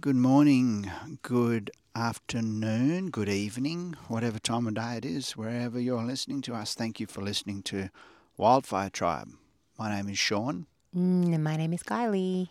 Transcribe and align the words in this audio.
good 0.00 0.16
morning, 0.16 0.90
good 1.22 1.70
afternoon, 1.94 3.10
good 3.10 3.28
evening, 3.28 3.94
whatever 4.08 4.38
time 4.38 4.66
of 4.66 4.74
day 4.74 4.96
it 4.96 5.04
is, 5.04 5.32
wherever 5.36 5.78
you're 5.80 6.04
listening 6.04 6.40
to 6.42 6.54
us. 6.54 6.74
Thank 6.74 7.00
you 7.00 7.06
for 7.06 7.22
listening 7.22 7.62
to 7.64 7.90
Wildfire 8.36 8.90
Tribe. 8.90 9.30
My 9.78 9.94
name 9.94 10.08
is 10.08 10.18
Sean, 10.18 10.66
Mm, 10.96 11.32
and 11.34 11.44
my 11.44 11.56
name 11.56 11.72
is 11.72 11.82
Kylie. 11.84 12.48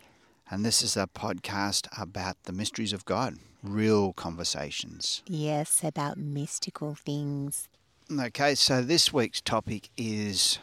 and 0.50 0.64
this 0.64 0.80
is 0.82 0.96
a 0.96 1.06
podcast 1.06 1.86
about 2.00 2.36
the 2.44 2.52
mysteries 2.52 2.92
of 2.94 3.04
God, 3.04 3.34
real 3.62 4.12
conversations. 4.14 5.22
Yes, 5.26 5.82
about 5.84 6.16
mystical 6.16 6.94
things. 6.94 7.68
Okay, 8.10 8.54
so 8.54 8.80
this 8.82 9.12
week's 9.12 9.40
topic 9.40 9.90
is 9.96 10.58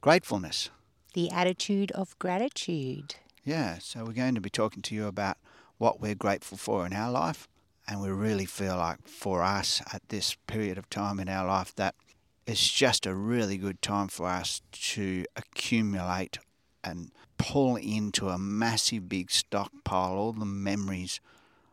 gratefulness. 0.00 0.70
The 1.14 1.30
attitude 1.30 1.90
of 1.92 2.16
gratitude. 2.18 3.16
Yeah, 3.44 3.78
so 3.80 4.04
we're 4.04 4.12
going 4.12 4.34
to 4.36 4.40
be 4.40 4.50
talking 4.50 4.82
to 4.82 4.94
you 4.94 5.06
about 5.06 5.36
what 5.78 6.00
we're 6.00 6.14
grateful 6.14 6.58
for 6.58 6.86
in 6.86 6.92
our 6.92 7.10
life. 7.10 7.48
And 7.88 8.00
we 8.00 8.10
really 8.10 8.46
feel 8.46 8.76
like 8.76 9.06
for 9.06 9.42
us 9.42 9.80
at 9.92 10.02
this 10.08 10.36
period 10.46 10.76
of 10.78 10.90
time 10.90 11.20
in 11.20 11.28
our 11.28 11.46
life 11.46 11.74
that 11.76 11.94
it's 12.46 12.70
just 12.70 13.06
a 13.06 13.14
really 13.14 13.56
good 13.56 13.80
time 13.82 14.08
for 14.08 14.26
us 14.26 14.62
to 14.72 15.24
accumulate 15.36 16.38
and 16.82 17.10
pull 17.38 17.76
into 17.76 18.28
a 18.28 18.38
massive 18.38 19.08
big 19.08 19.30
stockpile 19.30 20.16
all 20.16 20.32
the 20.32 20.44
memories 20.44 21.20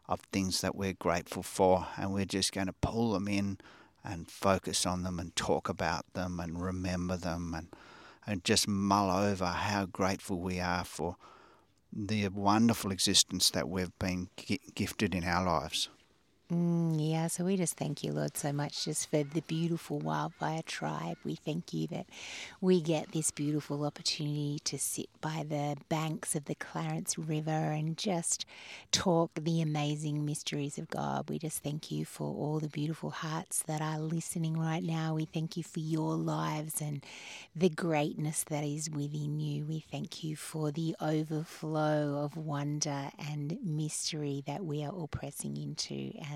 of 0.08 0.20
things 0.32 0.62
that 0.62 0.76
we're 0.76 0.94
grateful 0.94 1.44
for. 1.44 1.88
And 1.98 2.14
we're 2.14 2.26
just 2.26 2.52
going 2.52 2.68
to 2.68 2.74
pull 2.74 3.14
them 3.14 3.28
in 3.28 3.58
and 4.04 4.30
focus 4.30 4.86
on 4.86 5.04
them 5.04 5.20
and 5.20 5.36
talk 5.36 5.70
about 5.70 6.06
them 6.14 6.40
and 6.40 6.62
remember 6.62 7.16
them 7.16 7.54
and, 7.56 7.68
and 8.28 8.44
just 8.44 8.68
mull 8.68 9.10
over 9.10 9.46
how 9.46 9.86
grateful 9.86 10.40
we 10.40 10.60
are 10.60 10.84
for 10.84 11.16
the 11.96 12.28
wonderful 12.30 12.92
existence 12.92 13.50
that 13.52 13.70
we've 13.70 13.98
been 14.00 14.30
gifted 14.76 15.14
in 15.14 15.24
our 15.24 15.46
lives. 15.46 15.90
Mm, 16.52 16.98
yeah, 17.00 17.28
so 17.28 17.46
we 17.46 17.58
just 17.58 17.78
thank 17.78 18.04
you, 18.04 18.12
Lord, 18.14 18.38
so 18.38 18.54
much 18.54 18.86
just 18.86 19.10
for 19.10 19.24
the 19.24 19.42
beautiful 19.42 20.00
wildfire 20.00 20.62
tribe. 20.62 21.18
We 21.26 21.36
thank 21.36 21.74
you 21.74 21.88
that 21.88 22.06
we 22.62 22.82
get 22.82 23.12
this 23.12 23.32
beautiful 23.32 23.84
opportunity 23.86 24.60
to 24.66 24.78
sit 24.78 25.08
by 25.22 25.46
the 25.50 25.78
banks 25.90 26.36
of 26.36 26.46
the 26.46 26.56
Clarence 26.56 27.18
River 27.18 27.52
and 27.52 27.98
just 27.98 28.46
talk 28.92 29.32
the 29.36 29.62
amazing 29.62 30.26
mysteries 30.26 30.78
of 30.78 30.90
God. 30.90 31.30
We 31.30 31.40
just 31.40 31.64
thank 31.64 31.92
you 31.92 32.06
for 32.06 32.28
all 32.28 32.60
the 32.60 32.70
beautiful 32.70 33.10
hearts 33.10 33.64
that 33.68 33.82
are 33.82 34.00
listening 34.00 34.58
right 34.60 34.84
now. 34.84 35.16
We 35.16 35.26
thank 35.26 35.58
you 35.58 35.64
for 35.64 35.80
your 35.80 36.16
lives 36.16 36.82
and 36.82 37.04
the 37.56 37.70
greatness 37.70 38.44
that 38.46 38.64
is 38.64 38.90
within 38.90 39.40
you. 39.40 39.66
We 39.66 39.80
thank 39.80 40.24
you 40.24 40.36
for 40.36 40.72
the 40.72 40.96
overflow 41.02 42.22
of 42.24 42.36
wonder 42.38 43.10
and 43.30 43.58
mystery 43.64 44.44
that 44.48 44.66
we 44.66 44.84
are 44.84 44.92
all 44.92 45.08
pressing 45.08 45.58
into. 45.58 46.12
And 46.32 46.33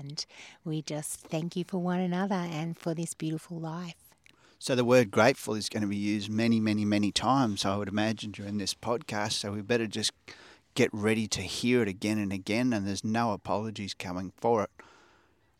we 0.64 0.82
just 0.82 1.20
thank 1.20 1.56
you 1.56 1.64
for 1.66 1.78
one 1.78 2.00
another 2.00 2.34
and 2.34 2.76
for 2.78 2.94
this 2.94 3.14
beautiful 3.14 3.58
life. 3.58 3.96
So 4.60 4.74
the 4.74 4.84
word 4.84 5.12
grateful 5.12 5.54
is 5.54 5.68
going 5.68 5.82
to 5.82 5.88
be 5.88 5.96
used 5.96 6.28
many, 6.28 6.58
many, 6.58 6.84
many 6.84 7.12
times, 7.12 7.64
I 7.64 7.76
would 7.76 7.88
imagine, 7.88 8.32
during 8.32 8.58
this 8.58 8.74
podcast. 8.74 9.34
So 9.34 9.52
we 9.52 9.62
better 9.62 9.86
just 9.86 10.12
get 10.74 10.90
ready 10.92 11.28
to 11.28 11.42
hear 11.42 11.82
it 11.82 11.88
again 11.88 12.18
and 12.18 12.32
again, 12.32 12.72
and 12.72 12.86
there's 12.86 13.04
no 13.04 13.32
apologies 13.32 13.94
coming 13.94 14.32
for 14.36 14.64
it. 14.64 14.70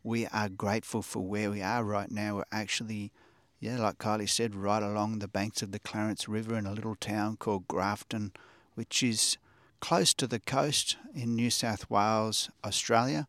We 0.02 0.26
are 0.26 0.48
grateful 0.48 1.02
for 1.02 1.20
where 1.20 1.50
we 1.50 1.62
are 1.62 1.84
right 1.84 2.10
now. 2.10 2.36
We're 2.36 2.44
actually, 2.50 3.12
yeah, 3.60 3.78
like 3.78 3.98
Kylie 3.98 4.28
said, 4.28 4.54
right 4.54 4.82
along 4.82 5.18
the 5.18 5.28
banks 5.28 5.62
of 5.62 5.70
the 5.70 5.78
Clarence 5.78 6.28
River 6.28 6.56
in 6.56 6.66
a 6.66 6.72
little 6.72 6.96
town 6.96 7.36
called 7.36 7.68
Grafton, 7.68 8.32
which 8.74 9.02
is 9.02 9.38
close 9.80 10.12
to 10.14 10.26
the 10.26 10.40
coast 10.40 10.96
in 11.14 11.36
New 11.36 11.50
South 11.50 11.88
Wales, 11.90 12.50
Australia. 12.64 13.28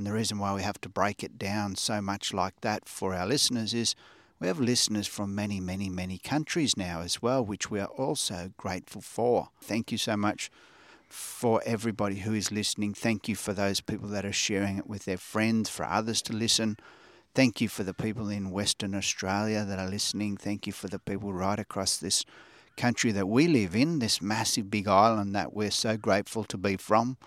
And 0.00 0.06
the 0.06 0.14
reason 0.14 0.38
why 0.38 0.54
we 0.54 0.62
have 0.62 0.80
to 0.80 0.88
break 0.88 1.22
it 1.22 1.38
down 1.38 1.76
so 1.76 2.00
much 2.00 2.32
like 2.32 2.58
that 2.62 2.88
for 2.88 3.14
our 3.14 3.26
listeners 3.26 3.74
is 3.74 3.94
we 4.40 4.46
have 4.46 4.58
listeners 4.58 5.06
from 5.06 5.34
many, 5.34 5.60
many, 5.60 5.90
many 5.90 6.16
countries 6.16 6.74
now 6.74 7.02
as 7.02 7.20
well, 7.20 7.44
which 7.44 7.70
we 7.70 7.80
are 7.80 7.90
also 7.98 8.50
grateful 8.56 9.02
for. 9.02 9.50
Thank 9.60 9.92
you 9.92 9.98
so 9.98 10.16
much 10.16 10.50
for 11.06 11.60
everybody 11.66 12.20
who 12.20 12.32
is 12.32 12.50
listening. 12.50 12.94
Thank 12.94 13.28
you 13.28 13.36
for 13.36 13.52
those 13.52 13.82
people 13.82 14.08
that 14.08 14.24
are 14.24 14.32
sharing 14.32 14.78
it 14.78 14.86
with 14.86 15.04
their 15.04 15.18
friends, 15.18 15.68
for 15.68 15.84
others 15.84 16.22
to 16.22 16.32
listen. 16.32 16.78
Thank 17.34 17.60
you 17.60 17.68
for 17.68 17.82
the 17.82 17.92
people 17.92 18.30
in 18.30 18.50
Western 18.50 18.94
Australia 18.94 19.66
that 19.66 19.78
are 19.78 19.90
listening. 19.90 20.38
Thank 20.38 20.66
you 20.66 20.72
for 20.72 20.88
the 20.88 20.98
people 20.98 21.34
right 21.34 21.58
across 21.58 21.98
this 21.98 22.24
country 22.78 23.12
that 23.12 23.28
we 23.28 23.48
live 23.48 23.76
in, 23.76 23.98
this 23.98 24.22
massive 24.22 24.70
big 24.70 24.88
island 24.88 25.34
that 25.34 25.52
we're 25.52 25.70
so 25.70 25.98
grateful 25.98 26.44
to 26.44 26.56
be 26.56 26.78
from. 26.78 27.18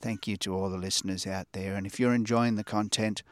Thank 0.00 0.26
you 0.26 0.36
to 0.38 0.54
all 0.54 0.70
the 0.70 0.76
listeners 0.76 1.26
out 1.26 1.46
there. 1.52 1.74
And 1.74 1.86
if 1.86 1.98
you're 1.98 2.14
enjoying 2.14 2.56
the 2.56 2.64
content, 2.64 3.22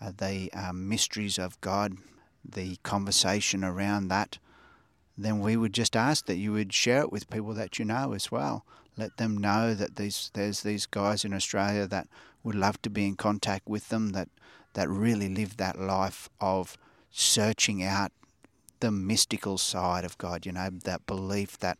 uh, 0.00 0.12
the 0.16 0.52
um, 0.52 0.88
mysteries 0.88 1.38
of 1.38 1.60
God, 1.60 1.94
the 2.44 2.76
conversation 2.82 3.64
around 3.64 4.08
that, 4.08 4.38
then 5.16 5.40
we 5.40 5.56
would 5.56 5.72
just 5.72 5.96
ask 5.96 6.26
that 6.26 6.36
you 6.36 6.52
would 6.52 6.72
share 6.72 7.00
it 7.00 7.12
with 7.12 7.28
people 7.28 7.52
that 7.54 7.78
you 7.78 7.84
know 7.84 8.12
as 8.12 8.30
well. 8.30 8.64
Let 8.96 9.16
them 9.16 9.36
know 9.36 9.74
that 9.74 9.96
these 9.96 10.30
there's 10.34 10.62
these 10.62 10.86
guys 10.86 11.24
in 11.24 11.34
Australia 11.34 11.86
that 11.88 12.08
would 12.42 12.54
love 12.54 12.80
to 12.82 12.90
be 12.90 13.06
in 13.06 13.16
contact 13.16 13.68
with 13.68 13.88
them 13.88 14.10
that 14.10 14.28
that 14.74 14.88
really 14.88 15.28
live 15.28 15.56
that 15.56 15.78
life 15.78 16.28
of 16.40 16.76
searching 17.10 17.82
out 17.82 18.12
the 18.80 18.92
mystical 18.92 19.58
side 19.58 20.04
of 20.04 20.16
God, 20.18 20.46
you 20.46 20.52
know, 20.52 20.70
that 20.84 21.06
belief 21.06 21.58
that 21.58 21.78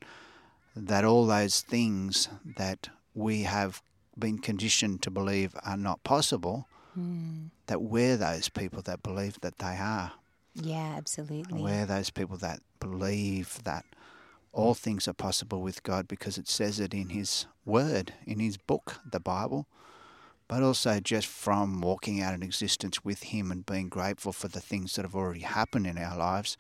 that 0.75 1.05
all 1.05 1.27
those 1.27 1.61
things 1.61 2.29
that 2.57 2.89
we 3.15 3.43
have 3.43 3.83
been 4.19 4.39
conditioned 4.39 5.03
to 5.03 5.11
believe 5.11 5.55
are 5.65 5.77
not 5.77 6.03
possible, 6.05 6.67
Mm. 6.97 7.51
that 7.67 7.83
we're 7.83 8.17
those 8.17 8.49
people 8.49 8.83
that 8.83 9.03
believe 9.03 9.39
that 9.43 9.59
they 9.59 9.77
are. 9.77 10.13
Yeah, 10.55 10.95
absolutely. 10.97 11.63
We're 11.63 11.87
those 11.87 12.11
people 12.11 12.37
that 12.39 12.61
believe 12.81 13.63
that 13.65 13.85
all 14.53 14.75
things 14.75 15.07
are 15.07 15.13
possible 15.13 15.61
with 15.61 15.83
God 15.85 16.09
because 16.09 16.39
it 16.39 16.49
says 16.49 16.81
it 16.81 16.93
in 16.95 17.11
His 17.11 17.47
Word, 17.65 18.15
in 18.27 18.41
His 18.41 18.57
book, 18.57 19.01
the 19.09 19.21
Bible, 19.21 19.67
but 20.49 20.63
also 20.63 20.99
just 20.99 21.27
from 21.29 21.81
walking 21.81 22.21
out 22.21 22.35
an 22.35 22.43
existence 22.43 23.05
with 23.05 23.25
Him 23.25 23.53
and 23.53 23.65
being 23.67 23.89
grateful 23.89 24.33
for 24.33 24.49
the 24.49 24.61
things 24.61 24.95
that 24.97 25.05
have 25.05 25.15
already 25.15 25.41
happened 25.41 25.87
in 25.87 25.99
our 25.99 26.17
lives. 26.17 26.57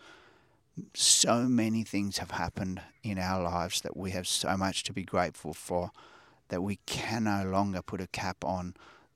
So 0.94 1.44
many 1.48 1.82
things 1.82 2.18
have 2.18 2.32
happened 2.32 2.82
in 3.02 3.18
our 3.18 3.42
lives 3.42 3.80
that 3.80 3.96
we 3.96 4.12
have 4.12 4.28
so 4.28 4.56
much 4.56 4.84
to 4.84 4.92
be 4.92 5.02
grateful 5.02 5.54
for 5.54 5.90
that 6.48 6.62
we 6.62 6.78
can 6.86 7.24
no 7.24 7.44
longer 7.44 7.82
put 7.82 8.00
a 8.00 8.06
cap 8.06 8.44
on 8.44 8.74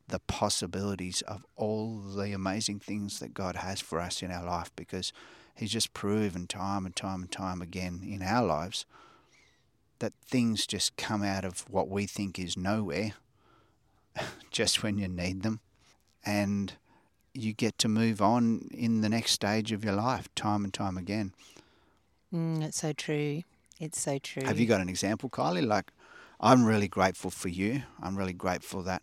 the 0.09 0.19
possibilities 0.21 1.23
of 1.23 1.47
all 1.57 1.99
the 1.99 2.33
amazing 2.33 2.79
things 2.79 3.19
that 3.21 3.35
God 3.35 3.57
has 3.57 3.81
for 3.81 4.01
us 4.01 4.23
in 4.23 4.31
our 4.31 4.45
life 4.45 4.71
because 4.77 5.13
He's 5.55 5.71
just 5.71 5.93
proven 5.93 6.47
time 6.47 6.87
and 6.87 6.97
time 6.97 7.23
and 7.23 7.31
time 7.31 7.61
again 7.61 8.01
in 8.05 8.23
our 8.23 8.45
lives 8.45 8.87
that 9.99 10.13
things 10.27 10.67
just 10.67 10.97
come 10.97 11.23
out 11.23 11.45
of 11.45 11.65
what 11.71 11.89
we 11.89 12.07
think 12.07 12.39
is 12.39 12.57
nowhere 12.57 13.13
just 14.51 14.83
when 14.83 14.99
you 14.99 15.09
need 15.09 15.43
them. 15.43 15.61
And 16.25 16.75
you 17.35 17.53
get 17.53 17.79
to 17.79 17.89
move 17.89 18.21
on 18.21 18.69
in 18.73 19.01
the 19.01 19.09
next 19.09 19.33
stage 19.33 19.73
of 19.73 19.85
your 19.85 19.95
life 19.95 20.29
time 20.35 20.65
and 20.65 20.75
time 20.75 20.99
again. 20.99 21.33
Mm, 22.33 22.63
it's 22.63 22.81
so 22.81 22.93
true. 22.93 23.43
It's 23.79 24.01
so 24.01 24.19
true. 24.19 24.45
Have 24.45 24.59
you 24.59 24.67
got 24.67 24.81
an 24.81 24.89
example, 24.89 25.29
Kylie? 25.31 25.67
Like, 25.67 25.93
I'm 26.43 26.65
really 26.65 26.89
grateful 26.89 27.31
for 27.31 27.49
you. 27.49 27.83
I'm 28.03 28.17
really 28.17 28.33
grateful 28.33 28.83
that 28.83 29.03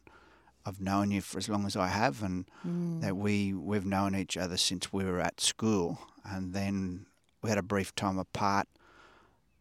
I've 0.66 0.82
known 0.82 1.10
you 1.12 1.22
for 1.22 1.38
as 1.38 1.48
long 1.48 1.66
as 1.66 1.76
I 1.76 1.88
have, 1.88 2.22
and 2.22 2.46
Mm. 2.68 3.02
that 3.02 3.16
we 3.16 3.54
we've 3.54 3.86
known 3.86 4.14
each 4.16 4.36
other 4.38 4.58
since 4.58 4.92
we 4.92 5.06
were 5.06 5.22
at 5.22 5.40
school, 5.40 6.00
and 6.26 6.54
then 6.54 7.06
we 7.42 7.50
had 7.50 7.58
a 7.58 7.64
brief 7.64 7.96
time 7.96 8.18
apart 8.20 8.68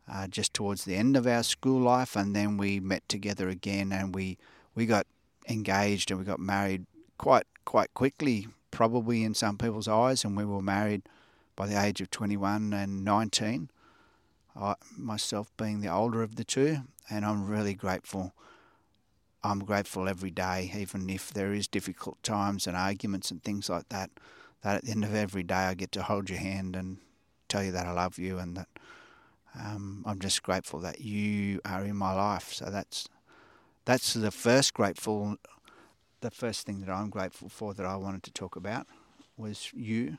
uh, 0.08 0.26
just 0.26 0.52
towards 0.55 0.85
the 0.85 0.97
end 0.97 1.17
of 1.17 1.26
our 1.26 1.43
school 1.44 1.81
life, 1.81 2.17
and 2.17 2.35
then 2.35 2.56
we 2.56 2.81
met 2.81 3.08
together 3.08 3.49
again, 3.49 3.93
and 3.93 4.14
we 4.14 4.38
we 4.75 4.85
got 4.87 5.06
engaged 5.49 6.11
and 6.11 6.19
we 6.19 6.26
got 6.26 6.41
married 6.41 6.85
quite 7.17 7.47
quite 7.64 7.94
quickly, 7.94 8.49
probably 8.70 9.23
in 9.23 9.35
some 9.35 9.56
people's 9.56 9.88
eyes, 9.88 10.25
and 10.25 10.37
we 10.37 10.44
were 10.44 10.62
married 10.62 11.02
by 11.55 11.67
the 11.67 11.81
age 11.81 12.00
of 12.00 12.11
21 12.11 12.73
and 12.73 13.05
19. 13.05 13.70
I, 14.56 14.75
myself 14.97 15.52
being 15.56 15.81
the 15.81 15.88
older 15.93 16.23
of 16.23 16.35
the 16.37 16.44
two, 16.44 16.79
and 17.10 17.25
I'm 17.25 17.46
really 17.46 17.75
grateful. 17.75 18.34
I'm 19.43 19.60
grateful 19.60 20.08
every 20.08 20.31
day, 20.31 20.72
even 20.76 21.08
if 21.08 21.32
there 21.32 21.52
is 21.52 21.69
difficult 21.69 22.22
times 22.22 22.66
and 22.66 22.76
arguments 22.76 23.31
and 23.31 23.43
things 23.43 23.69
like 23.69 23.88
that. 23.90 24.10
That 24.62 24.76
at 24.76 24.84
the 24.84 24.90
end 24.90 25.05
of 25.05 25.14
every 25.14 25.44
day, 25.44 25.55
I 25.55 25.75
get 25.75 25.93
to 25.93 26.02
hold 26.02 26.28
your 26.28 26.40
hand 26.40 26.75
and 26.75 26.99
tell 27.49 27.62
you 27.62 27.70
that 27.72 27.87
I 27.87 27.93
love 27.93 28.19
you, 28.19 28.38
and 28.38 28.56
that 28.56 28.69
um, 29.58 30.02
I'm 30.06 30.19
just 30.19 30.43
grateful 30.43 30.81
that 30.81 31.00
you 31.00 31.60
are 31.64 31.84
in 31.84 31.96
my 31.96 32.12
life. 32.12 32.52
So 32.52 32.66
that's 32.66 33.08
that's 33.84 34.12
the 34.14 34.31
first 34.32 34.75
grateful, 34.75 35.37
the 36.20 36.31
first 36.31 36.66
thing 36.66 36.81
that 36.81 36.90
I'm 36.90 37.08
grateful 37.11 37.49
for 37.49 37.72
that 37.75 37.87
I 37.87 37.96
wanted 37.96 38.22
to 38.25 38.32
talk 38.32 38.56
about 38.56 38.87
was 39.37 39.70
you. 39.72 40.19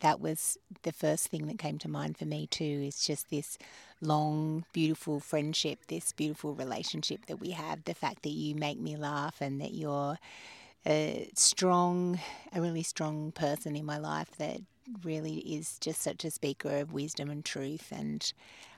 that 0.00 0.20
was 0.20 0.56
the 0.82 0.92
first 0.92 1.28
thing 1.28 1.46
that 1.46 1.58
came 1.58 1.78
to 1.78 1.88
mind 1.88 2.16
for 2.16 2.24
me 2.24 2.46
too. 2.46 2.64
Is 2.86 3.04
just 3.04 3.28
this 3.30 3.58
long, 4.00 4.64
beautiful 4.72 5.20
friendship, 5.20 5.80
this 5.88 6.12
beautiful 6.12 6.54
relationship 6.54 7.26
that 7.26 7.40
we 7.40 7.50
have. 7.50 7.84
The 7.84 7.94
fact 7.94 8.22
that 8.22 8.30
you 8.30 8.54
make 8.54 8.78
me 8.78 8.96
laugh 8.96 9.40
and 9.40 9.60
that 9.60 9.72
you're 9.74 10.18
a 10.86 11.30
strong, 11.34 12.18
a 12.52 12.60
really 12.60 12.82
strong 12.82 13.32
person 13.32 13.76
in 13.76 13.84
my 13.84 13.98
life 13.98 14.30
that 14.38 14.60
really 15.04 15.38
is 15.38 15.78
just 15.78 16.00
such 16.02 16.24
a 16.24 16.30
speaker 16.30 16.78
of 16.78 16.92
wisdom 16.92 17.30
and 17.30 17.44
truth. 17.44 17.92
And 17.92 18.32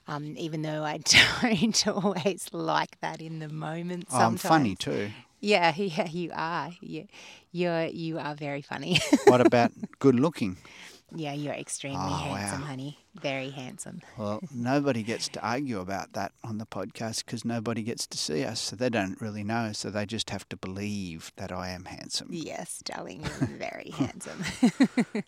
um, 0.09 0.35
even 0.37 0.63
though 0.63 0.83
I 0.83 0.99
don't 1.45 1.87
always 1.87 2.49
like 2.53 3.01
that 3.01 3.21
in 3.21 3.39
the 3.39 3.49
moment, 3.49 4.09
Oh, 4.13 4.21
I'm 4.21 4.37
funny 4.37 4.75
too. 4.75 5.11
Yeah, 5.41 5.75
yeah, 5.77 6.09
you 6.09 6.31
are. 6.35 6.71
You, 6.81 7.07
you're 7.53 7.87
you 7.87 8.19
are 8.19 8.35
very 8.35 8.63
funny. 8.63 9.01
What 9.27 9.41
about 9.41 9.73
good 9.99 10.19
looking? 10.19 10.57
Yeah, 11.15 11.33
you're 11.33 11.53
extremely 11.55 11.99
Oh, 11.99 12.15
handsome, 12.17 12.61
wow. 12.63 12.67
honey. 12.67 12.99
Very 13.15 13.51
handsome. 13.51 14.01
Well, 14.17 14.41
nobody 14.55 15.03
gets 15.03 15.29
to 15.31 15.41
argue 15.47 15.81
about 15.81 16.13
that 16.15 16.33
on 16.43 16.59
the 16.59 16.67
podcast 16.67 17.25
because 17.25 17.45
nobody 17.45 17.83
gets 17.83 18.07
to 18.09 18.19
see 18.19 18.45
us, 18.45 18.61
so 18.61 18.77
they 18.77 18.89
don't 18.89 19.21
really 19.21 19.45
know. 19.45 19.73
So 19.73 19.91
they 19.91 20.07
just 20.07 20.31
have 20.31 20.49
to 20.51 20.57
believe 20.57 21.31
that 21.37 21.53
I 21.53 21.71
am 21.71 21.85
handsome. 21.85 22.29
Yes, 22.31 22.81
darling, 22.85 23.21
you're 23.23 23.47
very 23.59 23.91
handsome. 23.91 24.43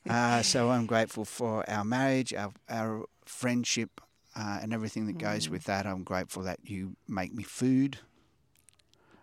Uh, 0.08 0.42
so 0.42 0.70
I'm 0.70 0.86
grateful 0.94 1.24
for 1.24 1.68
our 1.68 1.84
marriage, 1.84 2.32
our, 2.34 2.52
our 2.68 3.04
friendship, 3.24 4.00
uh, 4.36 4.58
and 4.62 4.72
everything 4.72 5.06
that 5.06 5.18
goes 5.18 5.48
with 5.48 5.64
that. 5.64 5.86
I'm 5.86 6.02
grateful 6.02 6.42
that 6.44 6.60
you 6.64 6.96
make 7.06 7.34
me 7.34 7.42
food. 7.42 7.98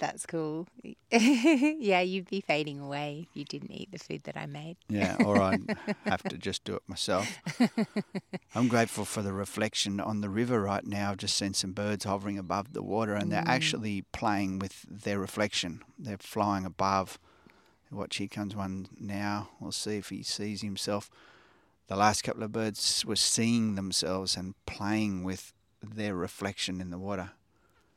That's 0.02 0.26
cool. 0.26 0.68
yeah, 1.12 2.02
you'd 2.02 2.28
be 2.28 2.42
fading 2.42 2.80
away 2.80 3.28
if 3.30 3.38
you 3.38 3.46
didn't 3.46 3.70
eat 3.70 3.92
the 3.92 4.00
food 4.00 4.24
that 4.24 4.36
I 4.36 4.48
made. 4.48 4.78
Yeah, 4.90 5.16
or 5.24 5.40
I'd 5.40 5.78
have 6.06 6.24
to 6.24 6.40
just 6.40 6.64
do 6.64 6.74
it 6.74 6.82
myself. 6.88 7.38
I'm 8.56 8.68
grateful 8.68 9.06
for 9.06 9.22
the 9.22 9.32
reflection 9.32 10.00
on 10.00 10.22
the 10.22 10.30
river 10.30 10.60
right 10.60 10.84
now. 10.84 11.12
I've 11.12 11.18
just 11.18 11.38
seen 11.38 11.54
some 11.54 11.74
birds 11.74 12.06
hovering 12.06 12.40
above 12.40 12.74
the 12.74 12.82
water 12.82 13.14
and 13.14 13.32
they're 13.32 13.44
mm. 13.44 13.48
actually 13.48 14.02
playing 14.12 14.58
with 14.58 14.88
their 14.90 15.20
reflection. 15.20 15.84
They're 16.00 16.18
flying 16.18 16.66
above. 16.66 17.20
Watch, 17.92 18.18
here 18.18 18.28
comes 18.28 18.56
one 18.56 18.88
now. 19.00 19.50
We'll 19.60 19.72
see 19.72 19.98
if 19.98 20.10
he 20.10 20.24
sees 20.24 20.64
himself. 20.64 21.12
The 21.90 21.96
last 21.96 22.24
couple 22.24 22.42
of 22.42 22.52
birds 22.52 23.06
were 23.06 23.16
seeing 23.16 23.76
themselves 23.76 24.36
and 24.36 24.56
playing 24.66 25.24
with 25.24 25.54
their 25.84 26.16
reflection 26.16 26.82
in 26.82 26.90
the 26.90 26.98
water. 26.98 27.34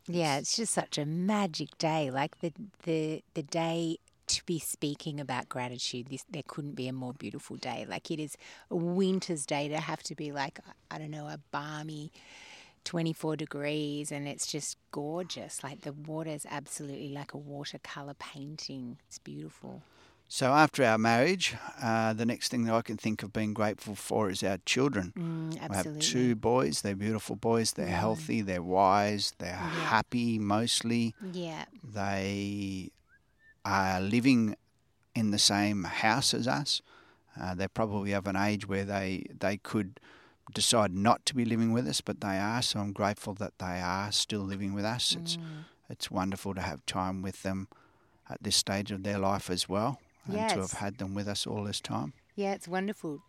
Yeah, 0.06 0.36
it's 0.36 0.56
just 0.56 0.74
such 0.74 0.98
a 0.98 1.06
magic 1.06 1.78
day. 1.78 2.10
Like 2.10 2.40
the 2.40 2.52
the 2.82 3.22
the 3.34 3.42
day 3.42 3.98
to 4.26 4.44
be 4.44 4.58
speaking 4.58 5.20
about 5.20 5.48
gratitude. 5.48 6.08
This 6.08 6.24
there 6.28 6.42
couldn't 6.46 6.74
be 6.74 6.88
a 6.88 6.92
more 6.92 7.14
beautiful 7.14 7.56
day. 7.56 7.86
Like 7.88 8.10
it 8.10 8.20
is 8.20 8.36
a 8.70 8.76
winter's 8.76 9.46
day 9.46 9.68
to 9.68 9.78
have 9.78 10.02
to 10.04 10.14
be 10.14 10.32
like 10.32 10.58
I 10.90 10.98
don't 10.98 11.10
know 11.10 11.28
a 11.28 11.38
balmy. 11.50 12.12
24 12.84 13.36
degrees 13.36 14.12
and 14.12 14.28
it's 14.28 14.46
just 14.46 14.76
gorgeous 14.92 15.64
like 15.64 15.80
the 15.80 15.92
water 15.94 16.28
is 16.28 16.46
absolutely 16.50 17.08
like 17.08 17.32
a 17.32 17.38
watercolor 17.38 18.12
painting 18.12 18.98
it's 19.08 19.18
beautiful 19.18 19.80
So 20.28 20.52
after 20.52 20.82
our 20.84 20.98
marriage, 20.98 21.54
uh, 21.80 22.12
the 22.12 22.26
next 22.26 22.48
thing 22.48 22.64
that 22.64 22.74
I 22.74 22.82
can 22.82 22.96
think 22.96 23.22
of 23.22 23.32
being 23.32 23.54
grateful 23.54 23.94
for 23.94 24.30
is 24.30 24.42
our 24.42 24.58
children. 24.66 25.12
mm, 25.16 25.70
I 25.70 25.76
have 25.76 25.98
two 26.00 26.34
boys. 26.34 26.82
They're 26.82 26.96
beautiful 26.96 27.36
boys. 27.36 27.72
They're 27.72 27.86
healthy. 27.86 28.42
They're 28.42 28.62
wise. 28.62 29.32
They're 29.38 29.52
happy 29.54 30.38
mostly. 30.38 31.14
yeah 31.32 31.66
They 31.84 32.90
are 33.64 34.00
living 34.00 34.56
in 35.14 35.30
the 35.30 35.38
same 35.38 35.84
house 35.84 36.34
as 36.34 36.48
us. 36.48 36.82
Uh, 37.40 37.54
they're 37.54 37.68
probably 37.68 38.12
of 38.12 38.26
an 38.26 38.36
age 38.36 38.66
where 38.68 38.84
they, 38.84 39.24
they 39.38 39.56
could 39.58 40.00
decide 40.52 40.92
not 40.92 41.24
to 41.26 41.34
be 41.34 41.44
living 41.44 41.72
with 41.72 41.86
us, 41.86 42.00
but 42.00 42.20
they 42.20 42.38
are. 42.38 42.62
So 42.62 42.80
I'm 42.80 42.92
grateful 42.92 43.34
that 43.34 43.58
they 43.58 43.80
are 43.80 44.10
still 44.12 44.40
living 44.42 44.74
with 44.74 44.84
us. 44.84 45.14
It's 45.16 45.36
Mm. 45.36 45.64
it's 45.90 46.10
wonderful 46.10 46.54
to 46.54 46.60
have 46.62 46.84
time 46.86 47.20
with 47.22 47.42
them 47.42 47.68
at 48.28 48.42
this 48.42 48.56
stage 48.56 48.90
of 48.90 49.02
their 49.02 49.18
life 49.18 49.50
as 49.50 49.68
well, 49.68 50.00
and 50.26 50.48
to 50.50 50.60
have 50.60 50.72
had 50.72 50.98
them 50.98 51.14
with 51.14 51.28
us 51.28 51.46
all 51.46 51.64
this 51.64 51.80
time. 51.80 52.12
Yeah, 52.36 52.52
it's 52.52 52.68
wonderful 52.68 53.22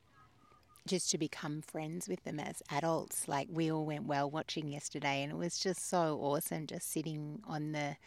just 0.87 1.09
to 1.11 1.17
become 1.17 1.61
friends 1.61 2.07
with 2.07 2.23
them 2.23 2.39
as 2.39 2.61
adults. 2.69 3.27
Like 3.27 3.47
we 3.51 3.71
all 3.71 3.85
went 3.85 4.05
whale 4.05 4.29
watching 4.29 4.67
yesterday, 4.67 5.23
and 5.23 5.31
it 5.31 5.35
was 5.37 5.57
just 5.57 5.87
so 5.89 6.19
awesome 6.21 6.67
just 6.67 6.91
sitting 6.91 7.41
on 7.47 7.71
the 7.71 7.97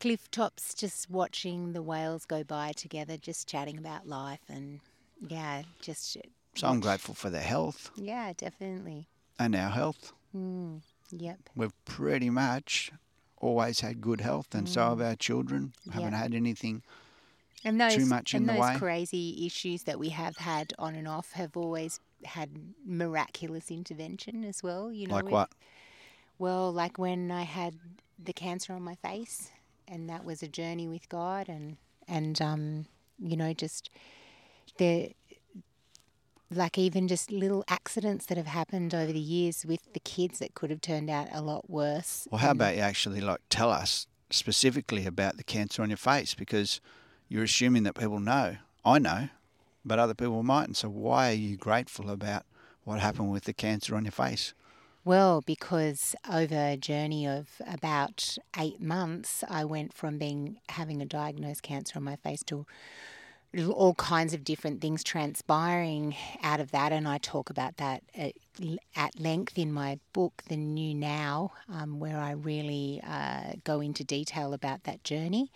cliff 0.00 0.30
tops, 0.30 0.74
just 0.74 1.10
watching 1.10 1.72
the 1.72 1.82
whales 1.82 2.24
go 2.24 2.42
by 2.42 2.72
together, 2.72 3.16
just 3.16 3.48
chatting 3.48 3.78
about 3.78 4.06
life. 4.06 4.40
And 4.48 4.80
yeah, 5.28 5.62
just. 5.80 6.16
So 6.54 6.66
I'm 6.68 6.80
grateful 6.80 7.14
for 7.14 7.30
their 7.30 7.40
health 7.42 7.90
Yeah, 7.96 8.32
definitely. 8.36 9.08
and 9.38 9.56
our 9.56 9.70
health. 9.70 10.12
Mm, 10.36 10.82
yep. 11.10 11.38
We've 11.56 11.72
pretty 11.86 12.28
much 12.28 12.90
always 13.38 13.80
had 13.80 14.00
good 14.00 14.20
health, 14.20 14.54
and 14.54 14.68
so 14.68 14.90
have 14.90 15.00
our 15.00 15.16
children. 15.16 15.72
Haven't 15.90 16.12
had 16.12 16.34
anything. 16.34 16.82
And 17.64 17.80
those, 17.80 18.06
much 18.06 18.34
in 18.34 18.38
and 18.38 18.48
the 18.48 18.52
those 18.54 18.62
way. 18.62 18.74
crazy 18.76 19.46
issues 19.46 19.84
that 19.84 19.98
we 19.98 20.08
have 20.10 20.36
had 20.36 20.72
on 20.78 20.94
and 20.94 21.06
off 21.06 21.32
have 21.32 21.56
always 21.56 22.00
had 22.24 22.50
miraculous 22.84 23.70
intervention 23.70 24.44
as 24.44 24.62
well. 24.62 24.92
You 24.92 25.06
know, 25.06 25.14
like 25.14 25.30
what? 25.30 25.50
Well, 26.38 26.72
like 26.72 26.98
when 26.98 27.30
I 27.30 27.42
had 27.42 27.76
the 28.22 28.32
cancer 28.32 28.72
on 28.72 28.82
my 28.82 28.96
face, 28.96 29.50
and 29.86 30.08
that 30.08 30.24
was 30.24 30.42
a 30.42 30.48
journey 30.48 30.88
with 30.88 31.08
God, 31.08 31.48
and 31.48 31.76
and 32.08 32.40
um, 32.42 32.86
you 33.20 33.36
know, 33.36 33.52
just 33.52 33.90
the 34.78 35.12
like 36.50 36.78
even 36.78 37.08
just 37.08 37.30
little 37.30 37.64
accidents 37.68 38.26
that 38.26 38.36
have 38.36 38.46
happened 38.46 38.94
over 38.94 39.12
the 39.12 39.20
years 39.20 39.64
with 39.64 39.80
the 39.94 40.00
kids 40.00 40.38
that 40.38 40.54
could 40.54 40.70
have 40.70 40.80
turned 40.80 41.10
out 41.10 41.28
a 41.32 41.40
lot 41.40 41.68
worse. 41.70 42.28
Well, 42.30 42.40
how 42.40 42.50
about 42.50 42.74
you 42.74 42.82
actually 42.82 43.20
like 43.20 43.40
tell 43.48 43.70
us 43.70 44.06
specifically 44.30 45.06
about 45.06 45.36
the 45.36 45.44
cancer 45.44 45.82
on 45.82 45.90
your 45.90 45.96
face 45.96 46.34
because 46.34 46.80
you're 47.32 47.44
assuming 47.44 47.82
that 47.84 47.94
people 47.94 48.20
know. 48.20 48.56
I 48.84 48.98
know, 48.98 49.30
but 49.86 49.98
other 49.98 50.12
people 50.12 50.42
mightn't. 50.42 50.76
So 50.76 50.90
why 50.90 51.30
are 51.30 51.34
you 51.34 51.56
grateful 51.56 52.10
about 52.10 52.44
what 52.84 53.00
happened 53.00 53.30
with 53.30 53.44
the 53.44 53.54
cancer 53.54 53.96
on 53.96 54.04
your 54.04 54.12
face? 54.12 54.52
Well, 55.02 55.40
because 55.40 56.14
over 56.30 56.54
a 56.54 56.76
journey 56.76 57.26
of 57.26 57.48
about 57.66 58.36
eight 58.58 58.82
months, 58.82 59.42
I 59.48 59.64
went 59.64 59.94
from 59.94 60.18
being 60.18 60.58
having 60.68 61.00
a 61.00 61.06
diagnosed 61.06 61.62
cancer 61.62 61.96
on 61.96 62.04
my 62.04 62.16
face 62.16 62.42
to 62.44 62.66
all 63.70 63.94
kinds 63.94 64.34
of 64.34 64.44
different 64.44 64.80
things 64.80 65.02
transpiring 65.02 66.14
out 66.42 66.60
of 66.60 66.70
that, 66.70 66.92
and 66.92 67.08
I 67.08 67.18
talk 67.18 67.50
about 67.50 67.78
that 67.78 68.02
at, 68.14 68.32
at 68.94 69.18
length 69.18 69.58
in 69.58 69.72
my 69.72 69.98
book, 70.12 70.42
The 70.48 70.56
New 70.56 70.94
Now, 70.94 71.52
um, 71.68 71.98
where 71.98 72.18
I 72.18 72.32
really 72.32 73.00
uh, 73.06 73.54
go 73.64 73.80
into 73.80 74.04
detail 74.04 74.52
about 74.52 74.84
that 74.84 75.02
journey. 75.02 75.50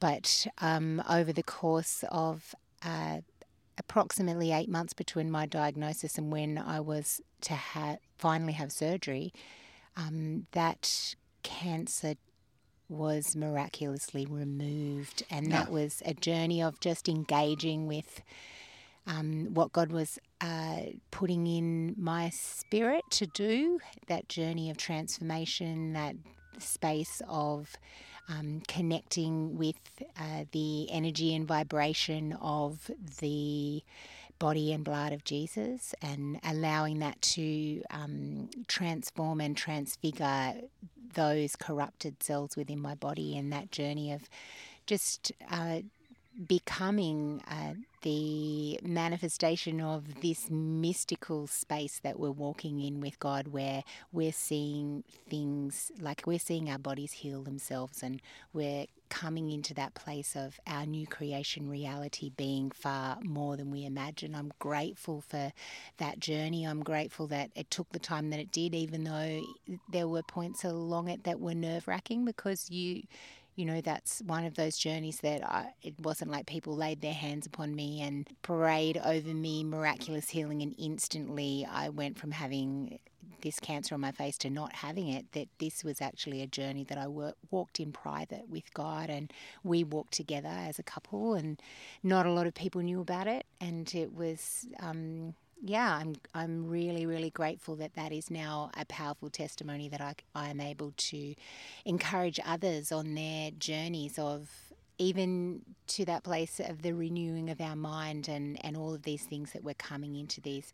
But 0.00 0.46
um, 0.58 1.02
over 1.08 1.32
the 1.32 1.42
course 1.42 2.04
of 2.10 2.54
uh, 2.82 3.18
approximately 3.78 4.52
eight 4.52 4.68
months 4.68 4.92
between 4.94 5.30
my 5.30 5.46
diagnosis 5.46 6.18
and 6.18 6.32
when 6.32 6.58
I 6.58 6.80
was 6.80 7.20
to 7.42 7.54
ha- 7.54 7.96
finally 8.18 8.54
have 8.54 8.72
surgery, 8.72 9.32
um, 9.96 10.46
that 10.52 11.14
cancer 11.42 12.14
was 12.88 13.36
miraculously 13.36 14.26
removed. 14.26 15.22
And 15.30 15.52
that 15.52 15.70
was 15.70 16.02
a 16.04 16.14
journey 16.14 16.62
of 16.62 16.80
just 16.80 17.08
engaging 17.08 17.86
with 17.86 18.22
um, 19.06 19.54
what 19.54 19.72
God 19.72 19.92
was 19.92 20.18
uh, 20.40 20.80
putting 21.10 21.46
in 21.46 21.94
my 21.96 22.30
spirit 22.30 23.04
to 23.10 23.26
do, 23.26 23.78
that 24.08 24.28
journey 24.28 24.70
of 24.70 24.76
transformation, 24.76 25.92
that 25.92 26.16
space 26.58 27.22
of 27.28 27.76
um, 28.30 28.62
connecting 28.68 29.58
with 29.58 29.80
uh, 30.18 30.44
the 30.52 30.90
energy 30.90 31.34
and 31.34 31.46
vibration 31.46 32.36
of 32.40 32.90
the 33.20 33.82
body 34.38 34.72
and 34.72 34.84
blood 34.84 35.12
of 35.12 35.24
Jesus 35.24 35.94
and 36.00 36.40
allowing 36.44 37.00
that 37.00 37.20
to 37.22 37.82
um, 37.90 38.48
transform 38.68 39.40
and 39.40 39.56
transfigure 39.56 40.54
those 41.14 41.56
corrupted 41.56 42.22
cells 42.22 42.56
within 42.56 42.80
my 42.80 42.94
body 42.94 43.36
and 43.36 43.52
that 43.52 43.70
journey 43.70 44.12
of 44.12 44.22
just 44.86 45.32
uh, 45.50 45.80
becoming 46.46 47.42
uh, 47.50 47.74
the 48.02 48.78
manifestation 48.82 49.80
of 49.80 50.20
this 50.20 50.50
mystical 50.50 51.46
space 51.46 52.00
that 52.02 52.18
we're 52.18 52.30
walking 52.30 52.80
in 52.80 53.00
with 53.00 53.18
God, 53.18 53.48
where 53.48 53.84
we're 54.12 54.32
seeing 54.32 55.04
things 55.28 55.92
like 56.00 56.22
we're 56.26 56.38
seeing 56.38 56.70
our 56.70 56.78
bodies 56.78 57.12
heal 57.12 57.42
themselves, 57.42 58.02
and 58.02 58.20
we're 58.52 58.86
coming 59.10 59.50
into 59.50 59.74
that 59.74 59.94
place 59.94 60.36
of 60.36 60.60
our 60.66 60.86
new 60.86 61.06
creation 61.06 61.68
reality 61.68 62.30
being 62.36 62.70
far 62.70 63.18
more 63.22 63.56
than 63.56 63.70
we 63.70 63.84
imagine. 63.84 64.34
I'm 64.34 64.52
grateful 64.60 65.20
for 65.20 65.52
that 65.98 66.20
journey. 66.20 66.64
I'm 66.64 66.82
grateful 66.82 67.26
that 67.26 67.50
it 67.56 67.70
took 67.70 67.90
the 67.90 67.98
time 67.98 68.30
that 68.30 68.38
it 68.38 68.52
did, 68.52 68.74
even 68.74 69.04
though 69.04 69.42
there 69.90 70.08
were 70.08 70.22
points 70.22 70.64
along 70.64 71.08
it 71.08 71.24
that 71.24 71.40
were 71.40 71.54
nerve 71.54 71.88
wracking 71.88 72.24
because 72.24 72.70
you 72.70 73.02
you 73.60 73.66
know, 73.66 73.82
that's 73.82 74.22
one 74.24 74.46
of 74.46 74.54
those 74.54 74.78
journeys 74.78 75.18
that 75.18 75.44
I, 75.44 75.74
it 75.82 75.92
wasn't 76.00 76.30
like 76.30 76.46
people 76.46 76.74
laid 76.74 77.02
their 77.02 77.12
hands 77.12 77.46
upon 77.46 77.74
me 77.74 78.00
and 78.00 78.26
prayed 78.40 78.98
over 79.04 79.34
me 79.34 79.64
miraculous 79.64 80.30
healing, 80.30 80.62
and 80.62 80.74
instantly 80.78 81.66
I 81.70 81.90
went 81.90 82.18
from 82.18 82.30
having 82.30 82.98
this 83.42 83.60
cancer 83.60 83.94
on 83.94 84.00
my 84.00 84.12
face 84.12 84.38
to 84.38 84.48
not 84.48 84.72
having 84.72 85.08
it, 85.08 85.32
that 85.32 85.48
this 85.58 85.84
was 85.84 86.00
actually 86.00 86.40
a 86.40 86.46
journey 86.46 86.84
that 86.84 86.96
I 86.96 87.06
walked 87.50 87.80
in 87.80 87.92
private 87.92 88.48
with 88.48 88.72
God 88.72 89.10
and 89.10 89.30
we 89.62 89.84
walked 89.84 90.14
together 90.14 90.48
as 90.48 90.78
a 90.78 90.82
couple, 90.82 91.34
and 91.34 91.60
not 92.02 92.24
a 92.24 92.32
lot 92.32 92.46
of 92.46 92.54
people 92.54 92.80
knew 92.80 93.02
about 93.02 93.26
it. 93.26 93.44
And 93.60 93.94
it 93.94 94.14
was, 94.14 94.66
um, 94.80 95.34
yeah, 95.62 95.96
I'm, 95.96 96.14
I'm 96.34 96.66
really, 96.66 97.06
really 97.06 97.30
grateful 97.30 97.76
that 97.76 97.94
that 97.94 98.12
is 98.12 98.30
now 98.30 98.70
a 98.76 98.84
powerful 98.86 99.30
testimony 99.30 99.88
that 99.88 100.00
I, 100.00 100.14
I 100.34 100.48
am 100.48 100.60
able 100.60 100.92
to 100.96 101.34
encourage 101.84 102.40
others 102.44 102.92
on 102.92 103.14
their 103.14 103.50
journeys 103.52 104.18
of 104.18 104.48
even 104.98 105.62
to 105.86 106.04
that 106.04 106.22
place 106.22 106.60
of 106.60 106.82
the 106.82 106.92
renewing 106.92 107.48
of 107.50 107.60
our 107.60 107.76
mind 107.76 108.28
and, 108.28 108.62
and 108.64 108.76
all 108.76 108.94
of 108.94 109.02
these 109.02 109.24
things 109.24 109.52
that 109.52 109.64
we're 109.64 109.74
coming 109.74 110.14
into 110.14 110.40
these 110.40 110.72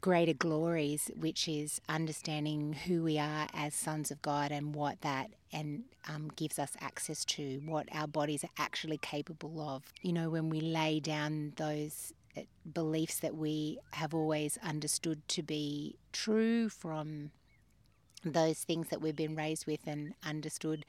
greater 0.00 0.34
glories, 0.34 1.10
which 1.18 1.48
is 1.48 1.80
understanding 1.88 2.74
who 2.74 3.02
we 3.02 3.18
are 3.18 3.48
as 3.54 3.74
sons 3.74 4.10
of 4.10 4.20
God 4.22 4.52
and 4.52 4.74
what 4.74 5.00
that 5.00 5.30
and 5.52 5.84
um, 6.08 6.30
gives 6.36 6.58
us 6.58 6.72
access 6.80 7.24
to, 7.24 7.60
what 7.64 7.88
our 7.92 8.06
bodies 8.06 8.44
are 8.44 8.50
actually 8.58 8.98
capable 8.98 9.60
of. 9.60 9.82
You 10.02 10.12
know, 10.12 10.28
when 10.30 10.50
we 10.50 10.60
lay 10.60 11.00
down 11.00 11.54
those 11.56 12.12
beliefs 12.72 13.20
that 13.20 13.34
we 13.34 13.78
have 13.92 14.14
always 14.14 14.58
understood 14.62 15.26
to 15.28 15.42
be 15.42 15.96
true 16.12 16.68
from 16.68 17.30
those 18.24 18.60
things 18.60 18.88
that 18.88 19.02
we've 19.02 19.16
been 19.16 19.36
raised 19.36 19.66
with 19.66 19.80
and 19.86 20.14
understood 20.26 20.86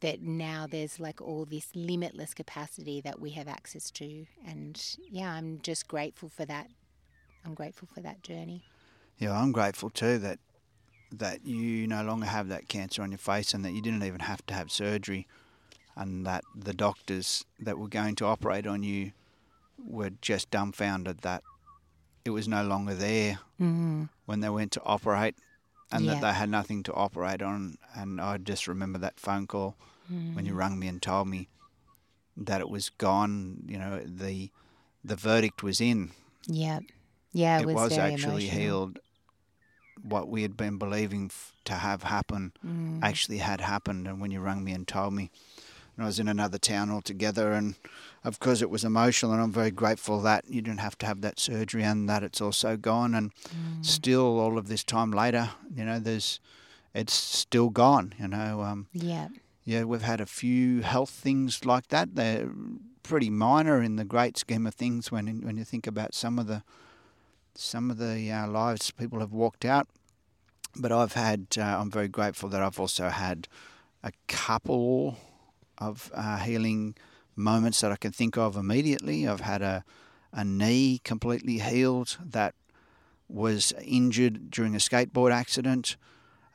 that 0.00 0.20
now 0.20 0.66
there's 0.70 1.00
like 1.00 1.20
all 1.20 1.46
this 1.46 1.68
limitless 1.74 2.34
capacity 2.34 3.00
that 3.00 3.18
we 3.18 3.30
have 3.30 3.48
access 3.48 3.90
to 3.90 4.26
and 4.46 4.96
yeah 5.10 5.32
i'm 5.32 5.58
just 5.62 5.88
grateful 5.88 6.28
for 6.28 6.44
that 6.44 6.68
I'm 7.44 7.54
grateful 7.54 7.88
for 7.92 8.00
that 8.00 8.22
journey. 8.22 8.62
Yeah, 9.18 9.38
I'm 9.38 9.52
grateful 9.52 9.90
too 9.90 10.18
that 10.18 10.38
that 11.12 11.46
you 11.46 11.86
no 11.86 12.02
longer 12.02 12.26
have 12.26 12.48
that 12.48 12.68
cancer 12.68 13.02
on 13.02 13.12
your 13.12 13.18
face 13.18 13.54
and 13.54 13.64
that 13.64 13.72
you 13.72 13.80
didn't 13.80 14.02
even 14.02 14.18
have 14.20 14.44
to 14.46 14.54
have 14.54 14.72
surgery 14.72 15.28
and 15.94 16.26
that 16.26 16.42
the 16.56 16.74
doctors 16.74 17.44
that 17.60 17.78
were 17.78 17.86
going 17.86 18.16
to 18.16 18.24
operate 18.24 18.66
on 18.66 18.82
you 18.82 19.12
were 19.86 20.10
just 20.22 20.50
dumbfounded 20.50 21.18
that 21.20 21.42
it 22.24 22.30
was 22.30 22.48
no 22.48 22.62
longer 22.64 22.94
there 22.94 23.38
mm-hmm. 23.60 24.04
when 24.26 24.40
they 24.40 24.48
went 24.48 24.72
to 24.72 24.82
operate 24.84 25.36
and 25.92 26.04
Yeah. 26.04 26.14
that 26.14 26.20
they 26.22 26.32
had 26.32 26.48
nothing 26.48 26.82
to 26.84 26.92
operate 26.94 27.42
on 27.42 27.76
and 27.94 28.20
I 28.20 28.38
just 28.38 28.66
remember 28.66 28.98
that 29.00 29.20
phone 29.20 29.46
call 29.46 29.76
when 30.08 30.44
you 30.46 30.52
Mm. 30.52 30.56
rang 30.56 30.78
me 30.78 30.88
and 30.88 31.00
told 31.02 31.28
me 31.28 31.48
that 32.36 32.60
it 32.60 32.68
was 32.68 32.90
gone 32.90 33.64
you 33.68 33.78
know 33.78 34.00
the 34.04 34.50
the 35.04 35.16
verdict 35.16 35.62
was 35.62 35.80
in 35.80 36.10
Yeah. 36.46 36.80
Yeah, 37.32 37.58
it, 37.58 37.62
it 37.62 37.66
was, 37.66 37.74
was, 37.74 37.98
actually 37.98 38.46
emotional. 38.48 38.60
healed. 38.60 38.98
What 40.02 40.28
we 40.28 40.42
had 40.42 40.56
been 40.56 40.78
believing 40.78 41.26
f- 41.26 41.52
to 41.64 41.74
have 41.74 42.02
happen 42.04 42.52
Mm. 42.64 43.00
actually 43.02 43.38
had 43.38 43.60
happened. 43.60 44.06
And 44.06 44.20
when 44.20 44.30
you 44.30 44.40
rang 44.40 44.62
me 44.62 44.72
and 44.72 44.86
told 44.86 45.14
me, 45.14 45.30
and 45.96 46.04
I 46.04 46.06
was 46.06 46.18
in 46.18 46.28
another 46.28 46.58
town 46.58 46.90
altogether, 46.90 47.52
and 47.52 47.74
of 48.24 48.38
course 48.40 48.62
it 48.62 48.70
was 48.70 48.84
emotional, 48.84 49.32
and 49.32 49.42
I'm 49.42 49.52
very 49.52 49.70
grateful 49.70 50.20
that 50.22 50.44
you 50.48 50.60
didn't 50.62 50.80
have 50.80 50.98
to 50.98 51.06
have 51.06 51.20
that 51.22 51.38
surgery 51.38 51.82
and 51.84 52.08
that 52.08 52.22
it's 52.22 52.40
also 52.40 52.76
gone. 52.76 53.14
And 53.14 53.32
Mm. 53.34 53.84
still, 53.84 54.38
all 54.40 54.58
of 54.58 54.68
this 54.68 54.82
time 54.84 55.10
later, 55.10 55.50
you 55.74 55.84
know, 55.84 55.98
there's 55.98 56.40
it's 56.94 57.12
still 57.14 57.70
gone. 57.70 58.14
You 58.18 58.28
know, 58.28 58.62
um, 58.62 58.86
Yeah. 58.92 59.28
yeah, 59.64 59.82
we've 59.84 60.02
had 60.02 60.20
a 60.20 60.26
few 60.26 60.82
health 60.82 61.10
things 61.10 61.64
like 61.64 61.88
that. 61.88 62.14
They're 62.14 62.48
pretty 63.02 63.30
minor 63.30 63.82
in 63.82 63.96
the 63.96 64.04
great 64.04 64.38
scheme 64.38 64.66
of 64.66 64.74
things 64.74 65.10
when 65.12 65.26
when 65.42 65.56
you 65.56 65.64
think 65.64 65.86
about 65.86 66.14
some 66.14 66.38
of 66.38 66.46
the 66.46 66.62
some 67.56 67.90
of 67.90 67.98
the 67.98 68.30
uh, 68.32 68.46
lives 68.48 68.90
people 68.90 69.20
have 69.20 69.32
walked 69.32 69.64
out. 69.64 69.88
But 70.76 70.90
I've 70.90 71.12
had, 71.12 71.46
uh, 71.56 71.62
I'm 71.62 71.88
very 71.90 72.08
grateful 72.08 72.48
that 72.48 72.60
I've 72.60 72.80
also 72.80 73.08
had 73.08 73.46
a 74.02 74.10
couple 74.26 75.16
of 75.78 76.10
uh, 76.14 76.38
healing 76.38 76.94
moments 77.36 77.80
that 77.80 77.92
I 77.92 77.96
can 77.96 78.12
think 78.12 78.36
of 78.36 78.56
immediately. 78.56 79.26
I've 79.26 79.40
had 79.40 79.62
a, 79.62 79.84
a 80.32 80.44
knee 80.44 81.00
completely 81.04 81.58
healed 81.58 82.18
that 82.24 82.54
was 83.28 83.72
injured 83.82 84.50
during 84.50 84.74
a 84.74 84.78
skateboard 84.78 85.32
accident 85.32 85.96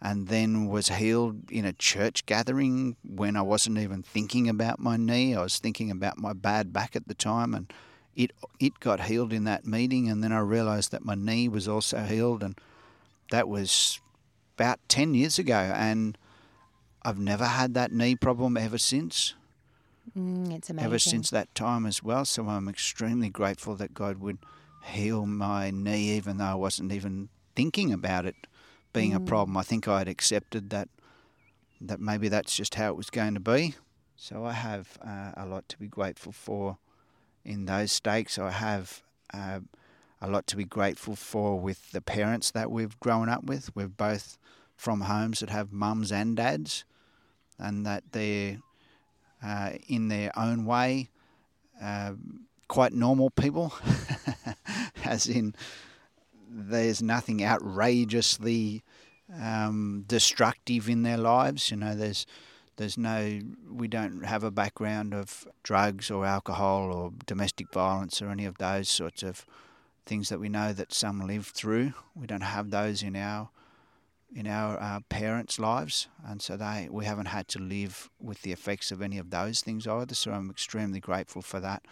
and 0.02 0.28
then 0.28 0.68
was 0.68 0.90
healed 0.90 1.52
in 1.52 1.66
a 1.66 1.74
church 1.74 2.26
gathering 2.26 2.96
when 3.04 3.36
I 3.36 3.42
wasn't 3.42 3.80
even 3.80 4.02
thinking 4.02 4.48
about 4.48 4.80
my 4.80 4.96
knee. 4.96 5.36
I 5.36 5.42
was 5.42 5.60
thinking 5.60 5.92
about 5.92 6.18
my 6.18 6.34
bad 6.34 6.72
back 6.72 6.96
at 6.96 7.08
the 7.08 7.14
time 7.14 7.54
and 7.54 7.72
it 8.16 8.32
it 8.60 8.80
got 8.80 9.02
healed 9.02 9.34
in 9.34 9.44
that 9.44 9.66
meeting 9.66 10.10
and 10.10 10.24
then 10.24 10.32
I 10.32 10.40
realized 10.40 10.92
that 10.92 11.06
my 11.06 11.16
knee 11.16 11.48
was 11.50 11.68
also 11.68 12.00
healed 12.00 12.44
and 12.44 12.58
that 13.32 13.48
was 13.48 14.00
about 14.56 14.80
10 14.88 15.14
years 15.14 15.38
ago 15.38 15.72
and 15.76 16.18
I've 17.04 17.20
never 17.20 17.46
had 17.46 17.74
that 17.76 17.92
knee 17.92 18.16
problem 18.16 18.58
ever 18.58 18.78
since. 18.78 19.34
Mm, 20.18 20.54
it's 20.54 20.70
amazing. 20.70 20.86
ever 20.88 21.00
since 21.00 21.30
that 21.30 21.54
time 21.56 21.86
as 21.86 22.02
well. 22.04 22.26
So 22.26 22.48
I'm 22.48 22.68
extremely 22.68 23.30
grateful 23.30 23.76
that 23.76 23.94
God 23.94 24.18
would 24.18 24.40
heal 24.84 25.26
my 25.26 25.72
knee 25.72 26.10
even 26.16 26.38
though 26.38 26.46
I 26.46 26.56
wasn't 26.56 26.92
even 26.92 27.30
thinking 27.56 27.92
about 27.94 28.26
it 28.26 28.36
being 28.94 29.14
a 29.14 29.20
Mm. 29.20 29.26
problem. 29.28 29.58
I 29.58 29.64
think 29.64 29.88
I 29.88 30.00
had 30.00 30.08
accepted 30.08 30.70
that 30.72 30.90
that 31.82 32.00
maybe 32.02 32.28
that's 32.28 32.56
just 32.58 32.76
how 32.76 32.90
it 32.90 32.98
was 32.98 33.10
going 33.10 33.34
to 33.36 33.40
be. 33.40 33.76
So 34.18 34.44
I 34.44 34.52
have 34.52 34.98
uh, 35.02 35.32
a 35.38 35.46
lot 35.46 35.70
to 35.70 35.78
be 35.80 35.88
grateful 35.88 36.34
for 36.34 36.78
in 37.46 37.66
those 37.66 37.94
stakes. 37.94 38.38
I 38.38 38.52
have 38.52 39.02
uh, 39.34 39.62
a 40.22 40.28
lot 40.30 40.46
to 40.48 40.58
be 40.58 40.66
grateful 40.66 41.16
for 41.16 41.58
with 41.58 41.92
the 41.92 42.02
parents 42.02 42.52
that 42.52 42.70
we've 42.70 43.00
grown 43.00 43.30
up 43.30 43.46
with. 43.46 43.74
We're 43.76 43.88
both 43.88 44.38
from 44.76 45.02
homes 45.02 45.40
that 45.40 45.50
have 45.50 45.72
mums 45.72 46.12
and 46.12 46.36
dads 46.36 46.84
and 47.60 47.86
that 47.86 48.04
they're 48.12 48.58
uh, 49.44 49.72
in 49.88 50.08
their 50.08 50.38
own 50.38 50.66
way, 50.66 51.10
uh, 51.82 52.14
quite 52.68 52.94
normal 52.94 53.30
people, 53.30 53.74
as 55.06 55.28
in 55.28 55.56
there's 56.50 57.02
nothing 57.02 57.44
outrageously 57.44 58.84
um, 59.42 60.04
destructive 60.08 60.90
in 60.90 61.04
their 61.04 61.18
lives. 61.18 61.72
You 61.72 61.78
know, 61.78 61.96
there's 61.96 62.26
there's 62.78 62.98
no 62.98 63.40
we 63.70 63.88
don't 63.88 64.24
have 64.26 64.44
a 64.44 64.52
background 64.52 65.14
of 65.14 65.48
drugs 65.64 66.10
or 66.10 66.26
alcohol 66.26 66.94
or 66.94 67.12
domestic 67.26 67.72
violence 67.74 68.22
or 68.22 68.30
any 68.30 68.46
of 68.46 68.58
those 68.58 68.90
sorts 68.90 69.22
of 69.22 69.46
things 70.06 70.30
that 70.30 70.40
we 70.40 70.50
know 70.50 70.74
that 70.74 70.94
some 70.94 71.26
live 71.28 71.48
through. 71.48 71.94
We 72.16 72.26
don't 72.26 72.42
have 72.42 72.72
those 72.72 73.04
in 73.04 73.16
our 73.16 73.50
in 74.36 74.48
our 74.48 74.80
uh, 74.80 75.00
parents' 75.10 75.60
lives, 75.60 76.08
and 76.26 76.42
so 76.42 76.56
they 76.56 76.88
we 76.92 77.06
haven't 77.06 77.28
had 77.28 77.48
to 77.50 77.60
live 77.60 78.10
with 78.20 78.42
the 78.44 78.52
effects 78.52 78.92
of 78.92 79.02
any 79.02 79.18
of 79.18 79.30
those 79.30 79.62
things 79.62 79.88
either. 79.88 80.16
So 80.16 80.32
I'm 80.32 80.50
extremely 80.50 81.00
grateful 81.00 81.42
for 81.42 81.60
that. 81.60 81.84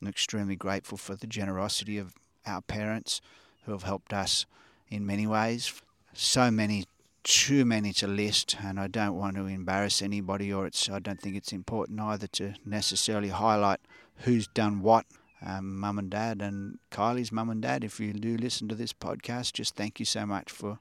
I'm 0.00 0.08
extremely 0.08 0.56
grateful 0.56 0.98
for 0.98 1.14
the 1.14 1.26
generosity 1.26 1.98
of 1.98 2.14
our 2.46 2.62
parents 2.62 3.20
who 3.64 3.72
have 3.72 3.82
helped 3.82 4.12
us 4.12 4.46
in 4.88 5.06
many 5.06 5.26
ways. 5.26 5.82
So 6.12 6.50
many, 6.50 6.86
too 7.22 7.64
many 7.64 7.92
to 7.94 8.06
list, 8.06 8.56
and 8.62 8.78
I 8.78 8.86
don't 8.86 9.16
want 9.16 9.36
to 9.36 9.46
embarrass 9.46 10.02
anybody, 10.02 10.52
or 10.52 10.66
it's 10.66 10.88
I 10.88 10.98
don't 10.98 11.20
think 11.20 11.36
it's 11.36 11.52
important 11.52 12.00
either 12.00 12.26
to 12.28 12.54
necessarily 12.64 13.28
highlight 13.28 13.80
who's 14.18 14.46
done 14.48 14.80
what. 14.80 15.06
Um, 15.46 15.78
mum 15.78 15.98
and 15.98 16.08
dad, 16.08 16.40
and 16.40 16.78
Kylie's 16.90 17.30
mum 17.30 17.50
and 17.50 17.60
dad. 17.60 17.84
If 17.84 18.00
you 18.00 18.14
do 18.14 18.38
listen 18.38 18.66
to 18.68 18.74
this 18.74 18.94
podcast, 18.94 19.52
just 19.52 19.76
thank 19.76 20.00
you 20.00 20.06
so 20.06 20.24
much 20.24 20.50
for 20.50 20.78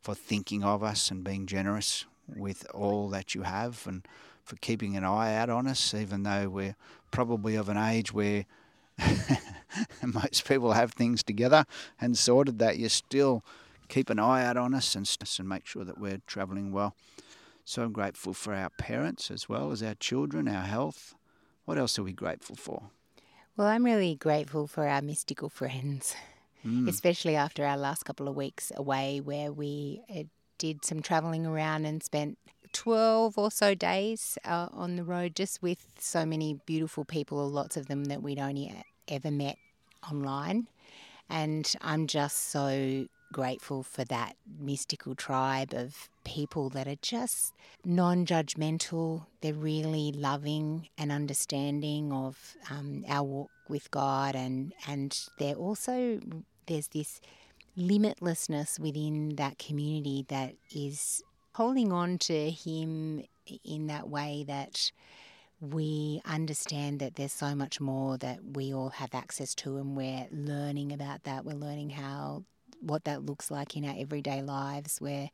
for 0.00 0.14
thinking 0.14 0.62
of 0.62 0.82
us 0.82 1.10
and 1.10 1.24
being 1.24 1.46
generous 1.46 2.04
with 2.28 2.66
all 2.72 3.08
that 3.10 3.34
you 3.34 3.42
have 3.42 3.86
and 3.86 4.06
for 4.42 4.56
keeping 4.56 4.96
an 4.96 5.04
eye 5.04 5.34
out 5.34 5.50
on 5.50 5.66
us, 5.66 5.94
even 5.94 6.22
though 6.22 6.48
we're 6.48 6.76
probably 7.10 7.56
of 7.56 7.68
an 7.68 7.76
age 7.76 8.12
where 8.12 8.46
most 10.02 10.46
people 10.46 10.72
have 10.72 10.92
things 10.92 11.22
together 11.22 11.64
and 12.00 12.16
sorted 12.16 12.58
that 12.58 12.78
you 12.78 12.88
still 12.88 13.44
keep 13.88 14.10
an 14.10 14.18
eye 14.18 14.44
out 14.44 14.56
on 14.56 14.74
us 14.74 14.94
and, 14.94 15.10
and 15.38 15.48
make 15.48 15.66
sure 15.66 15.84
that 15.84 15.98
we're 15.98 16.20
travelling 16.26 16.72
well. 16.72 16.94
So 17.64 17.82
I'm 17.82 17.92
grateful 17.92 18.32
for 18.32 18.54
our 18.54 18.70
parents 18.70 19.30
as 19.30 19.48
well 19.48 19.72
as 19.72 19.82
our 19.82 19.94
children, 19.94 20.46
our 20.46 20.62
health. 20.62 21.14
What 21.64 21.78
else 21.78 21.98
are 21.98 22.04
we 22.04 22.12
grateful 22.12 22.54
for? 22.54 22.90
Well, 23.56 23.66
I'm 23.66 23.84
really 23.84 24.14
grateful 24.14 24.66
for 24.66 24.86
our 24.86 25.02
mystical 25.02 25.48
friends, 25.48 26.14
Mm. 26.66 26.88
especially 26.88 27.36
after 27.36 27.64
our 27.64 27.76
last 27.76 28.04
couple 28.04 28.26
of 28.28 28.34
weeks 28.34 28.72
away, 28.74 29.20
where 29.20 29.52
we 29.52 30.02
uh, 30.12 30.24
did 30.58 30.84
some 30.84 31.00
travelling 31.00 31.46
around 31.46 31.84
and 31.84 32.02
spent 32.02 32.38
12 32.72 33.38
or 33.38 33.50
so 33.50 33.74
days 33.74 34.36
uh, 34.44 34.68
on 34.72 34.96
the 34.96 35.04
road 35.04 35.36
just 35.36 35.62
with 35.62 35.86
so 35.98 36.26
many 36.26 36.58
beautiful 36.66 37.04
people, 37.04 37.48
lots 37.48 37.76
of 37.76 37.86
them 37.86 38.06
that 38.06 38.22
we'd 38.22 38.38
only 38.38 38.74
ever 39.08 39.30
met 39.30 39.58
online. 40.10 40.66
And 41.28 41.72
I'm 41.80 42.06
just 42.06 42.50
so 42.50 43.06
grateful 43.32 43.82
for 43.82 44.04
that 44.04 44.36
mystical 44.58 45.14
tribe 45.14 45.72
of 45.74 46.08
people 46.24 46.68
that 46.70 46.86
are 46.86 46.96
just 47.02 47.52
non 47.84 48.26
judgmental. 48.26 49.26
They're 49.40 49.54
really 49.54 50.12
loving 50.12 50.88
and 50.96 51.10
understanding 51.10 52.12
of 52.12 52.56
um, 52.70 53.04
our 53.08 53.24
walk 53.24 53.50
with 53.68 53.90
God, 53.90 54.34
and, 54.36 54.72
and 54.86 55.18
they're 55.38 55.54
also, 55.54 56.20
there's 56.66 56.88
this 56.88 57.20
limitlessness 57.78 58.78
within 58.78 59.36
that 59.36 59.58
community 59.58 60.24
that 60.28 60.54
is 60.74 61.22
holding 61.54 61.92
on 61.92 62.18
to 62.18 62.50
Him 62.50 63.24
in 63.64 63.86
that 63.86 64.08
way 64.08 64.44
that 64.46 64.90
we 65.60 66.20
understand 66.24 67.00
that 67.00 67.14
there's 67.14 67.32
so 67.32 67.54
much 67.54 67.80
more 67.80 68.18
that 68.18 68.40
we 68.54 68.74
all 68.74 68.90
have 68.90 69.14
access 69.14 69.54
to, 69.54 69.78
and 69.78 69.96
we're 69.96 70.26
learning 70.30 70.92
about 70.92 71.24
that. 71.24 71.44
We're 71.44 71.54
learning 71.54 71.90
how 71.90 72.44
what 72.80 73.04
that 73.04 73.24
looks 73.24 73.50
like 73.50 73.76
in 73.76 73.84
our 73.84 73.94
everyday 73.96 74.42
lives. 74.42 75.00
We're 75.00 75.30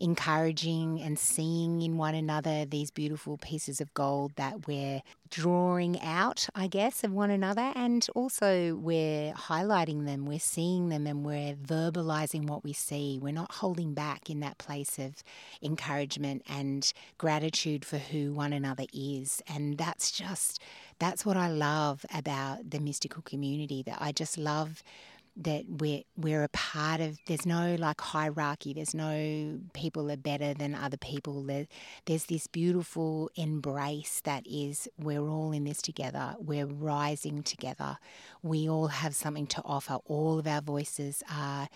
encouraging 0.00 1.00
and 1.00 1.18
seeing 1.18 1.82
in 1.82 1.96
one 1.96 2.14
another 2.14 2.64
these 2.64 2.90
beautiful 2.90 3.36
pieces 3.36 3.80
of 3.80 3.92
gold 3.94 4.32
that 4.36 4.68
we're 4.68 5.02
drawing 5.28 6.00
out, 6.00 6.46
I 6.54 6.68
guess, 6.68 7.02
of 7.02 7.12
one 7.12 7.30
another. 7.30 7.72
And 7.74 8.06
also 8.14 8.76
we're 8.76 9.32
highlighting 9.32 10.06
them, 10.06 10.24
we're 10.24 10.38
seeing 10.38 10.88
them, 10.88 11.06
and 11.06 11.24
we're 11.24 11.54
verbalizing 11.54 12.46
what 12.46 12.62
we 12.62 12.72
see. 12.72 13.18
We're 13.20 13.32
not 13.32 13.52
holding 13.54 13.92
back 13.92 14.30
in 14.30 14.40
that 14.40 14.58
place 14.58 14.98
of 14.98 15.22
encouragement 15.62 16.42
and 16.48 16.90
gratitude 17.18 17.84
for 17.84 17.98
who 17.98 18.32
one 18.32 18.52
another 18.52 18.84
is. 18.92 19.42
And 19.48 19.76
that's 19.78 20.12
just, 20.12 20.62
that's 21.00 21.26
what 21.26 21.36
I 21.36 21.50
love 21.50 22.06
about 22.14 22.70
the 22.70 22.78
mystical 22.78 23.22
community, 23.22 23.82
that 23.82 23.98
I 24.00 24.12
just 24.12 24.38
love 24.38 24.82
that 25.38 25.64
we're 25.68 26.02
we're 26.16 26.42
a 26.42 26.48
part 26.48 27.00
of 27.00 27.18
there's 27.26 27.46
no 27.46 27.76
like 27.78 28.00
hierarchy. 28.00 28.74
There's 28.74 28.94
no 28.94 29.60
people 29.72 30.10
are 30.10 30.16
better 30.16 30.52
than 30.52 30.74
other 30.74 30.96
people. 30.96 31.42
There, 31.44 31.66
there's 32.06 32.26
this 32.26 32.46
beautiful 32.48 33.30
embrace 33.36 34.20
that 34.24 34.46
is 34.46 34.88
we're 34.98 35.26
all 35.26 35.52
in 35.52 35.64
this 35.64 35.80
together. 35.80 36.34
We're 36.40 36.66
rising 36.66 37.42
together. 37.42 37.98
We 38.42 38.68
all 38.68 38.88
have 38.88 39.14
something 39.14 39.46
to 39.48 39.62
offer. 39.64 39.98
All 40.06 40.38
of 40.38 40.46
our 40.46 40.60
voices 40.60 41.22
are 41.32 41.68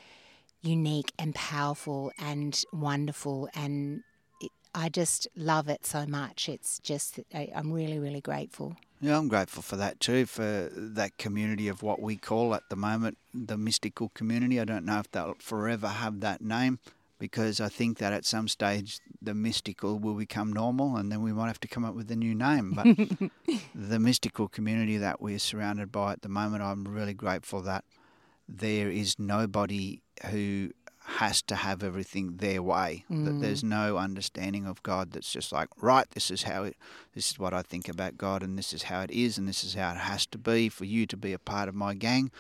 unique 0.63 1.13
and 1.19 1.35
powerful 1.35 2.13
and 2.19 2.65
wonderful 2.73 3.49
and 3.55 4.03
it, 4.41 4.51
I 4.75 4.89
just 4.89 5.29
love 5.37 5.69
it 5.69 5.87
so 5.87 6.05
much. 6.07 6.49
It's 6.49 6.81
just 6.81 7.21
I, 7.33 7.49
I'm 7.55 7.73
really 7.73 8.01
really 8.01 8.21
grateful 8.21 8.77
yeah, 9.03 9.19
I'm 9.19 9.27
grateful 9.27 9.63
for 9.63 9.75
that 9.77 9.99
too, 9.99 10.27
for 10.27 10.71
that 10.73 11.19
community 11.19 11.67
of 11.67 11.83
what 11.83 12.01
we 12.01 12.17
call 12.17 12.55
at 12.55 12.63
the 12.71 12.77
moment 12.77 13.19
the 13.35 13.59
mystical 13.59 14.11
community. 14.11 14.61
I 14.61 14.65
don't 14.65 14.85
know 14.85 15.01
if 15.01 15.11
they'll 15.11 15.35
forever 15.41 15.89
have 15.89 16.21
that 16.21 16.41
name 16.41 16.79
because 17.19 17.61
I 17.61 17.69
think 17.69 17.99
that 17.99 18.13
at 18.13 18.25
some 18.25 18.47
stage 18.47 19.01
the 19.21 19.35
mystical 19.35 19.99
will 19.99 20.15
become 20.15 20.53
normal 20.53 20.97
and 20.97 21.11
then 21.11 21.21
we 21.21 21.33
might 21.33 21.49
have 21.49 21.59
to 21.61 21.69
come 21.69 21.85
up 21.85 21.97
with 21.97 22.13
a 22.13 22.17
new 22.17 22.33
name. 22.33 22.75
But 22.75 23.51
the 23.75 23.99
mystical 23.99 24.47
community 24.47 24.99
that 24.99 25.21
we're 25.21 25.41
surrounded 25.41 25.91
by 25.91 26.13
at 26.13 26.23
the 26.23 26.29
moment, 26.29 26.63
I'm 26.63 26.85
really 26.85 27.15
grateful 27.15 27.61
that 27.63 27.85
there 28.49 28.89
is 28.89 29.19
nobody 29.19 30.01
who 30.31 30.71
has 31.19 31.43
to 31.43 31.55
have 31.55 31.83
everything 31.83 32.37
their 32.37 32.63
way. 32.63 33.05
Mm. 33.11 33.25
That 33.25 33.41
there's 33.41 33.63
no 33.63 33.99
understanding 33.99 34.67
of 34.67 34.83
God 34.83 35.13
that's 35.13 35.31
just 35.31 35.53
like, 35.53 35.69
right, 35.81 36.09
this 36.11 36.31
is 36.31 36.45
how 36.45 36.65
it, 36.65 36.77
this 37.15 37.31
is 37.31 37.39
what 37.39 37.53
I 37.53 37.63
think 37.63 37.89
about 37.89 38.17
God, 38.17 38.43
and 38.43 38.59
this 38.59 38.73
is 38.73 38.85
how 38.85 39.03
it 39.03 39.11
is, 39.11 39.37
and 39.37 39.47
this 39.47 39.63
is 39.63 39.75
how 39.75 39.93
it 39.93 39.99
has 39.99 40.27
to 40.27 40.39
be 40.39 40.69
for 40.69 40.85
you 40.85 41.07
to 41.07 41.17
be 41.17 41.33
a 41.33 41.39
part 41.39 41.69
of 41.69 41.75
my 41.75 41.95
gang. 41.95 42.31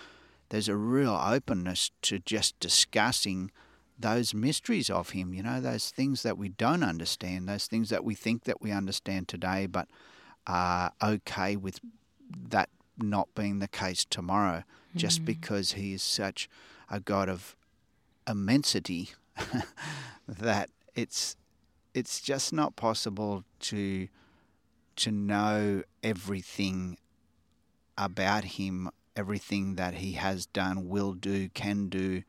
There's 0.49 0.69
a 0.69 0.77
real 0.77 1.19
openness 1.23 1.91
to 2.03 2.19
just 2.19 2.59
discussing 2.61 3.51
those 3.99 4.33
mysteries 4.35 4.91
of 4.91 5.11
Him. 5.11 5.35
You 5.35 5.43
know, 5.43 5.61
those 5.61 5.91
things 5.91 6.23
that 6.23 6.39
we 6.39 6.49
don't 6.49 6.83
understand, 6.83 7.49
those 7.49 7.67
things 7.67 7.91
that 7.91 8.05
we 8.05 8.15
think 8.15 8.45
that 8.45 8.63
we 8.63 8.71
understand 8.71 9.29
today, 9.29 9.67
but 9.67 9.89
are 10.47 10.93
okay 11.03 11.57
with 11.57 11.79
that 12.49 12.69
not 12.99 13.29
being 13.35 13.59
the 13.59 13.69
case 13.69 14.05
tomorrow, 14.05 14.65
mm. 14.95 14.97
just 14.97 15.25
because 15.25 15.73
He 15.73 15.93
is 15.93 16.03
such 16.03 16.49
a 16.91 17.01
God 17.01 17.29
of 17.29 17.57
immensity 18.29 19.11
that 20.29 20.71
it's 20.95 21.37
it's 21.95 22.21
just 22.21 22.53
not 22.53 22.77
possible 22.77 23.45
to 23.61 24.09
to 24.95 25.11
know 25.11 25.83
everything 26.03 26.99
about 27.97 28.45
him, 28.45 28.91
everything 29.17 29.77
that 29.77 29.95
he 29.95 30.13
has 30.13 30.47
done, 30.47 30.89
will 30.89 31.13
do, 31.13 31.49
can 31.51 31.89
do. 31.89 32.23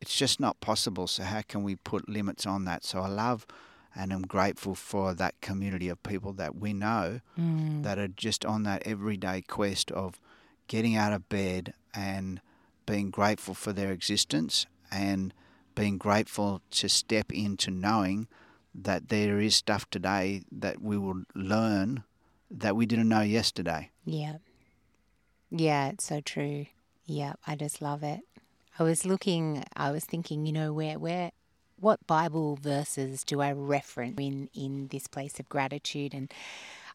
It's 0.00 0.16
just 0.16 0.40
not 0.40 0.60
possible. 0.60 1.06
So 1.06 1.22
how 1.22 1.42
can 1.42 1.62
we 1.62 1.76
put 1.76 2.08
limits 2.08 2.46
on 2.46 2.64
that? 2.64 2.84
So 2.84 3.00
I 3.00 3.08
love 3.08 3.46
and 3.94 4.12
I'm 4.12 4.22
grateful 4.22 4.74
for 4.74 5.14
that 5.14 5.40
community 5.40 5.88
of 5.88 6.02
people 6.02 6.32
that 6.34 6.56
we 6.56 6.72
know 6.72 7.20
mm. 7.38 7.82
that 7.82 7.98
are 7.98 8.08
just 8.08 8.44
on 8.44 8.62
that 8.64 8.82
everyday 8.86 9.42
quest 9.42 9.90
of 9.92 10.18
getting 10.66 10.96
out 10.96 11.12
of 11.12 11.28
bed 11.28 11.74
and 11.94 12.40
being 12.86 13.10
grateful 13.10 13.54
for 13.54 13.72
their 13.72 13.92
existence 13.92 14.66
and 14.92 15.32
being 15.74 15.98
grateful 15.98 16.60
to 16.70 16.88
step 16.88 17.32
into 17.32 17.70
knowing 17.70 18.28
that 18.74 19.08
there 19.08 19.38
is 19.38 19.56
stuff 19.56 19.88
today 19.90 20.42
that 20.50 20.80
we 20.80 20.96
will 20.96 21.24
learn 21.34 22.04
that 22.50 22.76
we 22.76 22.86
didn't 22.86 23.08
know 23.08 23.22
yesterday. 23.22 23.90
Yeah. 24.04 24.36
Yeah, 25.50 25.88
it's 25.88 26.04
so 26.04 26.20
true. 26.20 26.66
Yeah, 27.06 27.34
I 27.46 27.56
just 27.56 27.82
love 27.82 28.02
it. 28.02 28.20
I 28.78 28.82
was 28.82 29.04
looking, 29.04 29.64
I 29.76 29.90
was 29.90 30.04
thinking, 30.04 30.46
you 30.46 30.52
know, 30.52 30.72
where, 30.72 30.98
where, 30.98 31.32
what 31.78 32.06
Bible 32.06 32.56
verses 32.56 33.24
do 33.24 33.40
I 33.40 33.52
reference 33.52 34.18
in, 34.18 34.48
in 34.54 34.88
this 34.88 35.08
place 35.08 35.40
of 35.40 35.48
gratitude? 35.48 36.14
And 36.14 36.32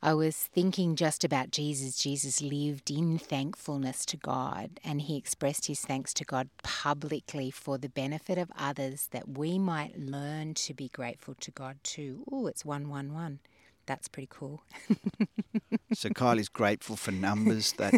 I 0.01 0.13
was 0.13 0.35
thinking 0.35 0.95
just 0.95 1.23
about 1.23 1.51
Jesus. 1.51 1.97
Jesus 1.97 2.41
lived 2.41 2.91
in 2.91 3.17
thankfulness 3.17 4.05
to 4.07 4.17
God 4.17 4.79
and 4.83 5.01
he 5.01 5.17
expressed 5.17 5.65
his 5.65 5.81
thanks 5.81 6.13
to 6.15 6.23
God 6.23 6.49
publicly 6.61 7.49
for 7.49 7.77
the 7.77 7.89
benefit 7.89 8.37
of 8.37 8.51
others 8.57 9.07
that 9.11 9.37
we 9.37 9.57
might 9.57 9.97
learn 9.99 10.53
to 10.55 10.73
be 10.73 10.89
grateful 10.89 11.35
to 11.39 11.51
God 11.51 11.77
too. 11.83 12.23
Oh, 12.31 12.47
it's 12.47 12.63
111. 12.63 13.39
That's 13.87 14.07
pretty 14.07 14.29
cool. 14.29 14.61
so 15.93 16.09
Kylie's 16.09 16.49
grateful 16.49 16.95
for 16.95 17.11
numbers 17.11 17.73
that 17.73 17.93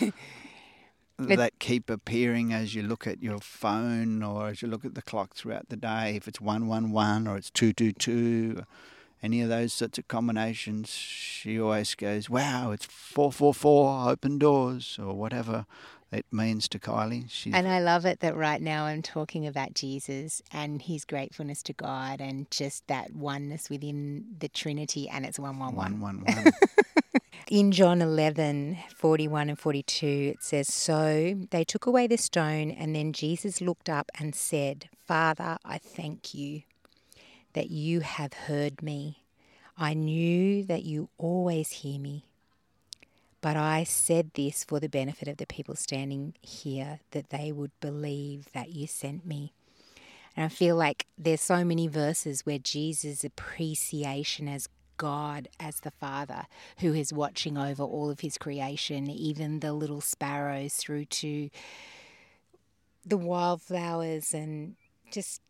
that 1.18 1.58
keep 1.60 1.88
appearing 1.88 2.52
as 2.52 2.74
you 2.74 2.82
look 2.82 3.06
at 3.06 3.22
your 3.22 3.38
phone 3.38 4.22
or 4.22 4.48
as 4.48 4.62
you 4.62 4.68
look 4.68 4.84
at 4.84 4.94
the 4.94 5.02
clock 5.02 5.34
throughout 5.34 5.68
the 5.68 5.76
day. 5.76 6.16
If 6.16 6.26
it's 6.26 6.40
111 6.40 7.28
or 7.28 7.36
it's 7.36 7.50
222 7.50 8.64
any 9.24 9.40
of 9.40 9.48
those 9.48 9.72
sorts 9.72 9.96
of 9.96 10.06
combinations, 10.06 10.90
she 10.90 11.58
always 11.58 11.94
goes, 11.94 12.28
"Wow, 12.28 12.72
it's 12.72 12.84
four 12.84 13.32
four 13.32 13.54
four, 13.54 14.10
open 14.10 14.38
doors," 14.38 14.98
or 15.02 15.14
whatever 15.14 15.64
it 16.12 16.26
means 16.30 16.68
to 16.68 16.78
Kylie. 16.78 17.30
She's 17.30 17.54
and 17.54 17.66
I 17.66 17.80
love 17.80 18.04
it 18.04 18.20
that 18.20 18.36
right 18.36 18.60
now 18.60 18.84
I'm 18.84 19.00
talking 19.00 19.46
about 19.46 19.72
Jesus 19.72 20.42
and 20.52 20.82
his 20.82 21.06
gratefulness 21.06 21.62
to 21.64 21.72
God 21.72 22.20
and 22.20 22.50
just 22.50 22.86
that 22.88 23.14
oneness 23.14 23.70
within 23.70 24.26
the 24.38 24.48
Trinity, 24.48 25.08
and 25.08 25.24
it's 25.24 25.38
one 25.38 25.58
one 25.58 25.74
one. 25.74 26.00
One 26.00 26.22
one 26.24 26.34
one. 26.34 26.52
In 27.50 27.72
John 27.72 28.00
11, 28.00 28.78
41 28.96 29.50
and 29.50 29.58
42, 29.58 30.06
it 30.34 30.42
says, 30.42 30.72
So 30.72 31.46
they 31.50 31.62
took 31.62 31.84
away 31.84 32.06
the 32.06 32.16
stone, 32.16 32.70
and 32.70 32.96
then 32.96 33.12
Jesus 33.12 33.60
looked 33.60 33.90
up 33.90 34.10
and 34.18 34.34
said, 34.34 34.88
Father, 35.06 35.58
I 35.62 35.76
thank 35.76 36.32
you 36.32 36.62
that 37.54 37.70
you 37.70 38.00
have 38.00 38.32
heard 38.32 38.82
me. 38.82 39.24
I 39.76 39.94
knew 39.94 40.62
that 40.64 40.84
you 40.84 41.08
always 41.18 41.70
hear 41.70 41.98
me. 41.98 42.26
But 43.40 43.56
I 43.56 43.84
said 43.84 44.30
this 44.34 44.64
for 44.64 44.80
the 44.80 44.88
benefit 44.88 45.28
of 45.28 45.36
the 45.36 45.46
people 45.46 45.74
standing 45.76 46.34
here, 46.40 47.00
that 47.10 47.30
they 47.30 47.52
would 47.52 47.72
believe 47.80 48.48
that 48.54 48.70
you 48.70 48.86
sent 48.86 49.26
me. 49.26 49.52
And 50.36 50.44
I 50.44 50.48
feel 50.48 50.76
like 50.76 51.06
there's 51.18 51.40
so 51.40 51.64
many 51.64 51.86
verses 51.86 52.46
where 52.46 52.58
Jesus' 52.58 53.24
appreciation 53.24 54.48
as 54.48 54.68
God 54.96 55.48
as 55.60 55.80
the 55.80 55.90
Father 55.90 56.46
who 56.78 56.94
is 56.94 57.12
watching 57.12 57.58
over 57.58 57.82
all 57.82 58.10
of 58.10 58.20
his 58.20 58.38
creation, 58.38 59.10
even 59.10 59.60
the 59.60 59.72
little 59.72 60.00
sparrows 60.00 60.74
through 60.74 61.04
to 61.06 61.50
the 63.04 63.18
wildflowers 63.18 64.32
and 64.32 64.76
just 65.10 65.40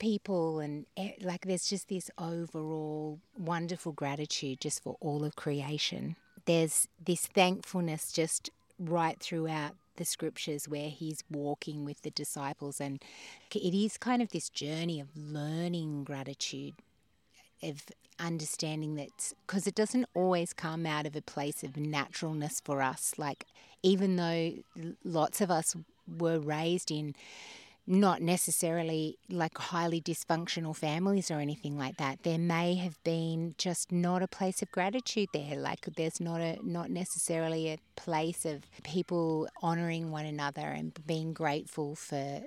people 0.00 0.58
and 0.58 0.86
like 1.22 1.42
there's 1.46 1.68
just 1.68 1.88
this 1.88 2.10
overall 2.18 3.20
wonderful 3.38 3.92
gratitude 3.92 4.60
just 4.60 4.82
for 4.82 4.96
all 5.00 5.24
of 5.24 5.36
creation. 5.36 6.16
There's 6.46 6.88
this 7.04 7.26
thankfulness 7.26 8.10
just 8.10 8.50
right 8.80 9.20
throughout 9.20 9.76
the 9.96 10.04
scriptures 10.04 10.66
where 10.66 10.88
he's 10.88 11.22
walking 11.30 11.84
with 11.84 12.02
the 12.02 12.10
disciples 12.10 12.80
and 12.80 13.02
it 13.54 13.74
is 13.74 13.98
kind 13.98 14.22
of 14.22 14.30
this 14.30 14.48
journey 14.48 14.98
of 14.98 15.08
learning 15.14 16.04
gratitude 16.04 16.74
of 17.62 17.82
understanding 18.18 18.94
that 18.94 19.34
because 19.46 19.66
it 19.66 19.74
doesn't 19.74 20.06
always 20.14 20.54
come 20.54 20.86
out 20.86 21.06
of 21.06 21.14
a 21.14 21.20
place 21.20 21.62
of 21.62 21.76
naturalness 21.76 22.62
for 22.64 22.80
us 22.80 23.12
like 23.18 23.44
even 23.82 24.16
though 24.16 24.52
lots 25.04 25.42
of 25.42 25.50
us 25.50 25.76
were 26.18 26.38
raised 26.38 26.90
in 26.90 27.14
not 27.86 28.22
necessarily 28.22 29.18
like 29.28 29.56
highly 29.58 30.00
dysfunctional 30.00 30.74
families 30.76 31.30
or 31.30 31.40
anything 31.40 31.76
like 31.76 31.96
that. 31.96 32.22
There 32.22 32.38
may 32.38 32.74
have 32.76 33.02
been 33.04 33.54
just 33.58 33.90
not 33.90 34.22
a 34.22 34.28
place 34.28 34.62
of 34.62 34.70
gratitude 34.70 35.28
there. 35.32 35.56
Like 35.56 35.86
there's 35.96 36.20
not 36.20 36.40
a 36.40 36.58
not 36.62 36.90
necessarily 36.90 37.68
a 37.68 37.78
place 37.96 38.44
of 38.44 38.62
people 38.84 39.48
honoring 39.62 40.10
one 40.10 40.26
another 40.26 40.62
and 40.62 40.92
being 41.06 41.32
grateful 41.32 41.94
for 41.94 42.42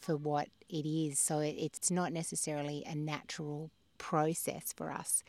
for 0.00 0.16
what 0.16 0.48
it 0.68 0.86
is. 0.86 1.18
So 1.18 1.38
it, 1.38 1.56
it's 1.58 1.90
not 1.90 2.12
necessarily 2.12 2.84
a 2.86 2.94
natural 2.94 3.70
process 3.98 4.72
for 4.76 4.92
us. 4.92 5.22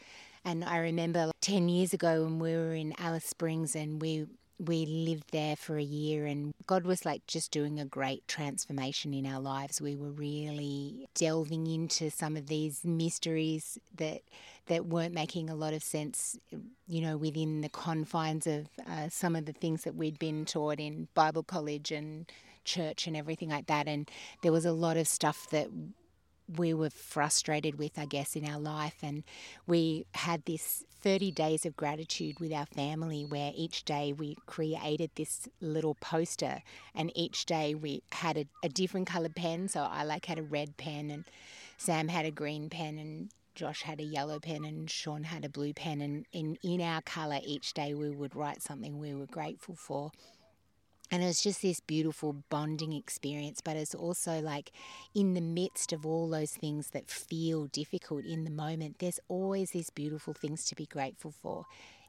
And 0.43 0.63
I 0.63 0.77
remember 0.77 1.31
10 1.41 1.69
years 1.69 1.93
ago 1.93 2.23
when 2.23 2.39
we 2.39 2.53
were 2.53 2.73
in 2.73 2.93
Alice 2.99 3.25
Springs 3.25 3.75
and 3.75 4.01
we 4.01 4.27
we 4.57 4.85
lived 4.85 5.31
there 5.31 5.55
for 5.55 5.77
a 5.77 5.83
year 5.83 6.25
and 6.25 6.53
God 6.65 6.85
was 6.85 7.05
like 7.05 7.27
just 7.27 7.51
doing 7.51 7.79
a 7.79 7.85
great 7.85 8.27
transformation 8.27 9.13
in 9.13 9.25
our 9.25 9.39
lives. 9.39 9.81
We 9.81 9.95
were 9.95 10.11
really 10.11 11.07
delving 11.13 11.67
into 11.67 12.09
some 12.09 12.37
of 12.37 12.47
these 12.47 12.85
mysteries 12.85 13.77
that 13.97 14.21
that 14.67 14.85
weren't 14.87 15.13
making 15.13 15.49
a 15.49 15.55
lot 15.55 15.73
of 15.73 15.83
sense, 15.83 16.39
you 16.87 17.01
know, 17.01 17.17
within 17.17 17.61
the 17.61 17.69
confines 17.69 18.47
of 18.47 18.67
uh, 18.89 19.09
some 19.09 19.35
of 19.35 19.45
the 19.45 19.53
things 19.53 19.83
that 19.83 19.95
we'd 19.95 20.17
been 20.17 20.43
taught 20.45 20.79
in 20.79 21.07
Bible 21.13 21.43
college 21.43 21.91
and 21.91 22.31
church 22.63 23.05
and 23.05 23.15
everything 23.15 23.49
like 23.49 23.67
that. 23.67 23.87
And 23.87 24.09
there 24.41 24.51
was 24.51 24.65
a 24.65 24.71
lot 24.71 24.97
of 24.97 25.07
stuff 25.07 25.47
that 25.51 25.67
we 26.57 26.73
were 26.73 26.89
frustrated 26.89 27.77
with, 27.77 27.97
I 27.97 28.05
guess, 28.05 28.35
in 28.35 28.45
our 28.47 28.59
life. 28.59 28.97
And 29.03 29.23
we 29.67 30.05
had 30.13 30.45
this 30.45 30.83
30 31.05 31.29
days 31.29 31.67
of 31.67 31.77
gratitude 31.77 32.39
with 32.39 32.51
our 32.51 32.65
family 32.65 33.25
where 33.25 33.51
each 33.55 33.85
day 33.85 34.11
we 34.11 34.35
created 34.47 35.11
this 35.13 35.47
little 35.61 35.93
poster 36.01 36.63
and 36.95 37.11
each 37.13 37.45
day 37.45 37.75
we 37.75 38.01
had 38.11 38.37
a, 38.37 38.45
a 38.63 38.69
different 38.69 39.05
coloured 39.05 39.35
pen. 39.35 39.67
So 39.67 39.81
I 39.81 40.03
like 40.03 40.25
had 40.25 40.39
a 40.39 40.43
red 40.43 40.77
pen 40.77 41.11
and 41.11 41.23
Sam 41.77 42.07
had 42.07 42.25
a 42.25 42.31
green 42.31 42.71
pen 42.71 42.97
and 42.97 43.29
Josh 43.53 43.83
had 43.83 43.99
a 43.99 44.03
yellow 44.03 44.39
pen 44.39 44.65
and 44.65 44.89
Sean 44.89 45.25
had 45.25 45.45
a 45.45 45.49
blue 45.49 45.73
pen. 45.73 46.01
And 46.01 46.25
in, 46.33 46.57
in 46.63 46.81
our 46.81 47.03
colour, 47.03 47.37
each 47.45 47.75
day 47.75 47.93
we 47.93 48.09
would 48.09 48.35
write 48.35 48.63
something 48.63 48.97
we 48.97 49.13
were 49.13 49.27
grateful 49.27 49.75
for 49.75 50.11
and 51.11 51.23
it 51.23 51.27
was 51.27 51.41
just 51.41 51.61
this 51.61 51.79
beautiful 51.79 52.43
bonding 52.49 52.93
experience 52.93 53.61
but 53.61 53.75
it's 53.77 53.93
also 53.95 54.39
like 54.39 54.71
in 55.13 55.33
the 55.33 55.41
midst 55.41 55.93
of 55.93 56.05
all 56.05 56.29
those 56.29 56.51
things 56.51 56.89
that 56.89 57.09
feel 57.09 57.65
difficult 57.67 58.25
in 58.25 58.43
the 58.43 58.51
moment 58.51 58.97
there's 58.99 59.19
always 59.27 59.71
these 59.71 59.89
beautiful 59.89 60.33
things 60.33 60.65
to 60.65 60.75
be 60.75 60.85
grateful 60.85 61.31
for. 61.31 61.65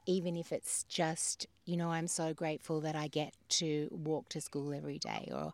Even 0.09 0.37
if 0.37 0.53
it's 0.53 0.83
just 0.83 1.47
you 1.65 1.75
know 1.75 1.91
i'm 1.91 2.07
so 2.07 2.33
grateful 2.33 2.79
that 2.79 2.95
i 2.95 3.07
get 3.09 3.33
to 3.49 3.89
walk 3.91 4.29
to 4.29 4.39
school 4.39 4.73
every 4.73 4.97
day 4.97 5.29
or 5.33 5.51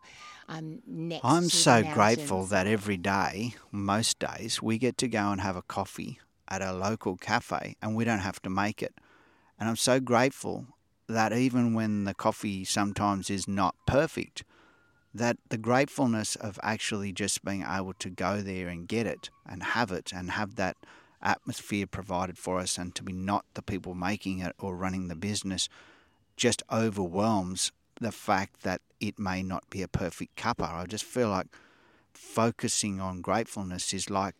i'm 0.48 0.80
next 0.86 1.24
i'm 1.24 1.48
so 1.48 1.82
grateful 1.92 2.44
that 2.44 2.66
every 2.68 2.96
day 2.96 3.54
most 3.72 4.20
days 4.20 4.62
we 4.62 4.78
get 4.78 4.96
to 4.96 5.08
go 5.08 5.30
and 5.32 5.40
have 5.40 5.56
a 5.56 5.62
coffee 5.62 6.20
at 6.48 6.62
a 6.62 6.72
local 6.72 7.16
cafe 7.16 7.74
and 7.82 7.96
we 7.96 8.04
don't 8.04 8.20
have 8.20 8.40
to 8.42 8.48
make 8.48 8.80
it. 8.82 8.94
And 9.58 9.68
i'm 9.68 9.76
so 9.76 9.98
grateful 9.98 10.66
that 11.08 11.32
even 11.32 11.74
when 11.74 12.04
the 12.04 12.14
coffee 12.14 12.64
sometimes 12.64 13.30
is 13.30 13.46
not 13.46 13.74
perfect, 13.86 14.44
that 15.12 15.36
the 15.48 15.58
gratefulness 15.58 16.34
of 16.36 16.58
actually 16.62 17.12
just 17.12 17.44
being 17.44 17.64
able 17.68 17.94
to 17.94 18.10
go 18.10 18.40
there 18.40 18.68
and 18.68 18.88
get 18.88 19.06
it 19.06 19.30
and 19.48 19.62
have 19.62 19.92
it 19.92 20.12
and 20.12 20.32
have 20.32 20.56
that 20.56 20.76
atmosphere 21.22 21.86
provided 21.86 22.36
for 22.36 22.58
us 22.58 22.76
and 22.76 22.94
to 22.94 23.02
be 23.02 23.12
not 23.12 23.44
the 23.54 23.62
people 23.62 23.94
making 23.94 24.40
it 24.40 24.54
or 24.58 24.76
running 24.76 25.08
the 25.08 25.14
business 25.14 25.68
just 26.36 26.62
overwhelms 26.70 27.72
the 28.00 28.12
fact 28.12 28.62
that 28.62 28.80
it 29.00 29.18
may 29.18 29.42
not 29.42 29.68
be 29.70 29.82
a 29.82 29.88
perfect 29.88 30.36
cuppa. 30.36 30.68
I 30.68 30.84
just 30.86 31.04
feel 31.04 31.28
like 31.28 31.46
focusing 32.12 33.00
on 33.00 33.20
gratefulness 33.20 33.94
is 33.94 34.10
like 34.10 34.34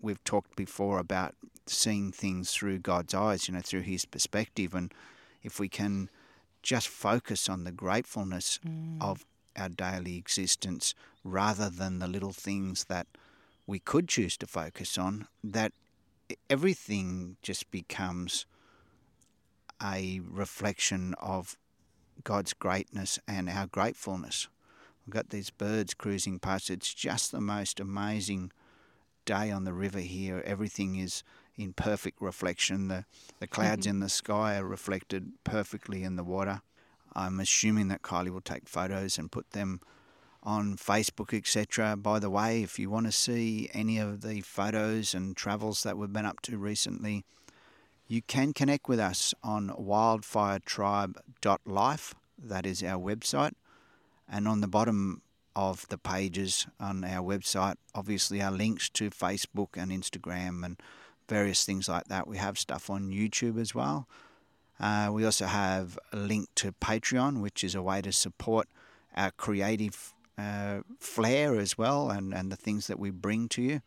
we've 0.00 0.22
talked 0.24 0.56
before 0.56 0.98
about 0.98 1.34
seeing 1.66 2.12
things 2.12 2.52
through 2.52 2.78
God's 2.78 3.14
eyes, 3.14 3.48
you 3.48 3.54
know, 3.54 3.60
through 3.60 3.82
his 3.82 4.04
perspective 4.04 4.74
and 4.74 4.92
if 5.42 5.58
we 5.58 5.68
can 5.68 6.10
just 6.62 6.88
focus 6.88 7.48
on 7.48 7.64
the 7.64 7.72
gratefulness 7.72 8.58
Mm. 8.64 9.00
of 9.00 9.24
our 9.56 9.68
daily 9.68 10.16
existence 10.16 10.94
rather 11.24 11.68
than 11.70 11.98
the 11.98 12.06
little 12.08 12.32
things 12.32 12.84
that 12.84 13.06
we 13.66 13.78
could 13.78 14.08
choose 14.08 14.36
to 14.36 14.46
focus 14.46 14.98
on, 14.98 15.26
that 15.42 15.72
everything 16.48 17.36
just 17.42 17.70
becomes 17.70 18.46
a 19.82 20.20
reflection 20.24 21.14
of 21.14 21.56
God's 22.24 22.52
greatness 22.52 23.18
and 23.26 23.48
our 23.48 23.66
gratefulness. 23.66 24.48
We've 25.06 25.14
got 25.14 25.30
these 25.30 25.50
birds 25.50 25.94
cruising 25.94 26.38
past. 26.38 26.70
It's 26.70 26.92
just 26.94 27.32
the 27.32 27.40
most 27.40 27.80
amazing 27.80 28.52
day 29.24 29.50
on 29.50 29.64
the 29.64 29.72
river 29.72 30.00
here. 30.00 30.42
Everything 30.44 30.96
is 30.96 31.22
in 31.60 31.72
perfect 31.72 32.20
reflection. 32.20 32.88
The, 32.88 33.04
the 33.38 33.46
clouds 33.46 33.86
mm-hmm. 33.86 33.96
in 33.96 34.00
the 34.00 34.08
sky 34.08 34.56
are 34.56 34.64
reflected 34.64 35.32
perfectly 35.44 36.02
in 36.02 36.16
the 36.16 36.24
water. 36.24 36.62
I'm 37.14 37.38
assuming 37.40 37.88
that 37.88 38.02
Kylie 38.02 38.30
will 38.30 38.40
take 38.40 38.68
photos 38.68 39.18
and 39.18 39.32
put 39.32 39.50
them 39.50 39.80
on 40.42 40.76
Facebook, 40.76 41.36
etc. 41.36 41.96
By 41.96 42.18
the 42.18 42.30
way, 42.30 42.62
if 42.62 42.78
you 42.78 42.88
want 42.88 43.04
to 43.06 43.12
see 43.12 43.68
any 43.74 43.98
of 43.98 44.22
the 44.22 44.40
photos 44.40 45.12
and 45.14 45.36
travels 45.36 45.82
that 45.82 45.98
we've 45.98 46.12
been 46.12 46.24
up 46.24 46.40
to 46.42 46.56
recently, 46.56 47.24
you 48.06 48.22
can 48.22 48.52
connect 48.52 48.88
with 48.88 48.98
us 48.98 49.34
on 49.42 49.70
wildfiretribe.life. 49.70 52.14
That 52.38 52.66
is 52.66 52.82
our 52.82 52.98
website. 52.98 53.52
And 54.28 54.48
on 54.48 54.60
the 54.60 54.68
bottom 54.68 55.22
of 55.54 55.86
the 55.88 55.98
pages 55.98 56.66
on 56.78 57.04
our 57.04 57.22
website, 57.22 57.74
obviously, 57.94 58.40
are 58.40 58.50
links 58.50 58.88
to 58.90 59.10
Facebook 59.10 59.76
and 59.76 59.90
Instagram 59.90 60.64
and 60.64 60.80
various 61.30 61.64
things 61.64 61.88
like 61.88 62.06
that. 62.08 62.26
We 62.26 62.36
have 62.36 62.58
stuff 62.58 62.90
on 62.90 63.10
YouTube 63.10 63.58
as 63.58 63.74
well. 63.74 64.08
Uh, 64.80 65.10
we 65.12 65.24
also 65.24 65.46
have 65.46 65.98
a 66.12 66.16
link 66.16 66.48
to 66.56 66.72
Patreon, 66.72 67.40
which 67.40 67.62
is 67.62 67.74
a 67.74 67.82
way 67.82 68.02
to 68.02 68.12
support 68.12 68.66
our 69.16 69.30
creative 69.30 70.12
uh, 70.36 70.80
flair 70.98 71.58
as 71.64 71.78
well 71.78 72.10
and, 72.10 72.34
and 72.34 72.50
the 72.50 72.56
things 72.56 72.86
that 72.88 72.98
we 72.98 73.10
bring 73.10 73.48
to 73.50 73.62
you. 73.62 73.80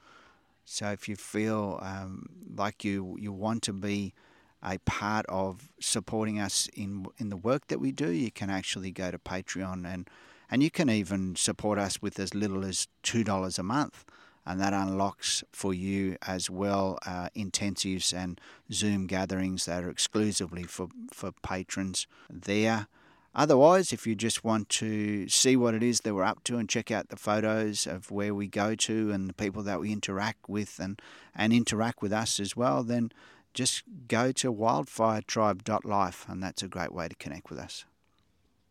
So 0.66 0.92
if 0.92 1.10
you 1.10 1.16
feel 1.16 1.80
um, 1.82 2.28
like 2.56 2.86
you, 2.86 3.18
you 3.20 3.34
want 3.34 3.64
to 3.64 3.74
be 3.74 4.14
a 4.62 4.78
part 4.86 5.26
of 5.28 5.70
supporting 5.80 6.40
us 6.40 6.70
in 6.74 7.06
in 7.18 7.28
the 7.30 7.36
work 7.36 7.68
that 7.68 7.80
we 7.80 7.92
do, 7.92 8.10
you 8.10 8.32
can 8.32 8.50
actually 8.50 8.92
go 8.92 9.12
to 9.12 9.20
Patreon 9.20 9.86
and 9.86 10.10
and 10.50 10.64
you 10.64 10.72
can 10.72 10.90
even 10.90 11.36
support 11.36 11.78
us 11.78 12.02
with 12.02 12.18
as 12.20 12.34
little 12.34 12.64
as 12.64 12.88
two 13.02 13.24
dollars 13.24 13.60
a 13.60 13.64
month, 13.64 14.06
and 14.46 14.60
that 14.60 14.74
unlocks 14.74 15.44
for 15.52 15.74
you 15.74 16.18
as 16.28 16.50
well 16.50 17.00
uh, 17.06 17.30
intensives 17.36 18.14
and 18.14 18.40
Zoom 18.72 19.08
gatherings 19.08 19.66
that 19.66 19.84
are 19.84 19.90
exclusively 19.90 20.64
for 20.64 20.88
for 21.12 21.32
patrons 21.44 22.08
there. 22.30 22.88
Otherwise, 23.36 23.92
if 23.92 24.06
you 24.06 24.14
just 24.14 24.44
want 24.44 24.70
to 24.70 25.28
see 25.28 25.56
what 25.56 25.74
it 25.74 25.82
is 25.82 26.02
that 26.02 26.14
we're 26.14 26.24
up 26.24 26.44
to 26.44 26.58
and 26.58 26.70
check 26.70 26.92
out 26.92 27.10
the 27.10 27.16
photos 27.16 27.88
of 27.88 28.12
where 28.12 28.36
we 28.36 28.48
go 28.48 28.76
to 28.76 29.12
and 29.12 29.28
the 29.28 29.34
people 29.34 29.64
that 29.64 29.80
we 29.80 29.92
interact 29.92 30.48
with 30.48 30.80
and, 30.80 31.02
and 31.34 31.52
interact 31.52 32.04
with 32.04 32.14
us 32.14 32.40
as 32.40 32.56
well, 32.56 32.84
then 32.84 33.12
just 33.56 33.84
go 34.08 34.32
to 34.32 34.54
wildfiretribe.life 34.54 36.26
and 36.30 36.44
that's 36.44 36.62
a 36.62 36.68
great 36.68 36.94
way 36.94 37.08
to 37.08 37.16
connect 37.16 37.50
with 37.50 37.58
us. 37.58 37.86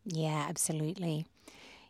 Yeah, 0.05 0.45
absolutely. 0.47 1.25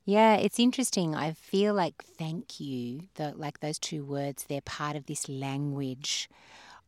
Yeah, 0.05 0.35
it's 0.35 0.59
interesting. 0.59 1.15
I 1.15 1.31
feel 1.31 1.73
like 1.73 2.03
thank 2.03 2.59
you, 2.59 3.03
the, 3.15 3.33
like 3.35 3.61
those 3.61 3.79
two 3.79 4.03
words, 4.03 4.43
they're 4.43 4.61
part 4.61 4.95
of 4.97 5.05
this 5.05 5.29
language 5.29 6.29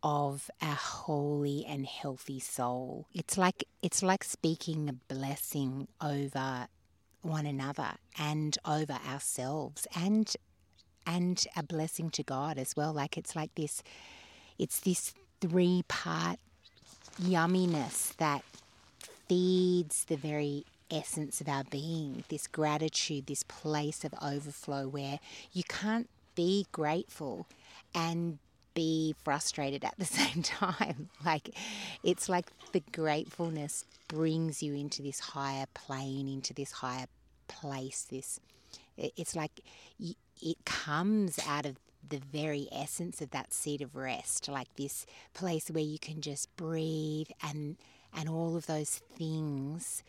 of 0.04 0.52
a 0.62 0.74
holy 0.74 1.66
and 1.66 1.86
healthy 1.86 2.40
soul. 2.40 3.08
It's 3.14 3.38
like 3.38 3.64
it's 3.82 4.04
like 4.04 4.24
speaking 4.24 4.90
a 4.90 5.14
blessing 5.14 5.88
over 6.02 6.68
one 7.22 7.46
another 7.46 7.94
and 8.20 8.58
over 8.66 9.00
ourselves 9.10 9.88
and 9.96 10.36
and 11.08 11.44
a 11.56 11.64
blessing 11.64 12.10
to 12.12 12.24
God 12.24 12.58
as 12.58 12.76
well. 12.76 12.94
Like 12.94 13.18
it's 13.18 13.36
like 13.36 13.56
this 13.56 13.82
it's 14.60 14.80
this 14.82 15.14
three 15.42 15.84
part 15.88 16.38
yumminess 17.22 18.16
that 18.18 18.44
feeds 19.28 20.06
the 20.06 20.18
very 20.18 20.66
essence 20.92 21.42
of 21.42 21.48
our 21.48 21.64
being, 21.64 22.24
this 22.30 22.48
gratitude, 22.48 23.28
this 23.28 23.44
place 23.44 24.04
of 24.04 24.14
overflow 24.22 24.88
where 24.88 25.20
you 25.52 25.64
can't 25.64 26.10
be 26.36 26.68
grateful 26.72 27.48
and 27.94 28.40
be 28.74 29.16
frustrated 29.24 29.84
at 29.84 29.96
the 29.98 30.06
same 30.20 30.44
time. 30.44 31.10
Like 31.26 31.50
it's 32.04 32.30
like 32.30 32.48
the 32.72 32.84
gratefulness 32.92 33.86
brings 34.08 34.62
you 34.62 34.74
into 34.74 35.02
this 35.02 35.20
higher 35.20 35.66
plane, 35.74 36.28
into 36.28 36.54
this 36.54 36.72
higher 36.72 37.08
place. 37.48 38.06
This 38.10 38.40
it's 38.98 39.36
like 39.36 39.62
it 40.00 40.58
comes 40.66 41.40
out 41.48 41.66
of 41.66 41.78
the 42.08 42.20
very 42.20 42.68
essence 42.72 43.20
of 43.22 43.32
that 43.32 43.52
seat 43.52 43.82
of 43.82 43.96
rest, 43.96 44.48
like 44.48 44.68
this 44.76 45.06
place 45.34 45.70
where 45.70 45.84
you 45.84 45.98
can 45.98 46.22
just 46.22 46.56
breathe 46.56 47.30
and 47.42 47.78
and 48.14 48.30
all 48.30 48.56
of 48.56 48.68
those 48.68 49.02
things 49.18 50.04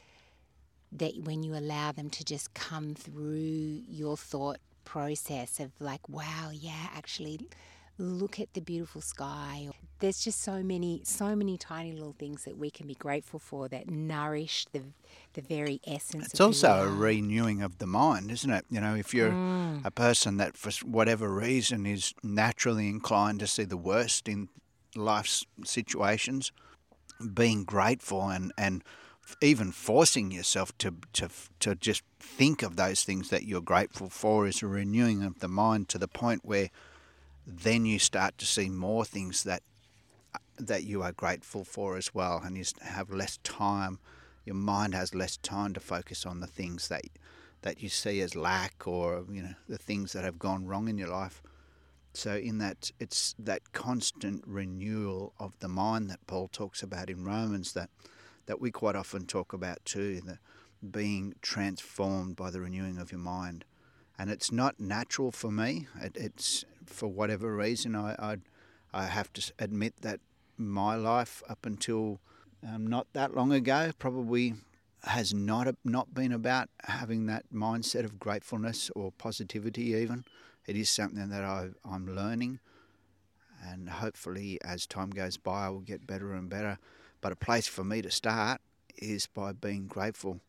that 0.92 1.24
when 1.24 1.42
you 1.42 1.54
allow 1.54 1.92
them 1.92 2.10
to 2.10 2.24
just 2.24 2.54
come 2.54 2.94
through 2.94 3.82
your 3.88 4.16
thought 4.16 4.58
process 4.84 5.60
of 5.60 5.72
like, 5.80 6.08
wow, 6.08 6.50
yeah, 6.52 6.88
actually 6.94 7.40
look 7.98 8.38
at 8.38 8.52
the 8.54 8.60
beautiful 8.60 9.00
sky. 9.00 9.68
There's 10.00 10.22
just 10.22 10.42
so 10.42 10.62
many, 10.62 11.00
so 11.04 11.34
many 11.34 11.56
tiny 11.56 11.92
little 11.92 12.14
things 12.18 12.44
that 12.44 12.58
we 12.58 12.70
can 12.70 12.86
be 12.86 12.94
grateful 12.94 13.38
for 13.38 13.68
that 13.68 13.90
nourish 13.90 14.66
the 14.72 14.82
the 15.32 15.40
very 15.42 15.80
essence. 15.86 16.26
It's 16.26 16.40
also 16.40 16.84
a 16.84 16.88
renewing 16.88 17.62
of 17.62 17.78
the 17.78 17.86
mind, 17.86 18.30
isn't 18.30 18.50
it? 18.50 18.64
You 18.70 18.80
know, 18.80 18.94
if 18.94 19.12
you're 19.14 19.30
mm. 19.30 19.84
a 19.84 19.90
person 19.90 20.36
that 20.38 20.56
for 20.56 20.70
whatever 20.86 21.28
reason 21.28 21.86
is 21.86 22.14
naturally 22.22 22.88
inclined 22.88 23.40
to 23.40 23.46
see 23.46 23.64
the 23.64 23.76
worst 23.76 24.28
in 24.28 24.48
life's 24.94 25.46
situations, 25.64 26.52
being 27.34 27.64
grateful 27.64 28.28
and 28.28 28.52
and 28.58 28.84
even 29.40 29.72
forcing 29.72 30.30
yourself 30.30 30.76
to, 30.78 30.94
to 31.12 31.28
to 31.60 31.74
just 31.74 32.02
think 32.20 32.62
of 32.62 32.76
those 32.76 33.02
things 33.04 33.30
that 33.30 33.44
you're 33.44 33.60
grateful 33.60 34.08
for 34.08 34.46
is 34.46 34.62
a 34.62 34.66
renewing 34.66 35.22
of 35.22 35.40
the 35.40 35.48
mind 35.48 35.88
to 35.88 35.98
the 35.98 36.08
point 36.08 36.44
where 36.44 36.70
then 37.46 37.86
you 37.86 37.98
start 37.98 38.36
to 38.38 38.44
see 38.44 38.68
more 38.68 39.04
things 39.04 39.44
that 39.44 39.62
that 40.58 40.84
you 40.84 41.02
are 41.02 41.12
grateful 41.12 41.64
for 41.64 41.96
as 41.96 42.14
well, 42.14 42.40
and 42.44 42.56
you 42.56 42.64
have 42.82 43.10
less 43.10 43.38
time. 43.38 43.98
Your 44.44 44.54
mind 44.54 44.94
has 44.94 45.14
less 45.14 45.36
time 45.36 45.74
to 45.74 45.80
focus 45.80 46.24
on 46.24 46.40
the 46.40 46.46
things 46.46 46.88
that 46.88 47.02
that 47.62 47.82
you 47.82 47.88
see 47.88 48.20
as 48.20 48.36
lack 48.36 48.86
or 48.86 49.24
you 49.30 49.42
know 49.42 49.54
the 49.68 49.78
things 49.78 50.12
that 50.12 50.24
have 50.24 50.38
gone 50.38 50.66
wrong 50.66 50.88
in 50.88 50.98
your 50.98 51.08
life. 51.08 51.42
So 52.14 52.36
in 52.36 52.58
that 52.58 52.90
it's 52.98 53.34
that 53.38 53.72
constant 53.72 54.42
renewal 54.46 55.34
of 55.38 55.58
the 55.58 55.68
mind 55.68 56.08
that 56.10 56.26
Paul 56.26 56.48
talks 56.48 56.82
about 56.82 57.10
in 57.10 57.24
Romans 57.24 57.72
that 57.74 57.90
that 58.46 58.60
we 58.60 58.70
quite 58.70 58.96
often 58.96 59.26
talk 59.26 59.52
about 59.52 59.84
too, 59.84 60.20
the 60.20 60.38
being 60.90 61.34
transformed 61.42 62.36
by 62.36 62.50
the 62.50 62.60
renewing 62.60 62.98
of 62.98 63.10
your 63.12 63.20
mind. 63.20 63.64
And 64.18 64.30
it's 64.30 64.50
not 64.50 64.80
natural 64.80 65.30
for 65.30 65.50
me. 65.50 65.88
It, 66.00 66.16
it's 66.16 66.64
for 66.86 67.08
whatever 67.08 67.54
reason, 67.54 67.94
I, 67.94 68.14
I, 68.18 68.36
I 68.92 69.04
have 69.06 69.32
to 69.34 69.52
admit 69.58 69.94
that 70.02 70.20
my 70.56 70.94
life 70.94 71.42
up 71.48 71.66
until 71.66 72.20
um, 72.66 72.86
not 72.86 73.06
that 73.12 73.34
long 73.34 73.52
ago 73.52 73.90
probably 73.98 74.54
has 75.04 75.32
not 75.32 75.72
not 75.84 76.14
been 76.14 76.32
about 76.32 76.68
having 76.84 77.26
that 77.26 77.44
mindset 77.52 78.04
of 78.04 78.18
gratefulness 78.18 78.90
or 78.96 79.12
positivity. 79.12 79.92
Even 79.92 80.24
it 80.66 80.76
is 80.76 80.88
something 80.88 81.28
that 81.28 81.44
I, 81.44 81.68
I'm 81.84 82.14
learning, 82.14 82.58
and 83.64 83.88
hopefully 83.88 84.58
as 84.64 84.86
time 84.86 85.10
goes 85.10 85.36
by, 85.36 85.66
I 85.66 85.68
will 85.68 85.80
get 85.80 86.06
better 86.06 86.32
and 86.32 86.48
better. 86.48 86.78
But 87.20 87.32
a 87.32 87.36
place 87.36 87.66
for 87.66 87.84
me 87.84 88.02
to 88.02 88.10
start 88.10 88.60
is 88.96 89.26
by 89.26 89.52
being 89.52 89.86
grateful, 89.86 90.40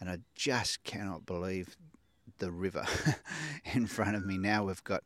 and 0.00 0.08
I 0.08 0.18
just 0.34 0.84
cannot 0.84 1.26
believe 1.26 1.76
the 2.38 2.50
river 2.50 2.84
in 3.74 3.86
front 3.86 4.16
of 4.16 4.24
me 4.26 4.38
now. 4.38 4.64
We've 4.64 4.84
got 4.84 5.04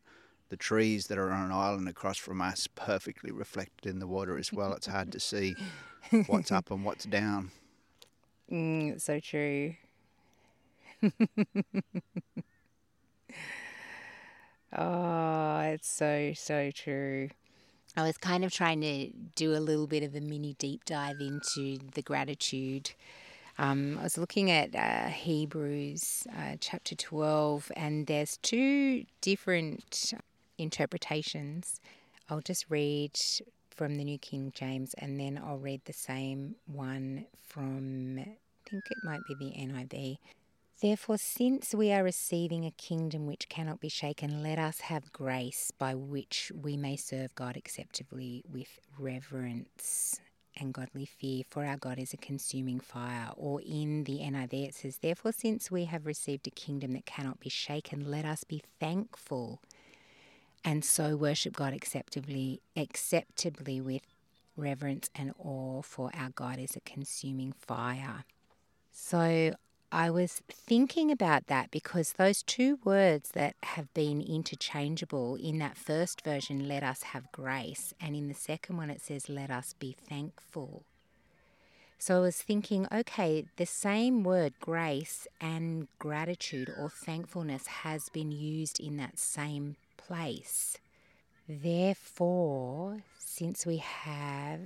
the 0.48 0.56
trees 0.56 1.06
that 1.08 1.18
are 1.18 1.30
on 1.30 1.46
an 1.46 1.52
island 1.52 1.88
across 1.88 2.16
from 2.18 2.40
us 2.40 2.66
perfectly 2.66 3.30
reflected 3.30 3.88
in 3.88 3.98
the 3.98 4.06
water 4.06 4.38
as 4.38 4.52
well. 4.52 4.72
It's 4.72 4.86
hard 4.86 5.12
to 5.12 5.20
see 5.20 5.54
what's 6.26 6.52
up 6.52 6.70
and 6.70 6.84
what's 6.84 7.04
down. 7.04 7.50
Mm, 8.50 8.98
so 8.98 9.20
true. 9.20 9.74
oh, 14.76 15.60
it's 15.60 15.88
so, 15.90 16.32
so 16.34 16.70
true. 16.70 17.28
I 17.98 18.02
was 18.02 18.16
kind 18.16 18.44
of 18.44 18.52
trying 18.52 18.80
to 18.82 19.10
do 19.34 19.56
a 19.56 19.58
little 19.58 19.88
bit 19.88 20.04
of 20.04 20.14
a 20.14 20.20
mini 20.20 20.54
deep 20.54 20.84
dive 20.84 21.20
into 21.20 21.78
the 21.94 22.00
gratitude. 22.00 22.92
Um, 23.58 23.98
I 23.98 24.04
was 24.04 24.16
looking 24.16 24.52
at 24.52 24.72
uh, 24.72 25.08
Hebrews 25.08 26.28
uh, 26.32 26.54
chapter 26.60 26.94
12, 26.94 27.72
and 27.74 28.06
there's 28.06 28.36
two 28.36 29.04
different 29.20 30.14
interpretations. 30.58 31.80
I'll 32.30 32.40
just 32.40 32.66
read 32.68 33.18
from 33.68 33.96
the 33.96 34.04
New 34.04 34.18
King 34.18 34.52
James 34.54 34.94
and 34.98 35.18
then 35.18 35.40
I'll 35.44 35.58
read 35.58 35.80
the 35.84 35.92
same 35.92 36.54
one 36.66 37.26
from, 37.48 38.20
I 38.20 38.70
think 38.70 38.84
it 38.90 38.98
might 39.02 39.22
be 39.26 39.34
the 39.34 39.50
NIV. 39.58 40.18
Therefore, 40.80 41.18
since 41.18 41.74
we 41.74 41.90
are 41.90 42.04
receiving 42.04 42.64
a 42.64 42.70
kingdom 42.70 43.26
which 43.26 43.48
cannot 43.48 43.80
be 43.80 43.88
shaken, 43.88 44.44
let 44.44 44.60
us 44.60 44.80
have 44.82 45.12
grace 45.12 45.72
by 45.76 45.96
which 45.96 46.52
we 46.54 46.76
may 46.76 46.96
serve 46.96 47.34
God 47.34 47.56
acceptably 47.56 48.44
with 48.48 48.78
reverence 48.96 50.20
and 50.56 50.72
godly 50.72 51.04
fear, 51.04 51.42
for 51.48 51.64
our 51.64 51.76
God 51.76 51.98
is 51.98 52.12
a 52.12 52.16
consuming 52.16 52.78
fire. 52.78 53.30
Or 53.36 53.60
in 53.60 54.04
the 54.04 54.20
NIV, 54.20 54.68
it 54.68 54.74
says, 54.76 54.98
Therefore, 54.98 55.32
since 55.32 55.68
we 55.68 55.86
have 55.86 56.06
received 56.06 56.46
a 56.46 56.50
kingdom 56.50 56.92
that 56.92 57.06
cannot 57.06 57.40
be 57.40 57.48
shaken, 57.48 58.08
let 58.08 58.24
us 58.24 58.44
be 58.44 58.62
thankful 58.78 59.60
and 60.64 60.84
so 60.84 61.16
worship 61.16 61.56
God 61.56 61.72
acceptably, 61.72 62.60
acceptably 62.76 63.80
with 63.80 64.02
reverence 64.56 65.10
and 65.14 65.32
awe, 65.38 65.82
for 65.82 66.10
our 66.14 66.30
God 66.30 66.58
is 66.58 66.76
a 66.76 66.80
consuming 66.80 67.52
fire. 67.52 68.24
So 68.92 69.52
I 69.90 70.10
was 70.10 70.42
thinking 70.50 71.10
about 71.10 71.46
that 71.46 71.70
because 71.70 72.12
those 72.12 72.42
two 72.42 72.78
words 72.84 73.30
that 73.30 73.56
have 73.62 73.92
been 73.94 74.20
interchangeable 74.20 75.36
in 75.36 75.58
that 75.58 75.78
first 75.78 76.22
version, 76.22 76.68
let 76.68 76.82
us 76.82 77.02
have 77.04 77.32
grace, 77.32 77.94
and 77.98 78.14
in 78.14 78.28
the 78.28 78.34
second 78.34 78.76
one, 78.76 78.90
it 78.90 79.00
says, 79.00 79.30
let 79.30 79.50
us 79.50 79.74
be 79.78 79.96
thankful. 80.08 80.82
So 81.98 82.18
I 82.18 82.20
was 82.20 82.36
thinking, 82.36 82.86
okay, 82.92 83.46
the 83.56 83.66
same 83.66 84.22
word, 84.22 84.52
grace, 84.60 85.26
and 85.40 85.88
gratitude 85.98 86.70
or 86.78 86.90
thankfulness 86.90 87.66
has 87.66 88.08
been 88.10 88.30
used 88.30 88.78
in 88.78 88.98
that 88.98 89.18
same 89.18 89.76
place. 89.96 90.76
Therefore, 91.48 93.02
since 93.18 93.64
we 93.64 93.78
have, 93.78 94.60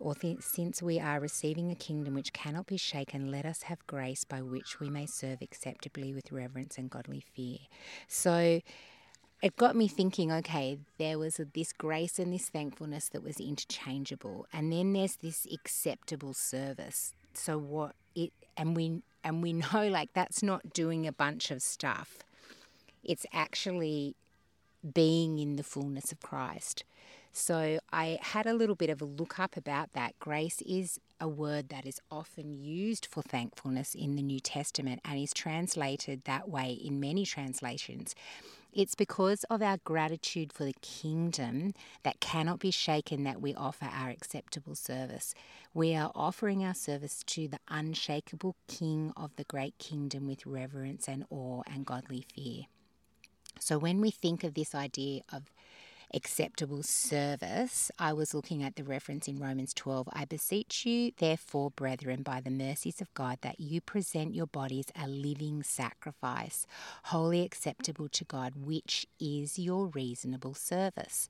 or 0.00 0.14
th- 0.14 0.40
since 0.40 0.82
we 0.82 1.00
are 1.00 1.20
receiving 1.20 1.70
a 1.70 1.74
kingdom 1.74 2.14
which 2.14 2.32
cannot 2.32 2.66
be 2.66 2.76
shaken, 2.76 3.30
let 3.30 3.44
us 3.44 3.62
have 3.62 3.86
grace 3.86 4.24
by 4.24 4.42
which 4.42 4.80
we 4.80 4.88
may 4.88 5.06
serve 5.06 5.42
acceptably 5.42 6.12
with 6.12 6.30
reverence 6.30 6.78
and 6.78 6.90
godly 6.90 7.20
fear. 7.34 7.58
So 8.06 8.60
it 9.42 9.56
got 9.56 9.76
me 9.76 9.88
thinking 9.88 10.32
okay, 10.32 10.78
there 10.98 11.18
was 11.18 11.40
this 11.54 11.72
grace 11.72 12.18
and 12.18 12.32
this 12.32 12.48
thankfulness 12.48 13.08
that 13.10 13.22
was 13.22 13.38
interchangeable. 13.38 14.46
And 14.52 14.72
then 14.72 14.92
there's 14.92 15.16
this 15.16 15.46
acceptable 15.52 16.34
service. 16.34 17.12
So 17.34 17.58
what 17.58 17.94
it, 18.14 18.32
and 18.56 18.76
we, 18.76 19.02
and 19.24 19.42
we 19.42 19.52
know 19.74 19.88
like 19.88 20.12
that's 20.12 20.42
not 20.42 20.72
doing 20.72 21.06
a 21.06 21.12
bunch 21.12 21.50
of 21.50 21.62
stuff. 21.62 22.18
It's 23.02 23.26
actually 23.32 24.14
being 24.94 25.38
in 25.38 25.56
the 25.56 25.62
fullness 25.62 26.12
of 26.12 26.20
Christ. 26.20 26.84
So 27.38 27.78
I 27.92 28.18
had 28.20 28.46
a 28.46 28.52
little 28.52 28.74
bit 28.74 28.90
of 28.90 29.00
a 29.00 29.04
look 29.04 29.38
up 29.38 29.56
about 29.56 29.92
that. 29.92 30.18
Grace 30.18 30.60
is 30.62 30.98
a 31.20 31.28
word 31.28 31.68
that 31.68 31.86
is 31.86 32.00
often 32.10 32.52
used 32.52 33.06
for 33.06 33.22
thankfulness 33.22 33.94
in 33.94 34.16
the 34.16 34.22
New 34.22 34.40
Testament 34.40 35.00
and 35.04 35.20
is 35.20 35.32
translated 35.32 36.24
that 36.24 36.48
way 36.48 36.72
in 36.72 36.98
many 36.98 37.24
translations. 37.24 38.16
It's 38.72 38.96
because 38.96 39.44
of 39.44 39.62
our 39.62 39.78
gratitude 39.84 40.52
for 40.52 40.64
the 40.64 40.74
kingdom 40.82 41.74
that 42.02 42.18
cannot 42.18 42.58
be 42.58 42.72
shaken 42.72 43.22
that 43.22 43.40
we 43.40 43.54
offer 43.54 43.86
our 43.86 44.10
acceptable 44.10 44.74
service. 44.74 45.32
We 45.72 45.94
are 45.94 46.10
offering 46.16 46.64
our 46.64 46.74
service 46.74 47.22
to 47.28 47.46
the 47.46 47.60
unshakable 47.68 48.56
King 48.66 49.12
of 49.16 49.30
the 49.36 49.44
great 49.44 49.78
kingdom 49.78 50.26
with 50.26 50.44
reverence 50.44 51.06
and 51.06 51.24
awe 51.30 51.62
and 51.72 51.86
godly 51.86 52.26
fear. 52.34 52.64
So 53.60 53.78
when 53.78 54.00
we 54.00 54.10
think 54.10 54.42
of 54.42 54.54
this 54.54 54.74
idea 54.74 55.22
of 55.32 55.44
acceptable 56.14 56.82
service, 56.82 57.90
I 57.98 58.12
was 58.12 58.34
looking 58.34 58.62
at 58.62 58.76
the 58.76 58.84
reference 58.84 59.28
in 59.28 59.38
Romans 59.38 59.74
12. 59.74 60.08
I 60.12 60.24
beseech 60.24 60.86
you, 60.86 61.12
therefore, 61.16 61.70
brethren, 61.70 62.22
by 62.22 62.40
the 62.40 62.50
mercies 62.50 63.00
of 63.00 63.12
God, 63.14 63.38
that 63.42 63.60
you 63.60 63.80
present 63.80 64.34
your 64.34 64.46
bodies 64.46 64.86
a 65.00 65.06
living 65.08 65.62
sacrifice, 65.62 66.66
holy 67.04 67.42
acceptable 67.42 68.08
to 68.10 68.24
God, 68.24 68.54
which 68.56 69.06
is 69.20 69.58
your 69.58 69.86
reasonable 69.86 70.54
service. 70.54 71.28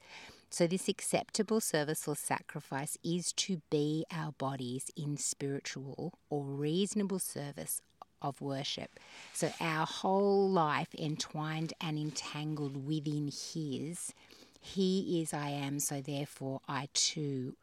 So, 0.51 0.67
this 0.67 0.89
acceptable 0.89 1.61
service 1.61 2.09
or 2.09 2.17
sacrifice 2.17 2.97
is 3.05 3.33
to 3.35 3.61
be 3.71 4.07
our 4.11 4.33
bodies 4.33 4.91
in 4.97 5.19
spiritual 5.19 6.15
or 6.31 6.45
reasonable 6.45 7.19
service 7.19 7.83
of 8.23 8.41
worship. 8.41 8.99
So 9.33 9.51
our 9.61 9.87
whole 9.87 10.49
life 10.49 10.95
entwined 10.99 11.73
and 11.81 11.99
entangled 11.99 12.87
within 12.87 13.27
His. 13.29 14.13
He 14.61 15.21
is 15.23 15.33
I 15.33 15.51
am, 15.51 15.79
so 15.79 16.01
therefore 16.01 16.61
I 16.69 16.89
too, 16.93 17.55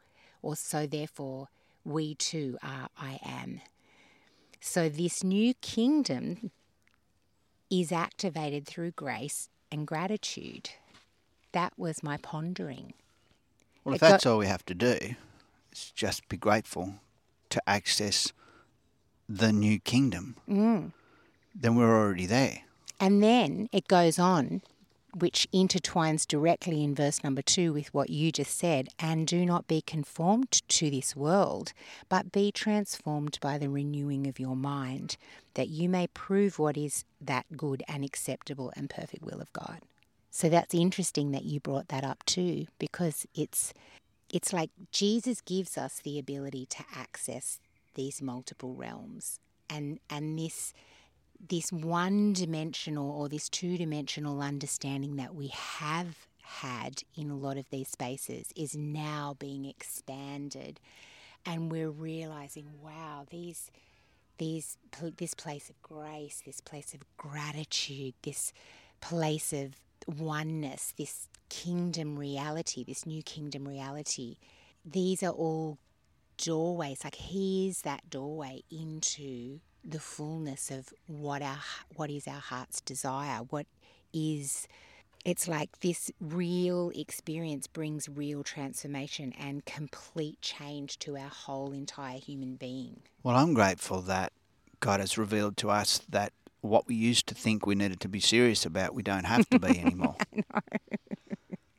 or 0.42 0.56
so 0.56 0.86
therefore 0.86 1.48
we 1.84 2.14
too 2.14 2.58
are 2.62 2.88
I 2.98 3.18
am. 3.24 3.60
So 4.60 4.88
this 4.88 5.22
new 5.22 5.54
kingdom 5.54 6.50
is 7.70 7.92
activated 7.92 8.66
through 8.66 8.92
grace 8.92 9.48
and 9.70 9.86
gratitude. 9.86 10.70
That 11.52 11.72
was 11.76 12.02
my 12.02 12.16
pondering. 12.16 12.94
Well, 13.84 13.94
if 13.94 14.00
that's 14.00 14.26
all 14.26 14.38
we 14.38 14.46
have 14.46 14.66
to 14.66 14.74
do, 14.74 14.98
is 15.72 15.92
just 15.94 16.28
be 16.28 16.36
grateful 16.36 16.94
to 17.50 17.62
access 17.66 18.32
the 19.28 19.52
new 19.52 19.78
kingdom, 19.78 20.36
mm. 20.48 20.92
then 21.54 21.76
we're 21.76 21.96
already 21.96 22.26
there. 22.26 22.60
And 23.00 23.22
then 23.22 23.68
it 23.72 23.88
goes 23.88 24.18
on, 24.18 24.62
which 25.18 25.48
intertwines 25.52 26.26
directly 26.26 26.84
in 26.84 26.94
verse 26.94 27.24
number 27.24 27.42
two 27.42 27.72
with 27.72 27.92
what 27.94 28.10
you 28.10 28.30
just 28.30 28.56
said 28.56 28.88
and 28.98 29.26
do 29.26 29.46
not 29.46 29.66
be 29.66 29.80
conformed 29.80 30.50
to 30.68 30.90
this 30.90 31.16
world, 31.16 31.72
but 32.08 32.32
be 32.32 32.52
transformed 32.52 33.38
by 33.40 33.56
the 33.56 33.70
renewing 33.70 34.26
of 34.26 34.38
your 34.38 34.56
mind, 34.56 35.16
that 35.54 35.68
you 35.68 35.88
may 35.88 36.06
prove 36.08 36.58
what 36.58 36.76
is 36.76 37.04
that 37.20 37.46
good 37.56 37.82
and 37.88 38.04
acceptable 38.04 38.72
and 38.76 38.90
perfect 38.90 39.24
will 39.24 39.40
of 39.40 39.52
God. 39.52 39.80
So 40.30 40.50
that's 40.50 40.74
interesting 40.74 41.30
that 41.30 41.44
you 41.44 41.60
brought 41.60 41.88
that 41.88 42.04
up 42.04 42.22
too, 42.26 42.66
because 42.78 43.26
it's 43.34 43.72
it's 44.28 44.52
like 44.52 44.70
Jesus 44.92 45.40
gives 45.40 45.78
us 45.78 46.00
the 46.00 46.18
ability 46.18 46.66
to 46.66 46.84
access 46.94 47.58
these 47.94 48.20
multiple 48.20 48.74
realms 48.74 49.38
and 49.70 49.98
and 50.10 50.38
this 50.38 50.74
this 51.48 51.72
one 51.72 52.32
dimensional 52.32 53.10
or 53.10 53.28
this 53.28 53.48
two 53.48 53.76
dimensional 53.76 54.40
understanding 54.40 55.16
that 55.16 55.34
we 55.34 55.48
have 55.48 56.26
had 56.42 57.02
in 57.16 57.30
a 57.30 57.36
lot 57.36 57.56
of 57.56 57.68
these 57.70 57.88
spaces 57.88 58.52
is 58.54 58.76
now 58.76 59.36
being 59.38 59.64
expanded. 59.64 60.80
And 61.44 61.70
we're 61.70 61.90
realizing 61.90 62.66
wow 62.82 63.26
these 63.30 63.70
these 64.38 64.76
this 65.16 65.32
place 65.32 65.70
of 65.70 65.80
grace 65.80 66.42
this 66.44 66.60
place 66.60 66.92
of 66.92 67.00
gratitude 67.16 68.12
this 68.22 68.52
place 69.00 69.52
of 69.52 69.76
oneness 70.06 70.92
this 70.98 71.28
kingdom 71.48 72.18
reality 72.18 72.84
this 72.84 73.06
new 73.06 73.22
kingdom 73.22 73.66
reality 73.66 74.36
these 74.84 75.22
are 75.22 75.30
all 75.30 75.78
doorways. 76.36 77.04
Like 77.04 77.16
here's 77.16 77.82
that 77.82 78.08
doorway 78.10 78.62
into 78.70 79.60
the 79.88 80.00
fullness 80.00 80.70
of 80.70 80.92
what 81.06 81.42
our 81.42 81.58
what 81.94 82.10
is 82.10 82.26
our 82.26 82.40
heart's 82.40 82.80
desire 82.80 83.40
what 83.50 83.66
is 84.12 84.66
it's 85.26 85.48
like 85.48 85.80
this 85.80 86.10
real 86.20 86.92
experience 86.94 87.66
brings 87.66 88.08
real 88.08 88.44
transformation 88.44 89.32
and 89.36 89.64
complete 89.64 90.40
change 90.40 91.00
to 91.00 91.16
our 91.16 91.28
whole 91.28 91.72
entire 91.72 92.18
human 92.18 92.54
being. 92.54 93.00
Well, 93.24 93.34
I'm 93.34 93.52
grateful 93.52 94.02
that 94.02 94.32
God 94.78 95.00
has 95.00 95.18
revealed 95.18 95.56
to 95.56 95.70
us 95.70 96.00
that 96.08 96.32
what 96.60 96.86
we 96.86 96.94
used 96.94 97.26
to 97.26 97.34
think 97.34 97.66
we 97.66 97.74
needed 97.74 97.98
to 98.02 98.08
be 98.08 98.20
serious 98.20 98.64
about, 98.64 98.94
we 98.94 99.02
don't 99.02 99.24
have 99.24 99.50
to 99.50 99.58
be 99.58 99.80
anymore. 99.80 100.14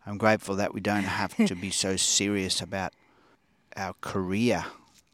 I'm 0.05 0.17
grateful 0.17 0.55
that 0.55 0.73
we 0.73 0.81
don't 0.81 1.03
have 1.03 1.33
to 1.37 1.55
be 1.55 1.71
so 1.71 1.95
serious 1.95 2.61
about 2.61 2.91
our 3.77 3.93
career 4.01 4.65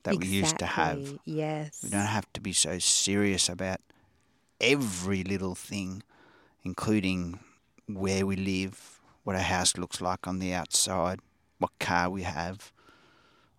that 0.04 0.16
exactly. 0.16 0.30
we 0.30 0.38
used 0.38 0.60
to 0.60 0.66
have. 0.66 1.20
Yes. 1.26 1.80
We 1.84 1.90
don't 1.90 2.02
have 2.02 2.32
to 2.34 2.42
be 2.42 2.54
so 2.54 2.80
serious 2.80 3.50
about 3.50 3.80
every 4.60 5.24
little 5.24 5.56
thing, 5.56 6.04
including 6.64 7.40
where 7.88 8.26
we 8.26 8.36
live, 8.36 9.00
what 9.24 9.36
our 9.36 9.42
house 9.42 9.78
looks 9.78 10.02
like 10.02 10.28
on 10.28 10.40
the 10.40 10.54
outside, 10.54 11.20
what 11.60 11.72
car 11.80 12.10
we 12.10 12.24
have. 12.24 12.72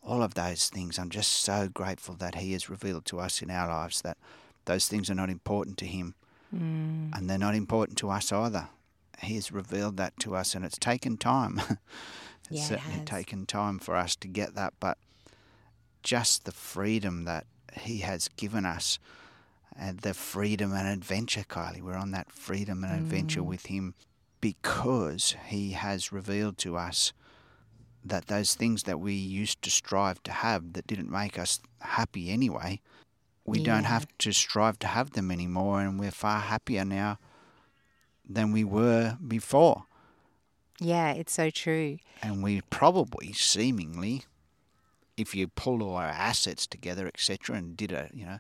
All 0.03 0.23
of 0.23 0.35
those 0.35 0.69
things. 0.69 0.99
I'm 0.99 1.09
just 1.09 1.33
so 1.33 1.69
grateful 1.73 2.15
that 2.17 2.35
He 2.37 2.53
has 2.53 2.69
revealed 2.69 3.07
to 3.07 3.21
us 3.21 3.41
in 3.41 3.51
our 3.51 3.67
lives 3.67 4.03
that 4.03 4.19
those 4.67 4.87
things 4.87 5.09
are 5.11 5.15
not 5.15 5.31
important 5.31 5.79
to 5.79 5.87
Him. 5.87 6.15
Mm. 6.55 7.17
And 7.17 7.29
they're 7.29 7.39
not 7.39 7.55
important 7.55 7.97
to 7.99 8.11
us 8.11 8.31
either. 8.31 8.69
He 9.23 9.37
has 9.37 9.51
revealed 9.51 9.97
that 9.97 10.19
to 10.21 10.37
us, 10.37 10.55
and 10.55 10.65
it's 10.65 10.79
taken 10.79 11.17
time. 11.17 11.59
it's 11.69 11.79
yeah, 12.51 12.65
certainly 12.65 13.01
it 13.01 13.07
taken 13.07 13.47
time 13.47 13.79
for 13.79 13.97
us 13.97 14.15
to 14.17 14.29
get 14.29 14.55
that, 14.55 14.75
but 14.79 14.99
just 16.05 16.45
the 16.45 16.53
freedom 16.53 17.25
that 17.25 17.47
He 17.73 17.99
has 17.99 18.29
given 18.29 18.65
us, 18.65 19.01
and 19.77 19.99
the 20.01 20.15
freedom 20.15 20.73
and 20.73 20.87
adventure, 20.87 21.43
Kylie. 21.49 21.83
We're 21.83 21.97
on 21.97 22.13
that 22.13 22.31
freedom 22.31 22.85
and 22.85 22.93
adventure 22.93 23.41
mm. 23.41 23.47
with 23.47 23.67
Him 23.67 23.95
because 24.41 25.35
He 25.47 25.73
has 25.73 26.13
revealed 26.13 26.59
to 26.59 26.77
us 26.77 27.13
that 28.05 28.27
those 28.27 28.55
things 28.55 28.83
that 28.83 29.01
we 29.01 29.15
used 29.15 29.63
to 29.63 29.71
strive 29.71 30.23
to 30.23 30.31
have 30.31 30.75
that 30.75 30.87
didn't 30.87 31.11
make 31.11 31.39
us 31.39 31.59
happy 31.81 32.31
anyway, 32.31 32.81
we 33.47 33.59
yeah. 33.59 33.75
don't 33.75 33.85
have 33.85 34.07
to 34.19 34.33
strive 34.33 34.79
to 34.81 34.87
have 34.87 35.13
them 35.13 35.31
anymore, 35.31 35.81
and 35.81 35.99
we're 35.99 36.11
far 36.11 36.41
happier 36.41 36.85
now 36.85 37.19
than 38.29 38.53
we 38.53 38.65
were 38.65 39.19
before. 39.27 39.85
Yeah, 40.81 41.13
it's 41.13 41.33
so 41.33 41.51
true. 41.51 41.99
And 42.23 42.43
we 42.43 42.63
probably, 42.71 43.33
seemingly, 43.33 44.25
if 45.17 45.35
you 45.35 45.49
pulled 45.49 45.83
all 45.83 45.97
our 45.97 46.05
assets 46.05 46.67
together, 46.67 47.07
etc., 47.07 47.57
and 47.57 47.77
did 47.77 47.93
a 47.93 48.11
you 48.13 48.25
know 48.25 48.39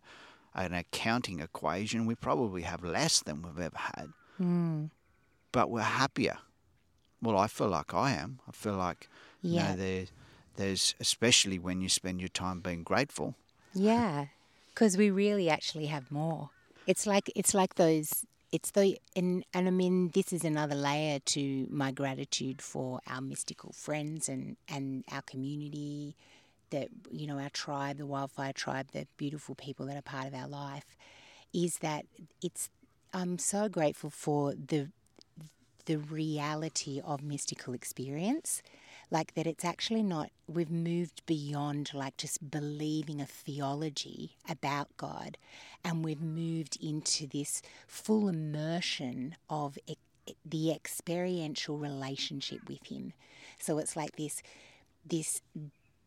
an 0.54 0.72
accounting 0.72 1.40
equation, 1.40 2.06
we 2.06 2.14
probably 2.14 2.62
have 2.62 2.84
less 2.84 3.20
than 3.20 3.42
we've 3.42 3.58
ever 3.58 3.76
had. 3.76 4.08
Mm. 4.40 4.90
But 5.50 5.68
we're 5.70 5.82
happier. 5.82 6.38
Well, 7.20 7.36
I 7.36 7.48
feel 7.48 7.68
like 7.68 7.92
I 7.92 8.12
am. 8.12 8.40
I 8.48 8.52
feel 8.52 8.74
like 8.74 9.08
yeah. 9.42 9.50
you 9.50 9.68
know 9.68 9.76
there's 9.76 10.12
there's 10.56 10.94
especially 11.00 11.58
when 11.58 11.80
you 11.80 11.88
spend 11.88 12.20
your 12.20 12.28
time 12.28 12.60
being 12.60 12.82
grateful. 12.82 13.34
Yeah, 13.72 14.26
because 14.70 14.96
we 14.96 15.10
really 15.10 15.48
actually 15.48 15.86
have 15.86 16.10
more. 16.10 16.50
It's 16.86 17.06
like 17.06 17.30
it's 17.34 17.54
like 17.54 17.74
those. 17.74 18.24
It's 18.52 18.70
the 18.70 18.98
and 19.16 19.44
and 19.52 19.66
I 19.66 19.70
mean 19.70 20.10
this 20.10 20.32
is 20.32 20.44
another 20.44 20.76
layer 20.76 21.18
to 21.18 21.66
my 21.70 21.90
gratitude 21.90 22.62
for 22.62 23.00
our 23.08 23.20
mystical 23.20 23.72
friends 23.72 24.28
and 24.28 24.56
and 24.68 25.04
our 25.10 25.22
community 25.22 26.14
that 26.74 26.88
you 27.10 27.26
know 27.26 27.38
our 27.38 27.50
tribe, 27.50 27.98
the 27.98 28.06
wildfire 28.06 28.52
tribe, 28.52 28.88
the 28.92 29.06
beautiful 29.16 29.54
people 29.54 29.86
that 29.86 29.96
are 29.96 30.02
part 30.02 30.26
of 30.26 30.34
our 30.34 30.48
life, 30.48 30.96
is 31.52 31.78
that 31.78 32.04
it's. 32.42 32.68
I'm 33.12 33.38
so 33.38 33.68
grateful 33.68 34.10
for 34.10 34.54
the 34.54 34.88
the 35.86 35.96
reality 35.96 37.00
of 37.04 37.22
mystical 37.22 37.74
experience, 37.74 38.62
like 39.10 39.34
that 39.34 39.46
it's 39.46 39.64
actually 39.64 40.02
not. 40.02 40.30
We've 40.48 40.70
moved 40.70 41.22
beyond 41.26 41.92
like 41.94 42.16
just 42.16 42.50
believing 42.50 43.20
a 43.20 43.26
theology 43.26 44.36
about 44.48 44.88
God, 44.96 45.38
and 45.84 46.04
we've 46.04 46.22
moved 46.22 46.76
into 46.82 47.26
this 47.26 47.62
full 47.86 48.28
immersion 48.28 49.36
of 49.48 49.78
the 50.44 50.72
experiential 50.72 51.78
relationship 51.78 52.60
with 52.68 52.86
Him. 52.86 53.12
So 53.58 53.78
it's 53.78 53.96
like 53.96 54.16
this 54.16 54.42
this 55.06 55.42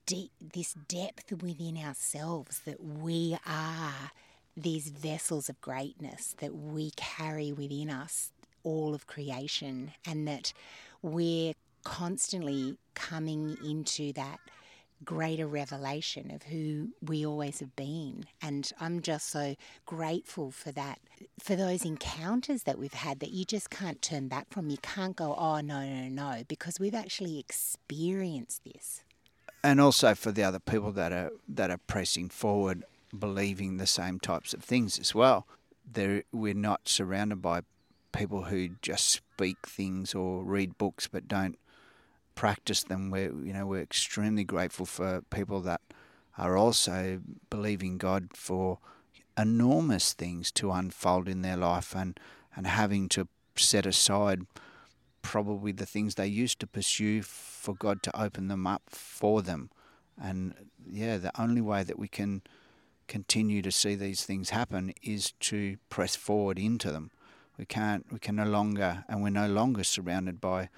deep, 0.08 0.32
this 0.54 0.74
depth 0.74 1.32
within 1.44 1.78
ourselves 1.78 2.62
that 2.66 2.84
we 2.84 3.38
are 3.46 4.12
these 4.56 4.88
vessels 4.88 5.50
of 5.50 5.62
greatness 5.62 6.34
that 6.40 6.56
we 6.56 6.92
carry 6.96 7.52
within 7.52 7.92
us 7.92 8.32
all 8.64 8.96
of 8.96 9.06
creation 9.06 9.92
and 10.08 10.28
that 10.28 10.52
we're 11.04 11.54
constantly 11.84 12.78
coming 12.96 13.58
into 13.64 14.12
that 14.14 14.40
greater 15.04 15.46
revelation 15.46 16.32
of 16.32 16.44
who 16.44 16.90
we 17.02 17.26
always 17.26 17.60
have 17.60 17.76
been. 17.76 18.26
And 18.42 18.72
I'm 18.80 19.02
just 19.02 19.30
so 19.30 19.56
grateful 19.86 20.52
for 20.52 20.72
that 20.72 21.00
for 21.40 21.56
those 21.56 21.86
encounters 21.86 22.64
that 22.64 22.80
we've 22.80 22.94
had 22.94 23.20
that 23.20 23.32
you 23.32 23.46
just 23.46 23.70
can't 23.70 24.02
turn 24.02 24.28
back 24.28 24.48
from. 24.50 24.70
You 24.70 24.78
can't 24.82 25.16
go 25.16 25.36
oh 25.36 25.60
no 25.60 25.86
no 25.86 26.08
no 26.08 26.44
because 26.48 26.80
we've 26.80 26.96
actually 26.96 27.38
experienced 27.38 28.64
this 28.64 29.04
and 29.64 29.82
also 29.82 30.14
for 30.14 30.32
the 30.32 30.44
other 30.44 30.60
people 30.60 30.92
that 30.94 31.12
are 31.12 31.32
that 31.48 31.70
are 31.72 31.80
pressing 31.88 32.30
forward, 32.30 32.84
believing 33.18 33.78
the 33.78 33.88
same 33.88 34.20
types 34.20 34.54
of 34.54 34.64
things 34.64 35.00
as 35.00 35.14
well. 35.16 35.48
There, 35.90 36.24
we're 36.32 36.54
not 36.54 36.88
surrounded 36.90 37.42
by 37.42 37.62
people 38.12 38.44
who 38.44 38.70
just 38.82 39.08
speak 39.08 39.58
things 39.66 40.14
or 40.16 40.44
read 40.44 40.78
books 40.78 41.08
but 41.08 41.28
don't 41.28 41.58
practice 42.36 42.84
them. 42.84 43.12
We're 43.12 43.34
you 43.34 43.54
know 43.54 43.66
we're 43.66 43.82
extremely 43.82 44.44
grateful 44.44 44.86
for 44.86 45.22
people 45.30 45.62
that 45.62 45.82
are 46.38 46.56
also 46.56 47.22
believing 47.50 47.98
God 47.98 48.30
for 48.34 48.80
enormous 49.38 50.14
things 50.14 50.52
to 50.52 50.72
unfold 50.72 51.28
in 51.28 51.42
their 51.42 51.58
life 51.58 51.96
and 51.96 52.20
and 52.56 52.68
having 52.68 53.08
to 53.10 53.28
set 53.56 53.86
aside 53.86 54.46
probably 55.22 55.72
the 55.72 55.86
things 55.86 56.16
they 56.16 56.28
used 56.28 56.60
to 56.60 56.68
pursue 56.68 57.22
for 57.22 57.74
God 57.74 58.02
to 58.04 58.20
open 58.20 58.48
them 58.48 58.66
up 58.68 58.84
for 58.88 59.42
them. 59.42 59.70
And 60.22 60.54
yeah, 60.90 61.18
the 61.18 61.32
only 61.40 61.62
way 61.62 61.84
that 61.84 62.00
we 62.00 62.08
can 62.08 62.42
continue 63.08 63.62
to 63.62 63.72
see 63.72 63.96
these 63.96 64.26
things 64.26 64.50
happen 64.50 64.94
is 65.02 65.32
to 65.40 65.78
press 65.90 66.16
forward 66.16 66.60
into 66.60 66.92
them. 66.92 67.12
We 67.58 67.66
can't 67.66 68.06
we 68.12 68.20
can 68.20 68.36
no 68.36 68.46
longer 68.46 69.06
and 69.08 69.24
we're 69.24 69.30
no 69.30 69.48
longer 69.48 69.84
surrounded 69.84 70.40
by 70.40 70.70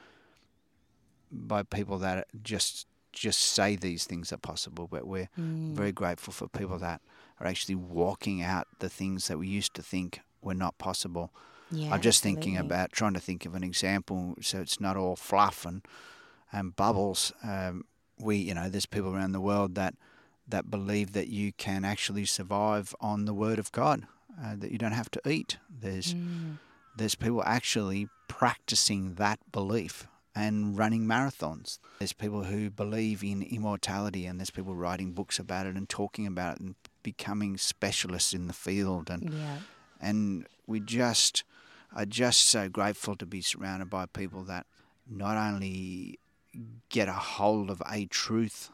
by 1.32 1.64
people 1.64 1.98
that 2.00 2.28
just 2.42 2.88
just 3.12 3.40
say 3.40 3.76
these 3.76 4.06
things 4.06 4.32
are 4.32 4.38
possible, 4.38 4.88
but 4.90 5.06
we're 5.06 5.30
mm. 5.38 5.74
very 5.74 5.92
grateful 5.92 6.32
for 6.32 6.48
people 6.48 6.78
that 6.80 7.02
are 7.40 7.48
actually 7.48 7.76
walking 7.76 8.42
out 8.42 8.68
the 8.80 8.90
things 8.90 9.28
that 9.28 9.40
we 9.40 9.48
used 9.48 9.74
to 9.74 9.82
think 9.82 10.22
were 10.42 10.54
not 10.54 10.78
possible. 10.78 11.34
Yeah, 11.72 11.94
I'm 11.94 12.02
just 12.02 12.20
absolutely. 12.20 12.42
thinking 12.44 12.58
about 12.58 12.92
trying 12.92 13.14
to 13.14 13.20
think 13.20 13.46
of 13.46 13.56
an 13.56 13.64
example 13.64 14.36
so 14.42 14.60
it's 14.60 14.80
not 14.80 14.98
all 14.98 15.16
fluff 15.16 15.66
and 15.66 15.82
and 16.52 16.76
bubbles. 16.76 17.32
Um, 17.44 17.86
we, 18.18 18.38
you 18.38 18.54
know, 18.54 18.70
there's 18.70 18.86
people 18.88 19.16
around 19.16 19.32
the 19.34 19.42
world 19.42 19.76
that 19.76 19.94
that 20.48 20.72
believe 20.72 21.14
that 21.14 21.28
you 21.28 21.52
can 21.54 21.86
actually 21.86 22.26
survive 22.26 22.96
on 23.00 23.26
the 23.26 23.36
Word 23.36 23.60
of 23.60 23.72
God, 23.72 24.08
uh, 24.44 24.56
that 24.58 24.72
you 24.72 24.80
don't 24.80 24.94
have 24.94 25.12
to 25.12 25.22
eat. 25.30 25.58
There's 25.70 26.14
Mm. 26.16 26.58
there's 26.98 27.16
people 27.16 27.44
actually 27.46 28.08
practicing 28.28 29.14
that 29.16 29.40
belief 29.52 30.08
and 30.36 30.78
running 30.78 31.06
marathons. 31.06 31.80
There's 32.00 32.14
people 32.14 32.44
who 32.46 32.70
believe 32.70 33.24
in 33.24 33.42
immortality, 33.44 34.26
and 34.26 34.40
there's 34.40 34.50
people 34.52 34.76
writing 34.76 35.12
books 35.14 35.40
about 35.40 35.66
it 35.68 35.76
and 35.76 35.88
talking 35.88 36.26
about 36.26 36.56
it 36.56 36.62
and 36.62 36.76
becoming 37.04 37.58
specialists 37.58 38.34
in 38.34 38.48
the 38.48 38.54
field. 38.54 39.10
And 39.10 39.34
Yeah. 39.34 39.60
and 40.02 40.48
we 40.66 40.80
just 40.80 41.44
are 41.96 42.06
just 42.06 42.46
so 42.46 42.70
grateful 42.70 43.16
to 43.16 43.26
be 43.26 43.42
surrounded 43.42 43.90
by 43.90 44.06
people 44.06 44.44
that 44.44 44.66
not 45.10 45.38
only 45.38 46.20
get 46.90 47.08
a 47.08 47.14
hold 47.14 47.70
of 47.70 47.82
a 47.90 48.06
truth, 48.06 48.70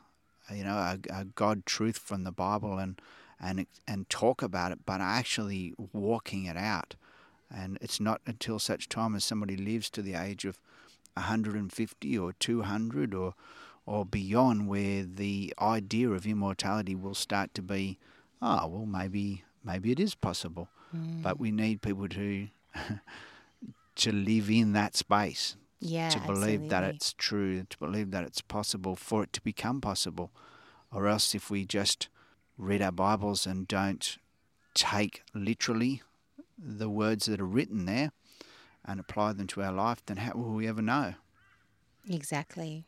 you 0.54 0.64
know, 0.64 0.76
a, 0.76 1.00
a 1.10 1.26
God 1.26 1.66
truth 1.66 1.98
from 1.98 2.24
the 2.24 2.32
Bible 2.32 2.78
and 2.78 3.02
and 3.40 3.66
and 3.88 4.10
talk 4.10 4.42
about 4.42 4.72
it, 4.72 4.80
but 4.86 5.02
are 5.02 5.18
actually 5.18 5.74
walking 5.94 6.46
it 6.46 6.58
out. 6.58 6.96
And 7.54 7.78
it's 7.82 8.00
not 8.00 8.22
until 8.26 8.60
such 8.60 8.90
time 8.90 9.16
as 9.16 9.24
somebody 9.24 9.56
lives 9.56 9.90
to 9.92 10.02
the 10.02 10.16
age 10.16 10.46
of 10.46 10.60
150 11.14 12.18
or 12.18 12.34
200 12.34 13.14
or 13.14 13.34
or 13.86 14.04
beyond 14.04 14.68
where 14.68 15.04
the 15.04 15.54
idea 15.62 16.10
of 16.10 16.26
immortality 16.26 16.96
will 16.96 17.14
start 17.14 17.54
to 17.54 17.62
be, 17.62 17.98
oh 18.42 18.68
well, 18.68 18.86
maybe 18.86 19.44
maybe 19.64 19.92
it 19.92 20.00
is 20.00 20.16
possible, 20.16 20.70
mm. 20.96 21.22
but 21.22 21.40
we 21.40 21.52
need 21.52 21.82
people 21.82 22.08
to 22.10 22.48
to 23.96 24.12
live 24.12 24.50
in 24.50 24.74
that 24.74 24.96
space, 24.96 25.56
Yeah. 25.80 26.10
to 26.10 26.20
believe 26.20 26.70
that 26.70 26.84
it's 26.84 27.14
true, 27.14 27.64
to 27.70 27.78
believe 27.78 28.12
that 28.12 28.24
it's 28.24 28.42
possible 28.42 28.96
for 28.96 29.24
it 29.24 29.34
to 29.34 29.42
become 29.42 29.82
possible, 29.82 30.32
or 30.92 31.08
else 31.08 31.34
if 31.36 31.50
we 31.50 31.66
just 31.66 32.10
read 32.58 32.82
our 32.82 32.92
Bibles 32.92 33.46
and 33.46 33.68
don't 33.68 34.18
take 34.74 35.24
literally 35.34 36.02
the 36.58 36.90
words 36.90 37.26
that 37.26 37.40
are 37.42 37.46
written 37.46 37.86
there 37.86 38.12
and 38.84 39.00
apply 39.00 39.34
them 39.34 39.48
to 39.48 39.62
our 39.64 39.72
life, 39.72 40.02
then 40.06 40.18
how 40.18 40.34
will 40.34 40.54
we 40.54 40.68
ever 40.68 40.82
know? 40.82 41.16
Exactly. 42.10 42.86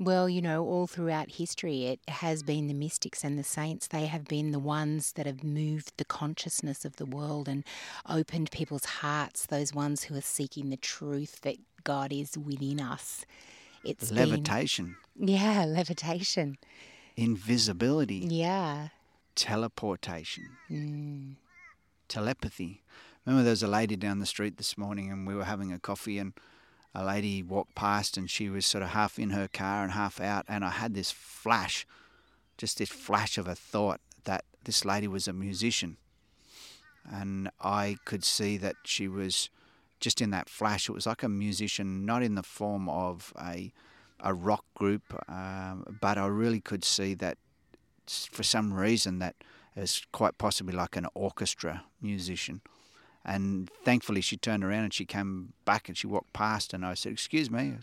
Well, 0.00 0.28
you 0.28 0.42
know, 0.42 0.64
all 0.64 0.86
throughout 0.88 1.30
history, 1.32 1.84
it 1.86 2.00
has 2.08 2.42
been 2.42 2.66
the 2.66 2.74
mystics 2.74 3.22
and 3.22 3.38
the 3.38 3.44
saints. 3.44 3.86
They 3.86 4.06
have 4.06 4.24
been 4.24 4.50
the 4.50 4.58
ones 4.58 5.12
that 5.12 5.24
have 5.26 5.44
moved 5.44 5.92
the 5.98 6.04
consciousness 6.04 6.84
of 6.84 6.96
the 6.96 7.06
world 7.06 7.48
and 7.48 7.62
opened 8.08 8.50
people's 8.50 8.84
hearts, 8.86 9.46
those 9.46 9.72
ones 9.72 10.04
who 10.04 10.16
are 10.16 10.20
seeking 10.20 10.70
the 10.70 10.76
truth 10.76 11.40
that 11.42 11.56
God 11.84 12.12
is 12.12 12.36
within 12.36 12.80
us. 12.80 13.24
It's 13.84 14.08
been- 14.10 14.30
Levitation, 14.30 14.96
yeah, 15.14 15.64
levitation. 15.68 16.58
invisibility, 17.16 18.16
Yeah. 18.28 18.88
teleportation, 19.36 20.56
Mm. 20.68 21.36
telepathy. 22.08 22.82
Remember, 23.24 23.44
there 23.44 23.52
was 23.52 23.62
a 23.62 23.68
lady 23.68 23.94
down 23.94 24.18
the 24.18 24.26
street 24.26 24.56
this 24.56 24.76
morning, 24.76 25.10
and 25.12 25.24
we 25.26 25.34
were 25.36 25.44
having 25.44 25.72
a 25.72 25.78
coffee, 25.78 26.18
and 26.18 26.32
a 26.94 27.04
lady 27.04 27.42
walked 27.42 27.74
past, 27.74 28.16
and 28.16 28.30
she 28.30 28.48
was 28.48 28.64
sort 28.64 28.82
of 28.82 28.90
half 28.90 29.18
in 29.18 29.30
her 29.30 29.48
car 29.48 29.82
and 29.82 29.92
half 29.92 30.20
out, 30.20 30.44
and 30.48 30.64
I 30.64 30.70
had 30.70 30.94
this 30.94 31.10
flash, 31.10 31.86
just 32.56 32.78
this 32.78 32.90
flash 32.90 33.36
of 33.38 33.48
a 33.48 33.54
thought 33.54 34.00
that 34.24 34.44
this 34.64 34.84
lady 34.84 35.08
was 35.08 35.26
a 35.26 35.32
musician, 35.32 35.96
and 37.10 37.50
I 37.60 37.96
could 38.04 38.24
see 38.24 38.56
that 38.58 38.76
she 38.84 39.08
was 39.08 39.50
just 40.00 40.20
in 40.20 40.30
that 40.30 40.48
flash. 40.48 40.88
It 40.88 40.92
was 40.92 41.06
like 41.06 41.22
a 41.22 41.28
musician, 41.28 42.04
not 42.04 42.22
in 42.22 42.34
the 42.34 42.42
form 42.42 42.88
of 42.88 43.32
a 43.40 43.72
a 44.20 44.32
rock 44.32 44.64
group, 44.74 45.02
um, 45.28 45.98
but 46.00 46.16
I 46.16 46.26
really 46.26 46.60
could 46.60 46.84
see 46.84 47.14
that 47.14 47.36
for 48.06 48.42
some 48.42 48.72
reason 48.72 49.18
that 49.18 49.34
is 49.76 50.06
quite 50.12 50.38
possibly 50.38 50.74
like 50.74 50.96
an 50.96 51.06
orchestra 51.14 51.84
musician. 52.00 52.60
And 53.24 53.70
thankfully, 53.84 54.20
she 54.20 54.36
turned 54.36 54.64
around 54.64 54.84
and 54.84 54.94
she 54.94 55.06
came 55.06 55.54
back 55.64 55.88
and 55.88 55.96
she 55.96 56.06
walked 56.06 56.32
past, 56.32 56.74
and 56.74 56.84
I 56.84 56.94
said, 56.94 57.12
"Excuse 57.12 57.50
me, 57.50 57.74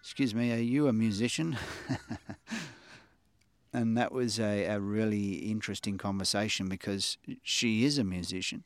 excuse 0.00 0.34
me, 0.34 0.52
are 0.52 0.56
you 0.56 0.88
a 0.88 0.92
musician?" 0.92 1.56
and 3.72 3.96
that 3.96 4.10
was 4.12 4.40
a, 4.40 4.64
a 4.64 4.80
really 4.80 5.34
interesting 5.50 5.96
conversation 5.96 6.68
because 6.68 7.18
she 7.42 7.84
is 7.84 7.98
a 7.98 8.04
musician, 8.04 8.64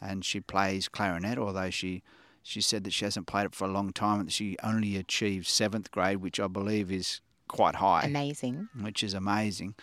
and 0.00 0.24
she 0.24 0.40
plays 0.40 0.88
clarinet, 0.88 1.38
although 1.38 1.70
she 1.70 2.02
she 2.42 2.60
said 2.60 2.84
that 2.84 2.92
she 2.92 3.04
hasn't 3.04 3.26
played 3.26 3.46
it 3.46 3.54
for 3.54 3.64
a 3.66 3.70
long 3.70 3.92
time, 3.92 4.20
and 4.20 4.32
she 4.32 4.56
only 4.62 4.96
achieved 4.96 5.46
seventh 5.46 5.90
grade, 5.90 6.18
which 6.18 6.38
I 6.38 6.46
believe 6.46 6.90
is 6.92 7.20
quite 7.48 7.76
high 7.76 8.02
Amazing. 8.04 8.68
which 8.80 9.02
is 9.02 9.14
amazing. 9.14 9.74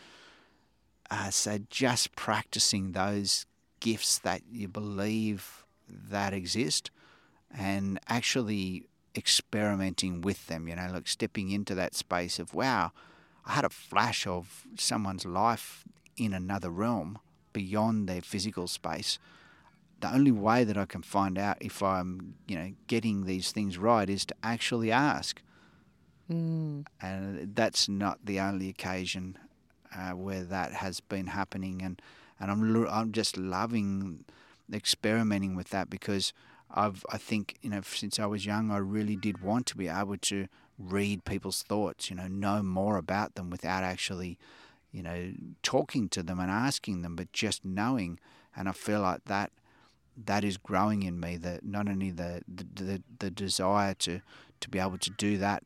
Uh, 1.09 1.29
so 1.29 1.59
just 1.69 2.15
practicing 2.15 2.91
those 2.93 3.45
gifts 3.85 4.17
that 4.17 4.41
you 4.51 4.67
believe 4.67 5.63
that 5.87 6.33
exist 6.33 6.89
and 7.55 7.99
actually 8.09 8.87
experimenting 9.15 10.21
with 10.21 10.47
them, 10.47 10.67
you 10.67 10.75
know, 10.75 10.89
like 10.91 11.07
stepping 11.07 11.51
into 11.51 11.75
that 11.75 11.93
space 11.93 12.39
of, 12.39 12.55
wow, 12.55 12.91
I 13.45 13.53
had 13.53 13.63
a 13.63 13.69
flash 13.69 14.25
of 14.25 14.65
someone's 14.75 15.23
life 15.25 15.83
in 16.17 16.33
another 16.33 16.71
realm 16.71 17.19
beyond 17.53 18.09
their 18.09 18.21
physical 18.21 18.67
space. 18.67 19.19
The 20.01 20.11
only 20.11 20.31
way 20.31 20.63
that 20.63 20.77
I 20.77 20.85
can 20.85 21.03
find 21.03 21.37
out 21.37 21.57
if 21.61 21.83
I'm, 21.83 22.35
you 22.47 22.57
know, 22.57 22.71
getting 22.87 23.25
these 23.25 23.51
things 23.51 23.77
right 23.77 24.09
is 24.09 24.25
to 24.25 24.35
actually 24.41 24.91
ask 24.91 25.41
Mm. 26.27 26.87
and 26.99 27.55
that's 27.55 27.87
not 27.87 28.17
the 28.25 28.39
only 28.39 28.67
occasion 28.67 29.37
uh, 29.95 30.13
where 30.13 30.43
that 30.43 30.71
has 30.73 30.99
been 30.99 31.27
happening 31.27 31.83
and 31.83 32.01
and 32.39 32.51
I'm 32.51 32.87
I'm 32.87 33.11
just 33.11 33.37
loving 33.37 34.25
experimenting 34.71 35.55
with 35.55 35.69
that 35.69 35.89
because 35.89 36.33
I've 36.71 37.05
I 37.11 37.17
think 37.17 37.57
you 37.61 37.69
know 37.69 37.81
since 37.81 38.19
I 38.19 38.25
was 38.25 38.45
young 38.45 38.71
I 38.71 38.77
really 38.77 39.15
did 39.15 39.41
want 39.41 39.65
to 39.67 39.77
be 39.77 39.87
able 39.87 40.17
to 40.17 40.47
read 40.77 41.23
people's 41.25 41.63
thoughts 41.63 42.09
you 42.09 42.15
know 42.15 42.27
know 42.27 42.61
more 42.63 42.97
about 42.97 43.35
them 43.35 43.49
without 43.49 43.83
actually 43.83 44.37
you 44.91 45.03
know 45.03 45.33
talking 45.63 46.09
to 46.09 46.23
them 46.23 46.39
and 46.39 46.51
asking 46.51 47.01
them 47.01 47.15
but 47.15 47.31
just 47.31 47.63
knowing 47.63 48.19
and 48.55 48.67
I 48.67 48.71
feel 48.71 49.01
like 49.01 49.25
that 49.25 49.51
that 50.25 50.43
is 50.43 50.57
growing 50.57 51.03
in 51.03 51.19
me 51.19 51.37
that 51.37 51.65
not 51.65 51.87
only 51.87 52.09
the 52.09 52.41
the, 52.47 52.65
the, 52.83 53.03
the 53.19 53.29
desire 53.29 53.93
to 53.95 54.21
to 54.61 54.69
be 54.69 54.79
able 54.79 54.97
to 54.97 55.09
do 55.11 55.37
that 55.37 55.63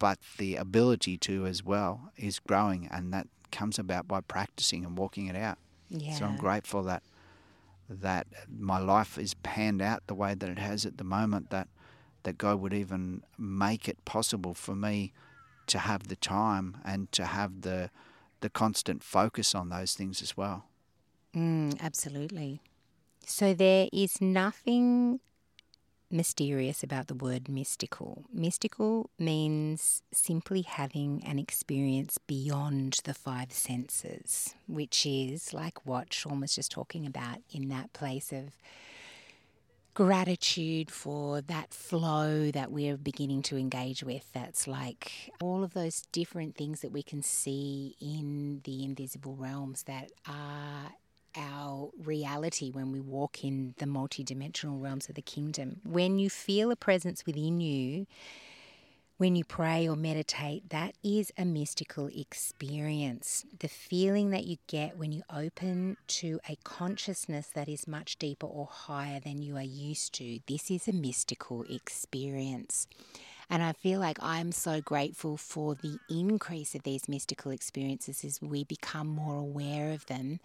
but 0.00 0.18
the 0.38 0.56
ability 0.56 1.18
to 1.18 1.46
as 1.46 1.62
well 1.62 2.10
is 2.16 2.40
growing, 2.40 2.88
and 2.90 3.12
that 3.12 3.28
comes 3.52 3.78
about 3.78 4.08
by 4.08 4.20
practicing 4.20 4.84
and 4.84 4.98
walking 4.98 5.26
it 5.26 5.36
out. 5.36 5.58
Yeah. 5.90 6.14
So 6.14 6.24
I'm 6.24 6.36
grateful 6.36 6.82
that 6.84 7.02
that 7.88 8.28
my 8.48 8.78
life 8.78 9.18
is 9.18 9.34
panned 9.34 9.82
out 9.82 10.06
the 10.06 10.14
way 10.14 10.34
that 10.34 10.48
it 10.48 10.58
has 10.58 10.86
at 10.86 10.96
the 10.96 11.04
moment. 11.04 11.50
That 11.50 11.68
that 12.22 12.38
God 12.38 12.60
would 12.60 12.72
even 12.72 13.22
make 13.38 13.88
it 13.88 14.04
possible 14.04 14.54
for 14.54 14.74
me 14.74 15.12
to 15.66 15.78
have 15.78 16.08
the 16.08 16.16
time 16.16 16.78
and 16.84 17.10
to 17.12 17.26
have 17.26 17.62
the 17.62 17.90
the 18.40 18.50
constant 18.50 19.02
focus 19.02 19.54
on 19.54 19.68
those 19.68 19.94
things 19.94 20.22
as 20.22 20.36
well. 20.36 20.64
Mm, 21.34 21.80
absolutely. 21.80 22.60
So 23.26 23.54
there 23.54 23.88
is 23.92 24.20
nothing 24.20 25.20
mysterious 26.10 26.82
about 26.82 27.06
the 27.06 27.14
word 27.14 27.48
mystical. 27.48 28.24
Mystical 28.32 29.10
means 29.18 30.02
simply 30.12 30.62
having 30.62 31.22
an 31.24 31.38
experience 31.38 32.18
beyond 32.18 33.00
the 33.04 33.14
five 33.14 33.52
senses, 33.52 34.54
which 34.66 35.06
is 35.06 35.54
like 35.54 35.86
what 35.86 36.12
Sean 36.12 36.40
was 36.40 36.54
just 36.54 36.72
talking 36.72 37.06
about 37.06 37.38
in 37.52 37.68
that 37.68 37.92
place 37.92 38.32
of 38.32 38.54
gratitude 39.94 40.90
for 40.90 41.40
that 41.42 41.74
flow 41.74 42.50
that 42.50 42.70
we're 42.70 42.96
beginning 42.96 43.42
to 43.42 43.56
engage 43.56 44.02
with. 44.02 44.24
That's 44.32 44.66
like 44.66 45.30
all 45.40 45.62
of 45.64 45.74
those 45.74 46.02
different 46.12 46.56
things 46.56 46.80
that 46.80 46.92
we 46.92 47.02
can 47.02 47.22
see 47.22 47.96
in 48.00 48.60
the 48.64 48.84
invisible 48.84 49.36
realms 49.36 49.82
that 49.84 50.10
are 50.26 50.92
our 51.36 51.90
reality 52.02 52.70
when 52.70 52.92
we 52.92 53.00
walk 53.00 53.44
in 53.44 53.74
the 53.78 53.86
multidimensional 53.86 54.82
realms 54.82 55.08
of 55.08 55.14
the 55.14 55.22
kingdom. 55.22 55.80
When 55.84 56.18
you 56.18 56.30
feel 56.30 56.70
a 56.70 56.76
presence 56.76 57.26
within 57.26 57.60
you, 57.60 58.06
when 59.20 59.36
you 59.36 59.44
pray 59.44 59.86
or 59.86 59.96
meditate, 59.96 60.70
that 60.70 60.94
is 61.04 61.30
a 61.36 61.44
mystical 61.44 62.06
experience. 62.06 63.44
The 63.58 63.68
feeling 63.68 64.30
that 64.30 64.46
you 64.46 64.56
get 64.66 64.96
when 64.96 65.12
you 65.12 65.22
open 65.30 65.98
to 66.08 66.40
a 66.48 66.56
consciousness 66.64 67.48
that 67.54 67.68
is 67.68 67.86
much 67.86 68.16
deeper 68.16 68.46
or 68.46 68.66
higher 68.66 69.20
than 69.20 69.42
you 69.42 69.58
are 69.58 69.62
used 69.62 70.14
to, 70.14 70.40
this 70.46 70.70
is 70.70 70.88
a 70.88 70.92
mystical 70.94 71.64
experience. 71.68 72.86
And 73.50 73.64
I 73.64 73.72
feel 73.72 73.98
like 73.98 74.18
I'm 74.22 74.52
so 74.52 74.80
grateful 74.80 75.36
for 75.36 75.74
the 75.74 75.98
increase 76.08 76.76
of 76.76 76.84
these 76.84 77.08
mystical 77.08 77.50
experiences 77.50 78.24
as 78.24 78.40
we 78.40 78.62
become 78.62 79.08
more 79.08 79.36
aware 79.36 79.90
of 79.90 80.06
them 80.06 80.38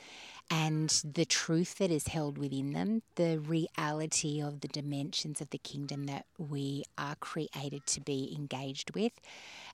and 0.50 0.90
the 1.04 1.26
truth 1.26 1.76
that 1.76 1.92
is 1.92 2.08
held 2.08 2.38
within 2.38 2.74
them, 2.74 3.04
the 3.16 3.40
reality 3.40 4.42
of 4.42 4.62
the 4.62 4.68
dimensions 4.68 5.40
of 5.40 5.52
the 5.52 5.58
kingdom 5.60 6.06
that 6.06 6.26
we 6.38 6.84
are 6.98 7.16
created 7.16 7.86
to 7.88 8.02
be 8.02 8.36
engaged 8.36 8.96
with. 8.96 9.14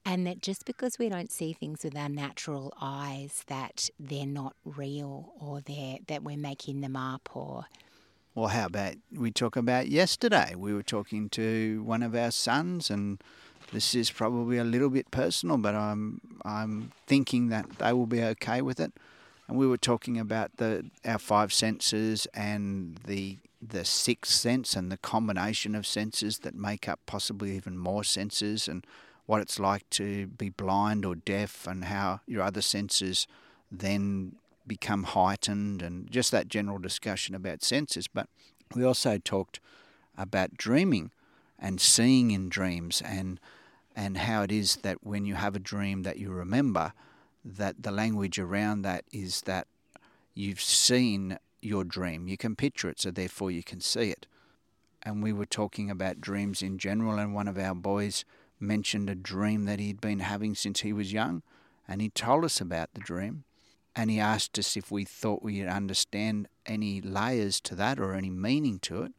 And 0.06 0.28
that 0.28 0.42
just 0.42 0.66
because 0.66 0.98
we 1.00 1.10
don't 1.10 1.32
see 1.32 1.54
things 1.54 1.84
with 1.84 1.96
our 1.98 2.10
natural 2.10 2.74
eyes, 2.82 3.44
that 3.48 3.90
they're 4.00 4.26
not 4.26 4.56
real 4.66 5.34
or 5.40 5.62
they're, 5.62 6.00
that 6.08 6.24
we're 6.24 6.38
making 6.38 6.82
them 6.82 6.96
up 6.96 7.30
or 7.34 7.66
Well, 8.34 8.48
how 8.48 8.68
about 8.68 8.94
we 9.14 9.30
talk 9.30 9.58
about 9.58 9.90
yesterday? 9.90 10.56
We 10.56 10.74
were 10.74 10.84
talking 10.84 11.28
to 11.32 11.84
one 11.84 12.02
of 12.02 12.16
our 12.16 12.32
sons, 12.32 12.90
and 12.90 13.22
this 13.74 13.94
is 13.94 14.10
probably 14.10 14.58
a 14.58 14.64
little 14.64 14.90
bit 14.90 15.12
personal, 15.12 15.58
but 15.58 15.76
I'm 15.76 16.22
I'm 16.46 16.94
thinking 17.08 17.50
that 17.50 17.70
they 17.80 17.92
will 17.92 18.06
be 18.06 18.24
okay 18.24 18.62
with 18.62 18.80
it. 18.80 18.94
And 19.50 19.58
we 19.58 19.68
were 19.68 19.78
talking 19.78 20.18
about 20.18 20.58
the 20.58 20.86
our 21.04 21.20
five 21.20 21.52
senses 21.52 22.26
and 22.34 23.00
the 23.06 23.38
the 23.62 23.84
sixth 23.84 24.32
sense 24.32 24.78
and 24.78 24.90
the 24.90 24.98
combination 24.98 25.76
of 25.76 25.86
senses 25.86 26.40
that 26.40 26.56
make 26.56 26.88
up 26.88 27.02
possibly 27.06 27.56
even 27.58 27.78
more 27.78 28.04
senses 28.04 28.70
and 28.70 28.88
what 29.26 29.42
it's 29.42 29.60
like 29.60 29.88
to 29.92 30.28
be 30.28 30.50
blind 30.50 31.06
or 31.06 31.16
deaf 31.16 31.68
and 31.68 31.86
how 31.86 32.22
your 32.26 32.44
other 32.44 32.62
senses 32.62 33.28
then 33.72 34.36
become 34.68 35.04
heightened 35.04 35.82
and 35.82 36.10
just 36.10 36.32
that 36.32 36.48
general 36.48 36.78
discussion 36.78 37.36
about 37.36 37.64
senses. 37.64 38.08
But 38.08 38.28
we 38.76 38.84
also 38.84 39.18
talked 39.18 39.60
about 40.18 40.58
dreaming 40.58 41.12
and 41.60 41.80
seeing 41.80 42.32
in 42.32 42.50
dreams 42.50 43.02
and 43.06 43.40
and 43.96 44.18
how 44.18 44.42
it 44.42 44.52
is 44.52 44.78
that 44.78 45.04
when 45.04 45.26
you 45.26 45.36
have 45.36 45.56
a 45.56 45.60
dream 45.60 46.04
that 46.04 46.18
you 46.18 46.32
remember 46.32 46.94
that 47.44 47.84
the 47.84 47.92
language 47.92 48.40
around 48.40 48.84
that 48.84 49.04
is 49.12 49.42
that 49.42 49.68
you've 50.34 50.62
seen 50.62 51.38
your 51.62 51.84
dream. 51.84 52.28
You 52.28 52.38
can 52.38 52.56
picture 52.56 52.90
it, 52.90 53.00
so 53.00 53.12
therefore 53.12 53.52
you 53.52 53.64
can 53.64 53.82
see 53.82 54.10
it. 54.10 54.28
And 55.04 55.24
we 55.24 55.34
were 55.34 55.46
talking 55.46 55.90
about 55.90 56.22
dreams 56.22 56.62
in 56.62 56.78
general, 56.78 57.20
and 57.20 57.34
one 57.34 57.48
of 57.48 57.58
our 57.58 57.76
boys 57.76 58.24
mentioned 58.60 59.10
a 59.10 59.16
dream 59.16 59.66
that 59.66 59.80
he'd 59.80 60.00
been 60.02 60.20
having 60.20 60.56
since 60.56 60.82
he 60.82 60.94
was 60.94 61.12
young, 61.12 61.42
and 61.88 62.02
he 62.02 62.10
told 62.10 62.46
us 62.46 62.62
about 62.62 62.94
the 62.94 63.02
dream. 63.02 63.44
And 63.96 64.10
he 64.10 64.20
asked 64.20 64.58
us 64.58 64.78
if 64.78 64.90
we 64.92 65.04
thought 65.04 65.44
we'd 65.44 65.68
understand 65.68 66.48
any 66.66 67.02
layers 67.02 67.60
to 67.62 67.76
that 67.76 68.00
or 68.00 68.14
any 68.14 68.30
meaning 68.30 68.80
to 68.80 69.04
it. 69.04 69.12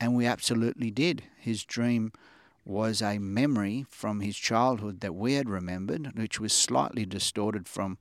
And 0.00 0.14
we 0.14 0.26
absolutely 0.26 0.90
did. 0.90 1.24
His 1.36 1.64
dream 1.64 2.12
was 2.64 3.02
a 3.02 3.18
memory 3.18 3.86
from 3.88 4.20
his 4.20 4.36
childhood 4.36 5.00
that 5.00 5.14
we 5.14 5.34
had 5.34 5.48
remembered, 5.48 6.12
which 6.16 6.38
was 6.38 6.52
slightly 6.52 7.04
distorted 7.04 7.66
from 7.66 7.98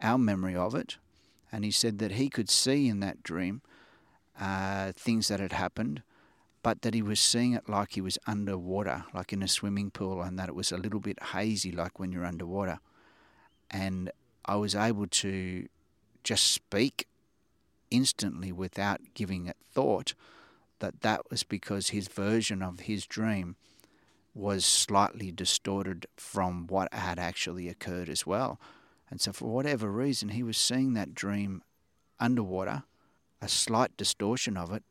our 0.00 0.18
memory 0.18 0.54
of 0.54 0.74
it. 0.74 0.98
And 1.50 1.64
he 1.64 1.70
said 1.70 1.98
that 1.98 2.12
he 2.12 2.28
could 2.28 2.48
see 2.48 2.88
in 2.88 3.00
that 3.00 3.22
dream 3.22 3.62
uh, 4.40 4.92
things 4.92 5.28
that 5.28 5.40
had 5.40 5.52
happened, 5.52 6.02
but 6.62 6.82
that 6.82 6.94
he 6.94 7.02
was 7.02 7.20
seeing 7.20 7.54
it 7.54 7.68
like 7.68 7.92
he 7.92 8.00
was 8.00 8.18
underwater, 8.26 9.04
like 9.14 9.32
in 9.32 9.42
a 9.42 9.48
swimming 9.48 9.90
pool, 9.90 10.22
and 10.22 10.38
that 10.38 10.48
it 10.48 10.54
was 10.54 10.70
a 10.70 10.78
little 10.78 11.00
bit 11.00 11.22
hazy, 11.22 11.72
like 11.72 11.98
when 11.98 12.12
you're 12.12 12.24
underwater. 12.24 12.78
And 13.70 14.10
I 14.44 14.56
was 14.56 14.74
able 14.74 15.06
to 15.06 15.68
just 16.24 16.50
speak 16.52 17.06
instantly 17.90 18.52
without 18.52 19.00
giving 19.14 19.46
it 19.46 19.56
thought 19.72 20.14
that 20.78 21.02
that 21.02 21.30
was 21.30 21.44
because 21.44 21.90
his 21.90 22.08
version 22.08 22.62
of 22.62 22.80
his 22.80 23.06
dream 23.06 23.56
was 24.34 24.64
slightly 24.64 25.30
distorted 25.30 26.06
from 26.16 26.66
what 26.66 26.92
had 26.92 27.18
actually 27.18 27.68
occurred 27.68 28.08
as 28.08 28.26
well. 28.26 28.58
And 29.10 29.20
so, 29.20 29.32
for 29.32 29.52
whatever 29.52 29.90
reason, 29.90 30.30
he 30.30 30.42
was 30.42 30.56
seeing 30.56 30.94
that 30.94 31.14
dream 31.14 31.62
underwater, 32.18 32.84
a 33.40 33.48
slight 33.48 33.96
distortion 33.96 34.56
of 34.56 34.72
it. 34.72 34.82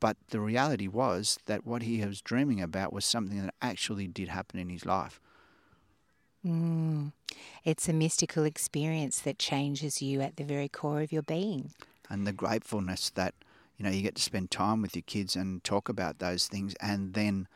But 0.00 0.16
the 0.28 0.40
reality 0.40 0.88
was 0.88 1.38
that 1.46 1.66
what 1.66 1.82
he 1.82 2.04
was 2.04 2.20
dreaming 2.22 2.60
about 2.60 2.92
was 2.92 3.04
something 3.04 3.40
that 3.42 3.54
actually 3.60 4.08
did 4.08 4.28
happen 4.28 4.58
in 4.58 4.70
his 4.70 4.86
life. 4.86 5.20
Mm. 6.46 7.12
It's 7.64 7.88
a 7.88 7.92
mystical 7.92 8.44
experience 8.44 9.18
that 9.20 9.38
changes 9.38 10.00
you 10.00 10.20
at 10.20 10.36
the 10.36 10.44
very 10.44 10.68
core 10.68 11.00
of 11.00 11.12
your 11.12 11.22
being. 11.22 11.72
And 12.08 12.26
the 12.26 12.32
gratefulness 12.32 13.10
that, 13.10 13.34
you 13.76 13.84
know, 13.84 13.90
you 13.90 14.02
get 14.02 14.14
to 14.14 14.22
spend 14.22 14.50
time 14.50 14.80
with 14.80 14.94
your 14.94 15.02
kids 15.02 15.34
and 15.34 15.64
talk 15.64 15.88
about 15.88 16.20
those 16.20 16.46
things 16.46 16.74
and 16.80 17.14
then 17.14 17.48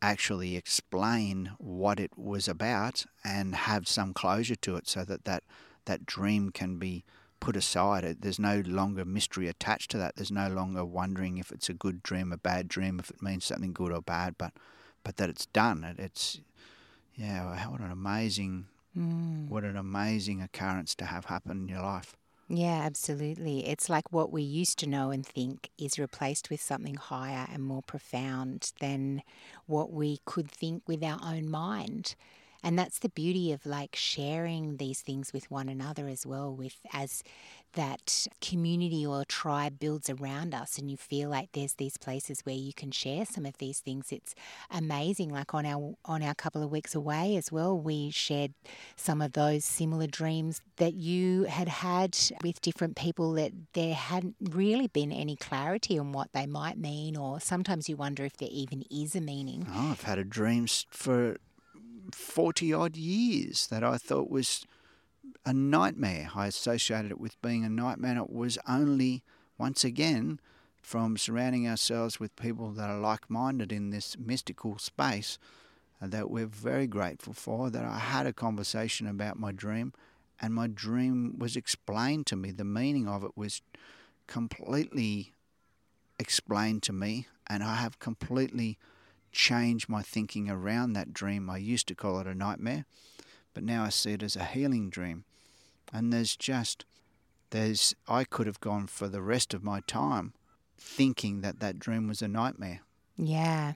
actually 0.00 0.56
explain 0.56 1.52
what 1.58 2.00
it 2.00 2.12
was 2.16 2.48
about 2.48 3.04
and 3.22 3.54
have 3.54 3.86
some 3.86 4.14
closure 4.14 4.56
to 4.56 4.76
it 4.76 4.88
so 4.88 5.04
that 5.04 5.24
that, 5.26 5.44
that 5.84 6.06
dream 6.06 6.50
can 6.50 6.78
be 6.78 7.04
put 7.38 7.56
aside. 7.56 8.16
There's 8.20 8.38
no 8.38 8.62
longer 8.64 9.04
mystery 9.04 9.48
attached 9.48 9.90
to 9.90 9.98
that. 9.98 10.16
There's 10.16 10.32
no 10.32 10.48
longer 10.48 10.84
wondering 10.84 11.36
if 11.36 11.52
it's 11.52 11.68
a 11.68 11.74
good 11.74 12.02
dream, 12.02 12.32
a 12.32 12.38
bad 12.38 12.66
dream, 12.68 12.98
if 12.98 13.10
it 13.10 13.20
means 13.20 13.44
something 13.44 13.72
good 13.72 13.92
or 13.92 14.00
bad, 14.00 14.36
but 14.38 14.52
but 15.04 15.16
that 15.16 15.28
it's 15.28 15.46
done. 15.46 15.82
It, 15.82 15.98
it's 15.98 16.40
yeah, 17.16 17.68
what 17.68 17.80
an 17.80 17.90
amazing 17.90 18.66
mm. 18.96 19.48
what 19.48 19.64
an 19.64 19.76
amazing 19.76 20.42
occurrence 20.42 20.94
to 20.96 21.04
have 21.06 21.26
happen 21.26 21.62
in 21.62 21.68
your 21.68 21.82
life. 21.82 22.16
Yeah, 22.48 22.82
absolutely. 22.84 23.66
It's 23.66 23.88
like 23.88 24.12
what 24.12 24.30
we 24.30 24.42
used 24.42 24.78
to 24.80 24.88
know 24.88 25.10
and 25.10 25.24
think 25.24 25.70
is 25.78 25.98
replaced 25.98 26.50
with 26.50 26.60
something 26.60 26.96
higher 26.96 27.46
and 27.50 27.62
more 27.62 27.82
profound 27.82 28.72
than 28.78 29.22
what 29.66 29.90
we 29.90 30.18
could 30.26 30.50
think 30.50 30.82
with 30.86 31.02
our 31.02 31.18
own 31.24 31.48
mind 31.48 32.14
and 32.62 32.78
that's 32.78 32.98
the 32.98 33.08
beauty 33.08 33.52
of 33.52 33.66
like 33.66 33.96
sharing 33.96 34.76
these 34.76 35.00
things 35.00 35.32
with 35.32 35.50
one 35.50 35.68
another 35.68 36.08
as 36.08 36.26
well 36.26 36.54
with 36.54 36.76
as 36.92 37.22
that 37.74 38.26
community 38.40 39.04
or 39.06 39.24
tribe 39.24 39.78
builds 39.78 40.10
around 40.10 40.54
us 40.54 40.78
and 40.78 40.90
you 40.90 40.96
feel 40.96 41.30
like 41.30 41.50
there's 41.52 41.74
these 41.74 41.96
places 41.96 42.40
where 42.42 42.54
you 42.54 42.72
can 42.72 42.90
share 42.90 43.24
some 43.24 43.46
of 43.46 43.56
these 43.58 43.80
things. 43.80 44.12
It's 44.12 44.34
amazing 44.70 45.30
like 45.30 45.54
on 45.54 45.64
our 45.64 45.94
on 46.04 46.22
our 46.22 46.34
couple 46.34 46.62
of 46.62 46.70
weeks 46.70 46.94
away 46.94 47.36
as 47.36 47.50
well 47.50 47.78
we 47.78 48.10
shared 48.10 48.52
some 48.96 49.22
of 49.22 49.32
those 49.32 49.64
similar 49.64 50.06
dreams 50.06 50.60
that 50.76 50.94
you 50.94 51.44
had 51.44 51.68
had 51.68 52.16
with 52.44 52.60
different 52.60 52.96
people 52.96 53.32
that 53.32 53.52
there 53.72 53.94
hadn't 53.94 54.36
really 54.50 54.88
been 54.88 55.12
any 55.12 55.36
clarity 55.36 55.98
on 55.98 56.12
what 56.12 56.28
they 56.32 56.46
might 56.46 56.78
mean 56.78 57.16
or 57.16 57.40
sometimes 57.40 57.88
you 57.88 57.96
wonder 57.96 58.24
if 58.24 58.36
there 58.36 58.48
even 58.52 58.84
is 58.90 59.14
a 59.14 59.20
meaning. 59.20 59.66
Oh, 59.70 59.90
i've 59.92 60.02
had 60.02 60.18
a 60.18 60.24
dreams 60.24 60.86
for 60.90 61.36
40 62.12 62.72
odd 62.72 62.96
years 62.96 63.66
that 63.68 63.84
I 63.84 63.96
thought 63.98 64.30
was 64.30 64.66
a 65.44 65.52
nightmare. 65.52 66.30
I 66.34 66.46
associated 66.46 67.10
it 67.10 67.20
with 67.20 67.40
being 67.42 67.64
a 67.64 67.68
nightmare. 67.68 68.18
It 68.18 68.30
was 68.30 68.58
only, 68.68 69.22
once 69.58 69.84
again, 69.84 70.40
from 70.82 71.16
surrounding 71.16 71.68
ourselves 71.68 72.18
with 72.18 72.34
people 72.36 72.70
that 72.72 72.90
are 72.90 72.98
like 72.98 73.30
minded 73.30 73.72
in 73.72 73.90
this 73.90 74.16
mystical 74.18 74.78
space 74.78 75.38
uh, 76.00 76.08
that 76.08 76.30
we're 76.30 76.46
very 76.46 76.86
grateful 76.86 77.32
for. 77.32 77.70
That 77.70 77.84
I 77.84 77.98
had 77.98 78.26
a 78.26 78.32
conversation 78.32 79.06
about 79.06 79.38
my 79.38 79.52
dream, 79.52 79.92
and 80.40 80.52
my 80.52 80.66
dream 80.66 81.38
was 81.38 81.56
explained 81.56 82.26
to 82.26 82.36
me. 82.36 82.50
The 82.50 82.64
meaning 82.64 83.08
of 83.08 83.22
it 83.22 83.36
was 83.36 83.62
completely 84.26 85.32
explained 86.18 86.82
to 86.84 86.92
me, 86.92 87.28
and 87.46 87.62
I 87.62 87.76
have 87.76 87.98
completely 87.98 88.78
change 89.32 89.88
my 89.88 90.02
thinking 90.02 90.48
around 90.48 90.92
that 90.92 91.12
dream. 91.12 91.50
I 91.50 91.56
used 91.56 91.88
to 91.88 91.94
call 91.94 92.20
it 92.20 92.26
a 92.26 92.34
nightmare, 92.34 92.84
but 93.54 93.64
now 93.64 93.84
I 93.84 93.88
see 93.88 94.12
it 94.12 94.22
as 94.22 94.36
a 94.36 94.44
healing 94.44 94.90
dream. 94.90 95.24
And 95.92 96.12
there's 96.12 96.36
just, 96.36 96.84
there's, 97.50 97.94
I 98.06 98.24
could 98.24 98.46
have 98.46 98.60
gone 98.60 98.86
for 98.86 99.08
the 99.08 99.22
rest 99.22 99.52
of 99.54 99.64
my 99.64 99.80
time 99.86 100.34
thinking 100.78 101.40
that 101.40 101.60
that 101.60 101.78
dream 101.78 102.08
was 102.08 102.22
a 102.22 102.28
nightmare. 102.28 102.80
Yeah. 103.16 103.74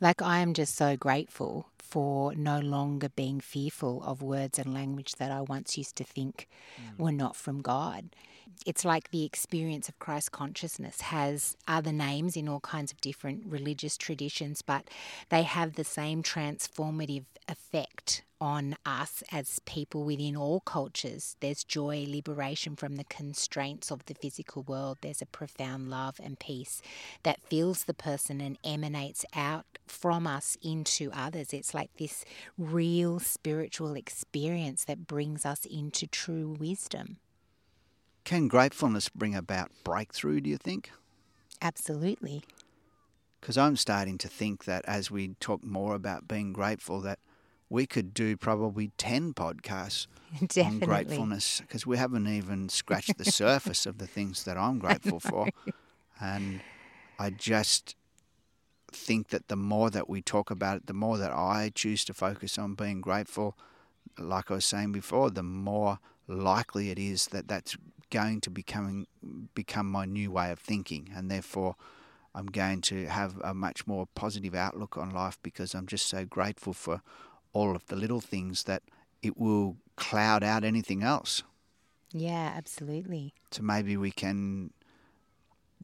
Like 0.00 0.20
I 0.22 0.38
am 0.38 0.54
just 0.54 0.74
so 0.74 0.96
grateful 0.96 1.68
for 1.78 2.34
no 2.34 2.58
longer 2.58 3.08
being 3.08 3.40
fearful 3.40 4.02
of 4.02 4.22
words 4.22 4.58
and 4.58 4.74
language 4.74 5.14
that 5.16 5.30
I 5.30 5.40
once 5.40 5.78
used 5.78 5.96
to 5.96 6.04
think 6.04 6.48
mm. 6.80 6.98
were 6.98 7.12
not 7.12 7.36
from 7.36 7.62
God. 7.62 8.14
It's 8.64 8.84
like 8.84 9.10
the 9.10 9.24
experience 9.24 9.88
of 9.88 9.98
Christ 9.98 10.32
consciousness 10.32 11.00
has 11.02 11.56
other 11.68 11.92
names 11.92 12.36
in 12.36 12.48
all 12.48 12.60
kinds 12.60 12.92
of 12.92 13.00
different 13.00 13.44
religious 13.46 13.96
traditions, 13.96 14.62
but 14.62 14.88
they 15.28 15.42
have 15.42 15.74
the 15.74 15.84
same 15.84 16.22
transformative 16.22 17.24
effect 17.48 18.22
on 18.40 18.76
us 18.84 19.22
as 19.32 19.60
people 19.60 20.04
within 20.04 20.36
all 20.36 20.60
cultures. 20.60 21.36
There's 21.40 21.64
joy, 21.64 22.06
liberation 22.08 22.76
from 22.76 22.96
the 22.96 23.04
constraints 23.04 23.90
of 23.90 24.04
the 24.06 24.14
physical 24.14 24.62
world. 24.62 24.98
There's 25.00 25.22
a 25.22 25.26
profound 25.26 25.88
love 25.88 26.20
and 26.22 26.38
peace 26.38 26.82
that 27.22 27.46
fills 27.46 27.84
the 27.84 27.94
person 27.94 28.40
and 28.40 28.58
emanates 28.64 29.24
out 29.34 29.78
from 29.86 30.26
us 30.26 30.58
into 30.62 31.10
others. 31.14 31.52
It's 31.52 31.72
like 31.72 31.90
this 31.98 32.24
real 32.58 33.20
spiritual 33.20 33.94
experience 33.94 34.84
that 34.84 35.06
brings 35.06 35.46
us 35.46 35.64
into 35.64 36.06
true 36.06 36.56
wisdom. 36.58 37.18
Can 38.26 38.48
gratefulness 38.48 39.08
bring 39.08 39.36
about 39.36 39.70
breakthrough, 39.84 40.40
do 40.40 40.50
you 40.50 40.56
think? 40.56 40.90
Absolutely. 41.62 42.42
Because 43.40 43.56
I'm 43.56 43.76
starting 43.76 44.18
to 44.18 44.26
think 44.26 44.64
that 44.64 44.84
as 44.84 45.12
we 45.12 45.36
talk 45.38 45.62
more 45.62 45.94
about 45.94 46.26
being 46.26 46.52
grateful, 46.52 47.00
that 47.02 47.20
we 47.70 47.86
could 47.86 48.12
do 48.12 48.36
probably 48.36 48.90
10 48.98 49.32
podcasts 49.32 50.08
Definitely. 50.40 50.64
on 50.64 50.78
gratefulness 50.80 51.60
because 51.60 51.86
we 51.86 51.98
haven't 51.98 52.26
even 52.26 52.68
scratched 52.68 53.16
the 53.16 53.24
surface 53.24 53.86
of 53.86 53.98
the 53.98 54.08
things 54.08 54.42
that 54.42 54.56
I'm 54.58 54.80
grateful 54.80 55.20
for. 55.20 55.48
And 56.18 56.62
I 57.18 57.28
just 57.28 57.94
think 58.90 59.28
that 59.28 59.48
the 59.48 59.56
more 59.56 59.90
that 59.90 60.08
we 60.08 60.22
talk 60.22 60.50
about 60.50 60.78
it, 60.78 60.86
the 60.86 60.94
more 60.94 61.18
that 61.18 61.30
I 61.30 61.70
choose 61.74 62.06
to 62.06 62.14
focus 62.14 62.58
on 62.58 62.74
being 62.74 63.02
grateful, 63.02 63.54
like 64.18 64.50
I 64.50 64.54
was 64.54 64.64
saying 64.64 64.92
before, 64.92 65.30
the 65.30 65.42
more 65.42 65.98
likely 66.26 66.88
it 66.90 66.98
is 66.98 67.26
that 67.26 67.48
that's 67.48 67.76
going 68.10 68.40
to 68.42 68.50
becoming 68.50 69.06
become 69.54 69.90
my 69.90 70.04
new 70.04 70.30
way 70.30 70.50
of 70.50 70.58
thinking, 70.58 71.10
and 71.14 71.30
therefore 71.30 71.76
I'm 72.34 72.46
going 72.46 72.82
to 72.82 73.06
have 73.06 73.40
a 73.42 73.54
much 73.54 73.86
more 73.86 74.06
positive 74.14 74.54
outlook 74.54 74.96
on 74.96 75.10
life 75.10 75.38
because 75.42 75.74
I'm 75.74 75.86
just 75.86 76.06
so 76.06 76.24
grateful 76.24 76.72
for 76.72 77.00
all 77.52 77.74
of 77.74 77.86
the 77.86 77.96
little 77.96 78.20
things 78.20 78.64
that 78.64 78.82
it 79.22 79.38
will 79.38 79.76
cloud 79.96 80.42
out 80.42 80.62
anything 80.62 81.02
else. 81.02 81.42
Yeah, 82.12 82.52
absolutely. 82.54 83.34
So 83.50 83.62
maybe 83.62 83.96
we 83.96 84.10
can 84.10 84.70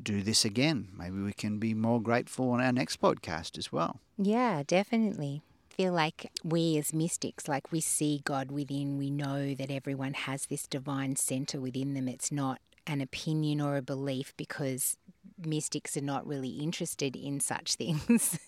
do 0.00 0.22
this 0.22 0.44
again. 0.44 0.88
Maybe 0.96 1.20
we 1.20 1.32
can 1.32 1.58
be 1.58 1.74
more 1.74 2.00
grateful 2.00 2.50
on 2.50 2.60
our 2.60 2.72
next 2.72 3.00
podcast 3.00 3.58
as 3.58 3.72
well. 3.72 4.00
Yeah, 4.18 4.62
definitely. 4.66 5.42
Feel 5.82 5.94
like 5.94 6.30
we 6.44 6.78
as 6.78 6.94
mystics, 6.94 7.48
like 7.48 7.72
we 7.72 7.80
see 7.80 8.20
God 8.22 8.52
within, 8.52 8.98
we 8.98 9.10
know 9.10 9.52
that 9.52 9.68
everyone 9.68 10.14
has 10.14 10.46
this 10.46 10.68
divine 10.68 11.16
center 11.16 11.60
within 11.60 11.94
them. 11.94 12.06
It's 12.06 12.30
not 12.30 12.60
an 12.86 13.00
opinion 13.00 13.60
or 13.60 13.76
a 13.76 13.82
belief 13.82 14.32
because 14.36 14.96
mystics 15.46 15.96
are 15.96 16.02
not 16.02 16.26
really 16.26 16.50
interested 16.50 17.16
in 17.16 17.40
such 17.40 17.74
things. 17.76 18.38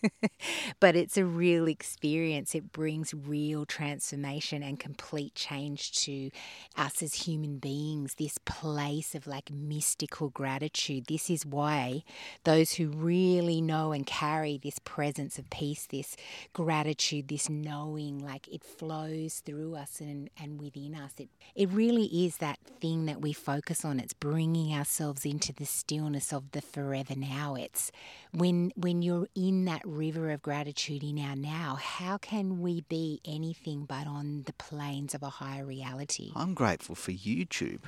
but 0.80 0.96
it's 0.96 1.16
a 1.16 1.24
real 1.24 1.66
experience. 1.66 2.54
It 2.54 2.72
brings 2.72 3.14
real 3.14 3.66
transformation 3.66 4.62
and 4.62 4.78
complete 4.78 5.34
change 5.34 5.92
to 6.04 6.30
us 6.76 7.02
as 7.02 7.14
human 7.14 7.58
beings. 7.58 8.14
This 8.14 8.38
place 8.38 9.14
of 9.14 9.26
like 9.26 9.50
mystical 9.50 10.28
gratitude. 10.30 11.06
This 11.06 11.30
is 11.30 11.44
why 11.44 12.02
those 12.44 12.74
who 12.74 12.88
really 12.88 13.60
know 13.60 13.92
and 13.92 14.06
carry 14.06 14.58
this 14.58 14.78
presence 14.78 15.38
of 15.38 15.50
peace, 15.50 15.86
this 15.86 16.16
gratitude, 16.52 17.28
this 17.28 17.48
knowing, 17.48 18.18
like 18.18 18.48
it 18.48 18.62
flows 18.62 19.40
through 19.40 19.74
us 19.76 20.00
and, 20.00 20.30
and 20.40 20.60
within 20.60 20.94
us. 20.94 21.12
It, 21.18 21.28
it 21.54 21.68
really 21.70 22.06
is 22.26 22.38
that 22.38 22.58
thing 22.80 23.06
that 23.06 23.20
we 23.20 23.32
focus 23.32 23.84
on. 23.84 24.00
It's 24.00 24.12
bringing 24.12 24.74
ourselves 24.74 25.24
into 25.24 25.52
the 25.52 25.66
stillness 25.66 26.32
of 26.32 26.50
the 26.52 26.62
forever 26.62 26.83
now. 27.16 27.54
It's 27.54 27.90
when 28.32 28.72
when 28.76 29.02
you're 29.02 29.28
in 29.34 29.64
that 29.66 29.82
river 29.84 30.30
of 30.30 30.42
gratitude 30.42 31.02
in 31.02 31.18
our 31.18 31.36
now, 31.36 31.78
how 31.80 32.18
can 32.18 32.60
we 32.60 32.82
be 32.82 33.20
anything 33.24 33.84
but 33.84 34.06
on 34.06 34.42
the 34.46 34.52
planes 34.54 35.14
of 35.14 35.22
a 35.22 35.30
higher 35.30 35.64
reality? 35.64 36.32
I'm 36.34 36.54
grateful 36.54 36.94
for 36.94 37.12
YouTube. 37.12 37.80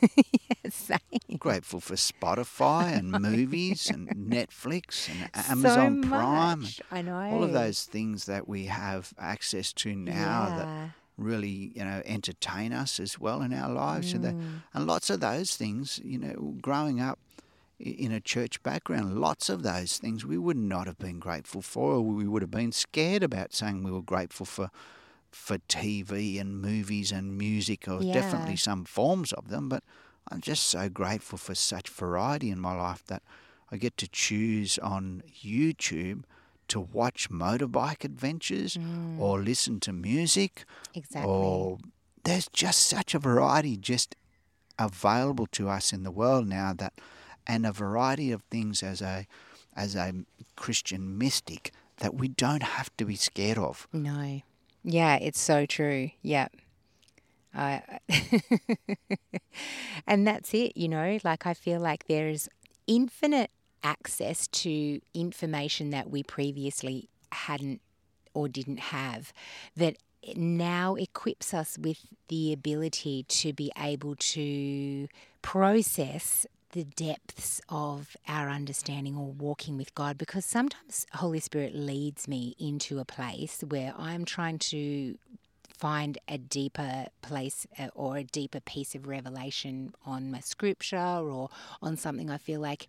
yeah. 0.88 0.96
I'm 1.30 1.36
grateful 1.36 1.80
for 1.80 1.94
Spotify 1.94 2.96
and 2.96 3.10
movies 3.20 3.90
and 3.90 4.08
Netflix 4.08 5.08
and 5.08 5.30
Amazon 5.48 6.02
so 6.02 6.08
Prime. 6.08 6.66
I 6.90 7.02
know. 7.02 7.16
All 7.16 7.44
of 7.44 7.52
those 7.52 7.84
things 7.84 8.26
that 8.26 8.48
we 8.48 8.66
have 8.66 9.12
access 9.18 9.72
to 9.74 9.94
now 9.94 10.48
yeah. 10.48 10.56
that 10.56 10.90
really, 11.16 11.72
you 11.74 11.84
know, 11.84 12.02
entertain 12.04 12.72
us 12.72 12.98
as 12.98 13.18
well 13.20 13.42
in 13.42 13.52
our 13.52 13.70
lives. 13.70 14.12
Mm. 14.12 14.14
And, 14.14 14.24
the, 14.24 14.44
and 14.74 14.86
lots 14.86 15.10
of 15.10 15.20
those 15.20 15.56
things, 15.56 16.00
you 16.04 16.18
know, 16.18 16.56
growing 16.60 17.00
up 17.00 17.18
in 17.78 18.12
a 18.12 18.20
church 18.20 18.62
background, 18.62 19.18
lots 19.18 19.48
of 19.48 19.62
those 19.62 19.98
things 19.98 20.24
we 20.24 20.38
would 20.38 20.56
not 20.56 20.86
have 20.86 20.98
been 20.98 21.18
grateful 21.18 21.62
for, 21.62 21.92
or 21.94 22.00
we 22.02 22.26
would 22.28 22.42
have 22.42 22.50
been 22.50 22.72
scared 22.72 23.22
about 23.22 23.52
saying 23.52 23.82
we 23.82 23.90
were 23.90 24.02
grateful 24.02 24.46
for 24.46 24.70
for 25.30 25.58
TV 25.68 26.38
and 26.38 26.60
movies 26.62 27.10
and 27.10 27.36
music, 27.36 27.88
or 27.88 28.04
Yeah. 28.04 28.12
definitely 28.12 28.54
some 28.56 28.84
forms 28.84 29.32
of 29.32 29.48
them. 29.48 29.68
But 29.68 29.82
I'm 30.30 30.40
just 30.40 30.64
so 30.66 30.88
grateful 30.88 31.38
for 31.38 31.56
such 31.56 31.88
variety 31.88 32.50
in 32.50 32.60
my 32.60 32.74
life 32.76 33.04
that 33.06 33.22
I 33.72 33.76
get 33.76 33.96
to 33.96 34.06
choose 34.08 34.78
on 34.78 35.24
YouTube 35.44 36.22
to 36.68 36.78
watch 36.80 37.28
motorbike 37.30 38.04
adventures 38.04 38.76
Mm. 38.76 39.18
or 39.18 39.40
listen 39.42 39.80
to 39.80 39.92
music 39.92 40.64
Exactly. 40.94 41.28
or 41.28 41.78
there's 42.22 42.48
just 42.52 42.82
such 42.86 43.12
a 43.14 43.18
variety 43.18 43.76
just 43.76 44.14
available 44.78 45.46
to 45.48 45.68
us 45.68 45.92
in 45.92 46.04
the 46.04 46.10
world 46.10 46.46
now 46.46 46.72
that 46.72 46.94
and 47.46 47.66
a 47.66 47.72
variety 47.72 48.32
of 48.32 48.42
things 48.44 48.82
as 48.82 49.00
a 49.02 49.26
as 49.76 49.96
a 49.96 50.12
Christian 50.56 51.18
mystic 51.18 51.72
that 51.98 52.14
we 52.14 52.28
don't 52.28 52.62
have 52.62 52.96
to 52.96 53.04
be 53.04 53.16
scared 53.16 53.58
of. 53.58 53.88
No. 53.92 54.42
Yeah, 54.84 55.16
it's 55.16 55.40
so 55.40 55.66
true. 55.66 56.10
Yeah. 56.22 56.48
And 60.06 60.26
that's 60.26 60.52
it, 60.54 60.76
you 60.76 60.88
know, 60.88 61.18
like 61.24 61.46
I 61.46 61.54
feel 61.54 61.80
like 61.80 62.06
there's 62.06 62.48
infinite 62.86 63.50
access 63.82 64.46
to 64.48 65.00
information 65.14 65.90
that 65.90 66.10
we 66.10 66.22
previously 66.22 67.08
hadn't 67.32 67.80
or 68.34 68.48
didn't 68.48 68.80
have 68.80 69.32
that 69.76 69.96
now 70.36 70.94
equips 70.94 71.52
us 71.54 71.78
with 71.78 72.00
the 72.28 72.52
ability 72.52 73.24
to 73.28 73.52
be 73.52 73.70
able 73.78 74.16
to 74.16 75.06
process 75.42 76.46
the 76.74 76.84
depths 76.84 77.60
of 77.68 78.16
our 78.26 78.50
understanding 78.50 79.16
or 79.16 79.26
walking 79.26 79.76
with 79.76 79.94
God 79.94 80.18
because 80.18 80.44
sometimes 80.44 81.06
Holy 81.14 81.38
Spirit 81.38 81.72
leads 81.72 82.26
me 82.26 82.56
into 82.58 82.98
a 82.98 83.04
place 83.04 83.62
where 83.68 83.94
I'm 83.96 84.24
trying 84.24 84.58
to 84.58 85.16
find 85.78 86.18
a 86.28 86.38
deeper 86.38 87.06
place 87.20 87.66
uh, 87.78 87.88
or 87.94 88.16
a 88.16 88.24
deeper 88.24 88.60
piece 88.60 88.94
of 88.94 89.06
revelation 89.06 89.92
on 90.06 90.30
my 90.30 90.40
scripture 90.40 90.96
or 90.96 91.48
on 91.82 91.96
something 91.96 92.30
I 92.30 92.38
feel 92.38 92.60
like 92.60 92.86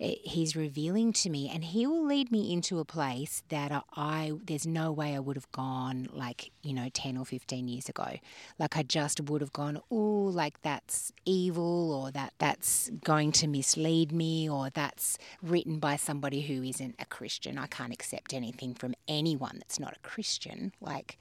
eh, 0.00 0.16
he's 0.22 0.56
revealing 0.56 1.12
to 1.14 1.30
me. 1.30 1.50
And 1.52 1.64
he 1.64 1.86
will 1.86 2.04
lead 2.04 2.32
me 2.32 2.52
into 2.52 2.80
a 2.80 2.84
place 2.84 3.42
that 3.48 3.84
I, 3.96 4.32
there's 4.44 4.66
no 4.66 4.90
way 4.90 5.14
I 5.14 5.20
would 5.20 5.36
have 5.36 5.50
gone 5.52 6.08
like 6.12 6.50
you 6.62 6.72
know 6.72 6.88
10 6.92 7.16
or 7.16 7.24
15 7.24 7.68
years 7.68 7.88
ago. 7.88 8.16
Like 8.58 8.76
I 8.76 8.82
just 8.82 9.20
would 9.20 9.40
have 9.40 9.52
gone 9.52 9.80
oh 9.90 10.30
like 10.32 10.60
that's 10.62 11.12
evil 11.24 11.92
or 11.92 12.10
that 12.12 12.34
that's 12.38 12.90
going 13.04 13.32
to 13.32 13.46
mislead 13.46 14.12
me 14.12 14.48
or 14.48 14.70
that's 14.70 15.18
written 15.42 15.78
by 15.78 15.96
somebody 15.96 16.42
who 16.42 16.62
isn't 16.62 16.96
a 16.98 17.04
Christian. 17.06 17.58
I 17.58 17.66
can't 17.66 17.92
accept 17.92 18.34
anything 18.34 18.74
from 18.74 18.94
anyone 19.06 19.56
that's 19.58 19.78
not 19.78 19.96
a 19.96 20.00
Christian. 20.00 20.72
Like 20.80 21.18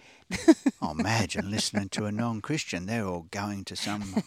Oh, 0.81 0.93
imagine 1.13 1.51
listening 1.51 1.89
to 1.89 2.05
a 2.05 2.11
non-Christian. 2.11 2.85
They're 2.85 3.05
all 3.05 3.27
going 3.31 3.63
to 3.65 3.75
some 3.75 4.23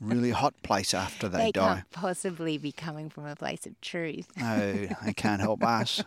really 0.00 0.30
hot 0.30 0.54
place 0.62 0.94
after 0.94 1.28
they, 1.28 1.38
they 1.38 1.52
die. 1.52 1.74
can't 1.74 1.90
possibly 1.90 2.58
be 2.58 2.72
coming 2.72 3.10
from 3.10 3.26
a 3.26 3.36
place 3.36 3.66
of 3.66 3.80
truth. 3.80 4.28
No, 4.36 4.88
they 5.04 5.12
can't 5.12 5.40
help 5.40 5.64
us. 5.64 6.02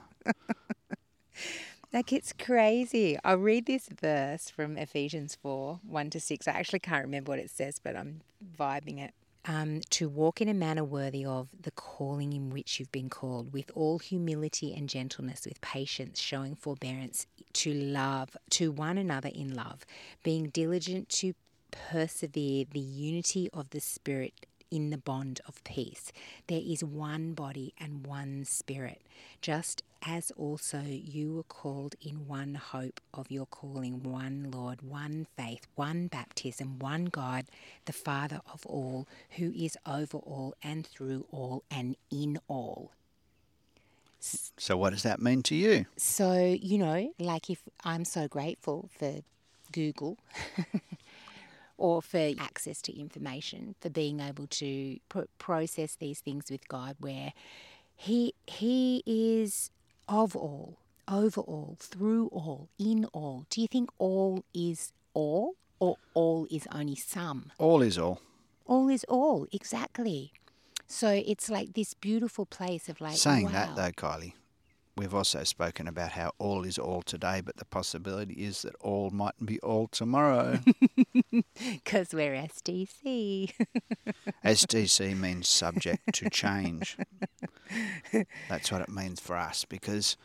Like 1.93 2.13
it's 2.13 2.31
crazy. 2.31 3.17
I'll 3.23 3.37
read 3.37 3.65
this 3.65 3.89
verse 3.89 4.49
from 4.49 4.77
Ephesians 4.77 5.35
4 5.41 5.81
1 5.85 6.09
to 6.11 6.19
6. 6.21 6.47
I 6.47 6.51
actually 6.51 6.79
can't 6.79 7.03
remember 7.03 7.31
what 7.31 7.39
it 7.39 7.49
says, 7.49 7.79
but 7.83 7.97
I'm 7.97 8.21
vibing 8.57 8.97
it. 8.99 9.13
Um, 9.45 9.81
to 9.89 10.07
walk 10.07 10.39
in 10.39 10.47
a 10.47 10.53
manner 10.53 10.83
worthy 10.83 11.25
of 11.25 11.47
the 11.59 11.71
calling 11.71 12.31
in 12.33 12.51
which 12.51 12.79
you've 12.79 12.91
been 12.91 13.09
called, 13.09 13.53
with 13.53 13.71
all 13.73 13.97
humility 13.97 14.71
and 14.75 14.87
gentleness, 14.87 15.45
with 15.45 15.59
patience, 15.61 16.19
showing 16.19 16.53
forbearance, 16.55 17.25
to 17.53 17.73
love, 17.73 18.37
to 18.51 18.71
one 18.71 18.99
another 18.99 19.29
in 19.33 19.51
love, 19.55 19.83
being 20.23 20.49
diligent 20.49 21.09
to 21.09 21.33
persevere 21.71 22.65
the 22.71 22.79
unity 22.79 23.49
of 23.51 23.71
the 23.71 23.79
Spirit 23.79 24.45
in 24.71 24.89
the 24.89 24.97
bond 24.97 25.41
of 25.47 25.63
peace. 25.63 26.11
There 26.47 26.61
is 26.63 26.83
one 26.83 27.33
body 27.33 27.73
and 27.77 28.07
one 28.07 28.45
spirit, 28.45 29.01
just 29.41 29.83
as 30.03 30.31
also 30.31 30.81
you 30.81 31.35
were 31.35 31.43
called 31.43 31.95
in 32.01 32.27
one 32.27 32.55
hope 32.55 32.99
of 33.13 33.29
your 33.29 33.45
calling, 33.45 34.01
one 34.01 34.49
Lord, 34.51 34.81
one 34.81 35.27
faith, 35.37 35.67
one 35.75 36.07
baptism, 36.07 36.79
one 36.79 37.05
God, 37.05 37.45
the 37.85 37.93
Father 37.93 38.41
of 38.51 38.65
all, 38.65 39.07
who 39.31 39.51
is 39.51 39.77
over 39.85 40.17
all 40.17 40.55
and 40.63 40.87
through 40.87 41.27
all 41.31 41.63
and 41.69 41.95
in 42.09 42.39
all. 42.47 42.91
So, 44.19 44.77
what 44.77 44.91
does 44.91 45.03
that 45.03 45.19
mean 45.19 45.41
to 45.43 45.55
you? 45.55 45.85
So, 45.97 46.35
you 46.59 46.77
know, 46.77 47.13
like 47.19 47.49
if 47.49 47.63
I'm 47.83 48.05
so 48.05 48.27
grateful 48.27 48.89
for 48.97 49.21
Google 49.71 50.17
or 51.81 52.01
for 52.01 52.31
access 52.39 52.81
to 52.83 52.97
information, 52.99 53.75
for 53.81 53.89
being 53.89 54.19
able 54.19 54.47
to 54.47 54.97
pro- 55.09 55.25
process 55.39 55.95
these 55.95 56.19
things 56.19 56.51
with 56.51 56.67
God, 56.67 56.95
where 56.99 57.33
He 57.95 58.33
He 58.45 59.03
is 59.05 59.71
of 60.07 60.35
all, 60.35 60.77
over 61.07 61.41
all, 61.41 61.77
through 61.79 62.27
all, 62.27 62.69
in 62.77 63.05
all. 63.13 63.45
Do 63.49 63.61
you 63.61 63.67
think 63.67 63.89
all 63.97 64.43
is 64.53 64.93
all, 65.13 65.55
or 65.79 65.97
all 66.13 66.47
is 66.51 66.67
only 66.71 66.95
some? 66.95 67.51
All 67.57 67.81
is 67.81 67.97
all. 67.97 68.21
All 68.65 68.87
is 68.87 69.03
all, 69.09 69.47
exactly. 69.51 70.31
So 70.87 71.09
it's 71.09 71.49
like 71.49 71.73
this 71.73 71.93
beautiful 71.93 72.45
place 72.45 72.89
of 72.89 73.01
like 73.01 73.15
Saying 73.15 73.45
wow. 73.45 73.51
that, 73.51 73.75
though, 73.75 73.91
Kylie, 73.91 74.33
we've 74.95 75.13
also 75.13 75.43
spoken 75.43 75.87
about 75.87 76.11
how 76.11 76.31
all 76.37 76.65
is 76.65 76.77
all 76.77 77.01
today, 77.01 77.41
but 77.41 77.57
the 77.57 77.65
possibility 77.65 78.33
is 78.33 78.61
that 78.63 78.75
all 78.79 79.09
mightn't 79.09 79.45
be 79.45 79.59
all 79.59 79.87
tomorrow. 79.87 80.59
Because 81.83 82.13
we're 82.13 82.33
SDC. 82.33 83.53
SDC 84.43 85.17
means 85.19 85.47
subject 85.47 86.13
to 86.13 86.29
change. 86.29 86.97
That's 88.49 88.71
what 88.71 88.81
it 88.81 88.89
means 88.89 89.19
for 89.19 89.35
us 89.35 89.65
because 89.65 90.17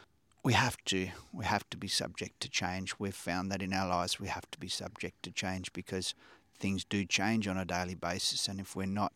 we 0.42 0.52
have 0.52 0.76
to 0.86 1.08
we 1.32 1.44
have 1.44 1.68
to 1.70 1.76
be 1.76 1.88
subject 1.88 2.40
to 2.40 2.48
change. 2.48 2.94
We've 2.98 3.14
found 3.14 3.50
that 3.50 3.62
in 3.62 3.72
our 3.72 3.88
lives 3.88 4.20
we 4.20 4.28
have 4.28 4.50
to 4.50 4.58
be 4.58 4.68
subject 4.68 5.22
to 5.24 5.30
change 5.30 5.72
because 5.72 6.14
things 6.58 6.84
do 6.84 7.04
change 7.04 7.46
on 7.48 7.58
a 7.58 7.64
daily 7.64 7.94
basis 7.94 8.48
and 8.48 8.60
if 8.60 8.74
we're 8.74 8.86
not 8.86 9.12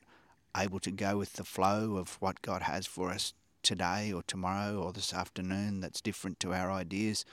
able 0.56 0.80
to 0.80 0.90
go 0.90 1.16
with 1.16 1.34
the 1.34 1.44
flow 1.44 1.96
of 1.96 2.16
what 2.20 2.42
God 2.42 2.62
has 2.62 2.86
for 2.86 3.10
us 3.10 3.32
today 3.62 4.12
or 4.12 4.22
tomorrow 4.22 4.80
or 4.80 4.92
this 4.92 5.12
afternoon 5.12 5.80
that's 5.80 6.00
different 6.00 6.40
to 6.40 6.52
our 6.52 6.70
ideas, 6.70 7.24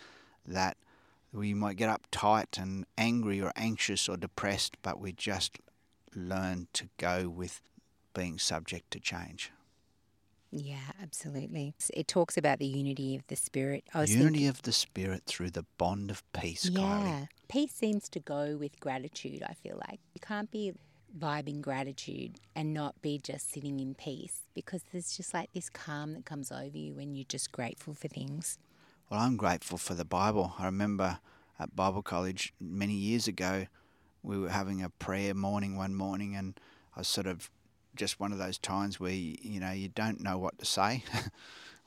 that 0.45 0.77
we 1.33 1.53
might 1.53 1.77
get 1.77 1.89
uptight 1.89 2.61
and 2.61 2.85
angry 2.97 3.41
or 3.41 3.51
anxious 3.55 4.07
or 4.07 4.17
depressed, 4.17 4.77
but 4.81 4.99
we 4.99 5.11
just 5.11 5.59
learn 6.15 6.67
to 6.73 6.89
go 6.97 7.29
with 7.29 7.61
being 8.13 8.39
subject 8.39 8.91
to 8.91 8.99
change. 8.99 9.51
Yeah, 10.49 10.77
absolutely. 11.01 11.75
It 11.93 12.07
talks 12.07 12.37
about 12.37 12.59
the 12.59 12.65
unity 12.65 13.15
of 13.15 13.27
the 13.27 13.35
spirit. 13.35 13.83
I 13.93 14.01
was 14.01 14.15
unity 14.15 14.29
thinking, 14.29 14.47
of 14.47 14.61
the 14.61 14.71
spirit 14.71 15.23
through 15.25 15.51
the 15.51 15.65
bond 15.77 16.09
of 16.09 16.23
peace. 16.31 16.69
Yeah, 16.69 16.79
Kylie. 16.79 17.27
peace 17.49 17.73
seems 17.73 18.07
to 18.09 18.19
go 18.21 18.55
with 18.57 18.79
gratitude. 18.79 19.43
I 19.47 19.53
feel 19.53 19.77
like 19.89 19.99
you 20.13 20.21
can't 20.21 20.49
be 20.49 20.73
vibing 21.17 21.61
gratitude 21.61 22.39
and 22.55 22.73
not 22.73 23.01
be 23.01 23.17
just 23.17 23.51
sitting 23.51 23.79
in 23.79 23.95
peace 23.95 24.43
because 24.53 24.83
there's 24.91 25.15
just 25.15 25.33
like 25.33 25.51
this 25.53 25.69
calm 25.69 26.13
that 26.13 26.25
comes 26.25 26.51
over 26.51 26.77
you 26.77 26.95
when 26.95 27.15
you're 27.15 27.25
just 27.27 27.51
grateful 27.51 27.93
for 27.93 28.07
things. 28.07 28.57
Well, 29.09 29.19
I'm 29.19 29.37
grateful 29.37 29.77
for 29.77 29.93
the 29.93 30.05
Bible. 30.05 30.53
I 30.59 30.65
remember 30.65 31.19
at 31.59 31.75
Bible 31.75 32.01
college 32.01 32.53
many 32.59 32.93
years 32.93 33.27
ago, 33.27 33.67
we 34.21 34.37
were 34.37 34.49
having 34.49 34.83
a 34.83 34.89
prayer 34.89 35.33
morning 35.33 35.77
one 35.77 35.95
morning, 35.95 36.35
and 36.35 36.59
I 36.95 36.99
was 36.99 37.07
sort 37.07 37.27
of 37.27 37.49
just 37.95 38.19
one 38.19 38.31
of 38.31 38.37
those 38.37 38.57
times 38.57 38.99
where 38.99 39.11
you, 39.11 39.37
you 39.41 39.59
know 39.59 39.71
you 39.71 39.87
don't 39.87 40.21
know 40.21 40.37
what 40.37 40.59
to 40.59 40.65
say. 40.65 41.03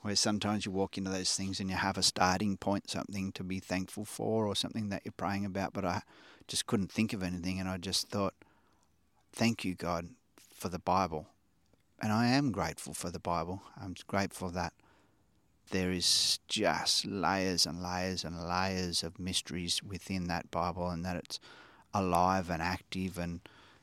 where 0.01 0.15
sometimes 0.15 0.65
you 0.65 0.71
walk 0.71 0.97
into 0.97 1.11
those 1.11 1.35
things 1.35 1.59
and 1.59 1.69
you 1.69 1.75
have 1.75 1.97
a 1.97 2.03
starting 2.03 2.57
point, 2.57 2.89
something 2.89 3.31
to 3.33 3.43
be 3.43 3.59
thankful 3.59 4.03
for, 4.03 4.47
or 4.47 4.55
something 4.55 4.89
that 4.89 5.03
you're 5.05 5.11
praying 5.15 5.45
about. 5.45 5.73
But 5.73 5.85
I 5.85 6.01
just 6.47 6.65
couldn't 6.65 6.91
think 6.91 7.13
of 7.13 7.21
anything, 7.21 7.59
and 7.59 7.69
I 7.69 7.77
just 7.77 8.09
thought, 8.09 8.33
"Thank 9.31 9.65
you, 9.65 9.75
God, 9.75 10.09
for 10.53 10.69
the 10.69 10.79
Bible." 10.79 11.27
And 12.01 12.11
I 12.11 12.27
am 12.27 12.51
grateful 12.51 12.93
for 12.93 13.11
the 13.11 13.19
Bible. 13.19 13.61
I'm 13.79 13.95
grateful 14.07 14.49
that 14.51 14.73
there 15.69 15.91
is 15.91 16.39
just 16.47 17.05
layers 17.05 17.65
and 17.65 17.81
layers 17.81 18.25
and 18.25 18.47
layers 18.47 19.03
of 19.03 19.19
mysteries 19.19 19.83
within 19.83 20.27
that 20.27 20.51
Bible, 20.51 20.89
and 20.89 21.05
that 21.05 21.15
it's 21.15 21.39
alive 21.93 22.49
and 22.49 22.61
active 22.61 23.17
and 23.17 23.41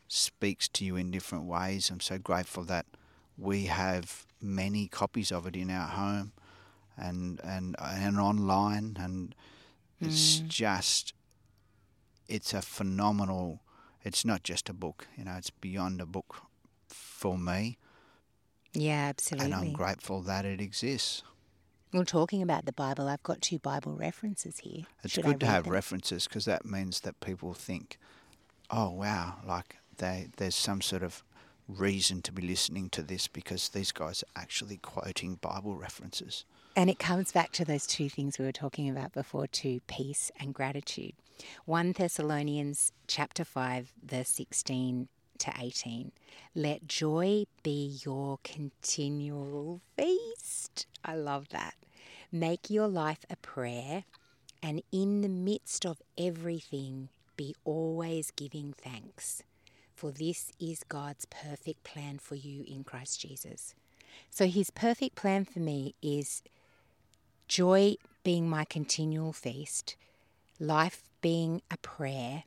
speaks 0.08 0.68
to 0.68 0.84
you 0.84 0.96
in 0.96 1.10
different 1.10 1.44
ways. 1.44 1.90
I'm 1.90 2.00
so 2.00 2.18
grateful 2.18 2.64
that 2.64 2.86
we 3.36 3.66
have 3.66 4.26
many 4.40 4.88
copies 4.88 5.30
of 5.30 5.46
it 5.46 5.56
in 5.56 5.70
our 5.70 5.88
home 5.88 6.32
and 6.96 7.40
and 7.44 7.76
and 7.78 8.18
online 8.18 8.96
and 8.98 9.34
it's 10.00 10.40
mm. 10.40 10.48
just 10.48 11.12
it's 12.28 12.52
a 12.52 12.62
phenomenal 12.62 13.60
it's 14.08 14.24
not 14.24 14.42
just 14.42 14.68
a 14.68 14.72
book 14.72 15.06
you 15.16 15.24
know 15.24 15.34
it's 15.36 15.50
beyond 15.50 16.00
a 16.00 16.06
book 16.06 16.42
for 16.88 17.38
me 17.38 17.78
yeah 18.74 19.06
absolutely 19.08 19.52
and 19.52 19.54
i'm 19.54 19.72
grateful 19.72 20.20
that 20.20 20.44
it 20.44 20.60
exists 20.60 21.22
well 21.92 22.04
talking 22.04 22.42
about 22.42 22.64
the 22.66 22.72
bible 22.72 23.08
i've 23.08 23.22
got 23.22 23.40
two 23.40 23.58
bible 23.58 23.94
references 23.94 24.58
here 24.58 24.84
it's 25.04 25.14
Should 25.14 25.24
good 25.24 25.40
to 25.40 25.46
have 25.46 25.64
them? 25.64 25.72
references 25.72 26.26
because 26.26 26.44
that 26.46 26.64
means 26.64 27.00
that 27.00 27.20
people 27.20 27.54
think 27.54 27.98
oh 28.70 28.90
wow 28.90 29.36
like 29.46 29.76
they, 29.98 30.28
there's 30.36 30.54
some 30.54 30.80
sort 30.80 31.02
of 31.02 31.22
reason 31.68 32.22
to 32.22 32.32
be 32.32 32.42
listening 32.42 32.88
to 32.90 33.02
this 33.02 33.28
because 33.28 33.68
these 33.68 33.92
guys 33.92 34.22
are 34.22 34.42
actually 34.42 34.78
quoting 34.78 35.34
Bible 35.36 35.76
references. 35.76 36.44
And 36.74 36.88
it 36.88 36.98
comes 36.98 37.32
back 37.32 37.52
to 37.52 37.64
those 37.64 37.86
two 37.86 38.08
things 38.08 38.38
we 38.38 38.44
were 38.44 38.52
talking 38.52 38.88
about 38.88 39.12
before 39.12 39.46
to 39.48 39.80
peace 39.86 40.30
and 40.40 40.54
gratitude. 40.54 41.12
1 41.64 41.92
Thessalonians 41.92 42.92
chapter 43.06 43.44
5 43.44 43.92
verse 44.04 44.28
16 44.28 45.08
to 45.38 45.52
18. 45.58 46.12
Let 46.54 46.88
joy 46.88 47.44
be 47.62 47.98
your 48.04 48.38
continual 48.42 49.80
feast. 49.96 50.86
I 51.04 51.14
love 51.14 51.48
that. 51.50 51.74
Make 52.32 52.70
your 52.70 52.88
life 52.88 53.24
a 53.30 53.36
prayer 53.36 54.04
and 54.62 54.82
in 54.92 55.20
the 55.20 55.28
midst 55.28 55.86
of 55.86 56.02
everything 56.18 57.08
be 57.36 57.54
always 57.64 58.32
giving 58.32 58.74
thanks 58.76 59.42
for 59.98 60.12
this 60.12 60.52
is 60.60 60.84
God's 60.88 61.24
perfect 61.26 61.82
plan 61.82 62.20
for 62.20 62.36
you 62.36 62.64
in 62.68 62.84
Christ 62.84 63.20
Jesus. 63.20 63.74
So, 64.30 64.46
His 64.46 64.70
perfect 64.70 65.16
plan 65.16 65.44
for 65.44 65.58
me 65.58 65.96
is 66.00 66.40
joy 67.48 67.96
being 68.22 68.48
my 68.48 68.64
continual 68.64 69.32
feast, 69.32 69.96
life 70.60 71.07
being 71.20 71.62
a 71.70 71.76
prayer, 71.78 72.44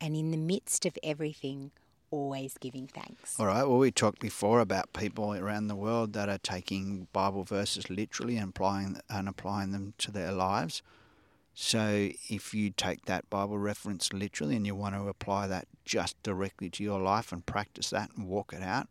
and 0.00 0.16
in 0.16 0.30
the 0.30 0.36
midst 0.36 0.86
of 0.86 0.96
everything, 1.02 1.70
always 2.10 2.56
giving 2.58 2.86
thanks. 2.86 3.38
All 3.38 3.46
right. 3.46 3.64
Well, 3.64 3.78
we 3.78 3.90
talked 3.90 4.20
before 4.20 4.60
about 4.60 4.92
people 4.92 5.34
around 5.34 5.68
the 5.68 5.76
world 5.76 6.12
that 6.14 6.28
are 6.28 6.38
taking 6.38 7.08
Bible 7.12 7.44
verses 7.44 7.90
literally 7.90 8.36
and 8.36 8.50
applying 8.50 9.00
and 9.10 9.28
applying 9.28 9.72
them 9.72 9.94
to 9.98 10.10
their 10.10 10.32
lives. 10.32 10.82
So 11.54 12.10
if 12.28 12.54
you 12.54 12.70
take 12.70 13.06
that 13.06 13.28
Bible 13.28 13.58
reference 13.58 14.12
literally 14.12 14.54
and 14.54 14.64
you 14.64 14.76
want 14.76 14.94
to 14.94 15.08
apply 15.08 15.48
that 15.48 15.66
just 15.84 16.22
directly 16.22 16.70
to 16.70 16.84
your 16.84 17.00
life 17.00 17.32
and 17.32 17.44
practice 17.44 17.90
that 17.90 18.10
and 18.16 18.28
walk 18.28 18.52
it 18.52 18.62
out, 18.62 18.86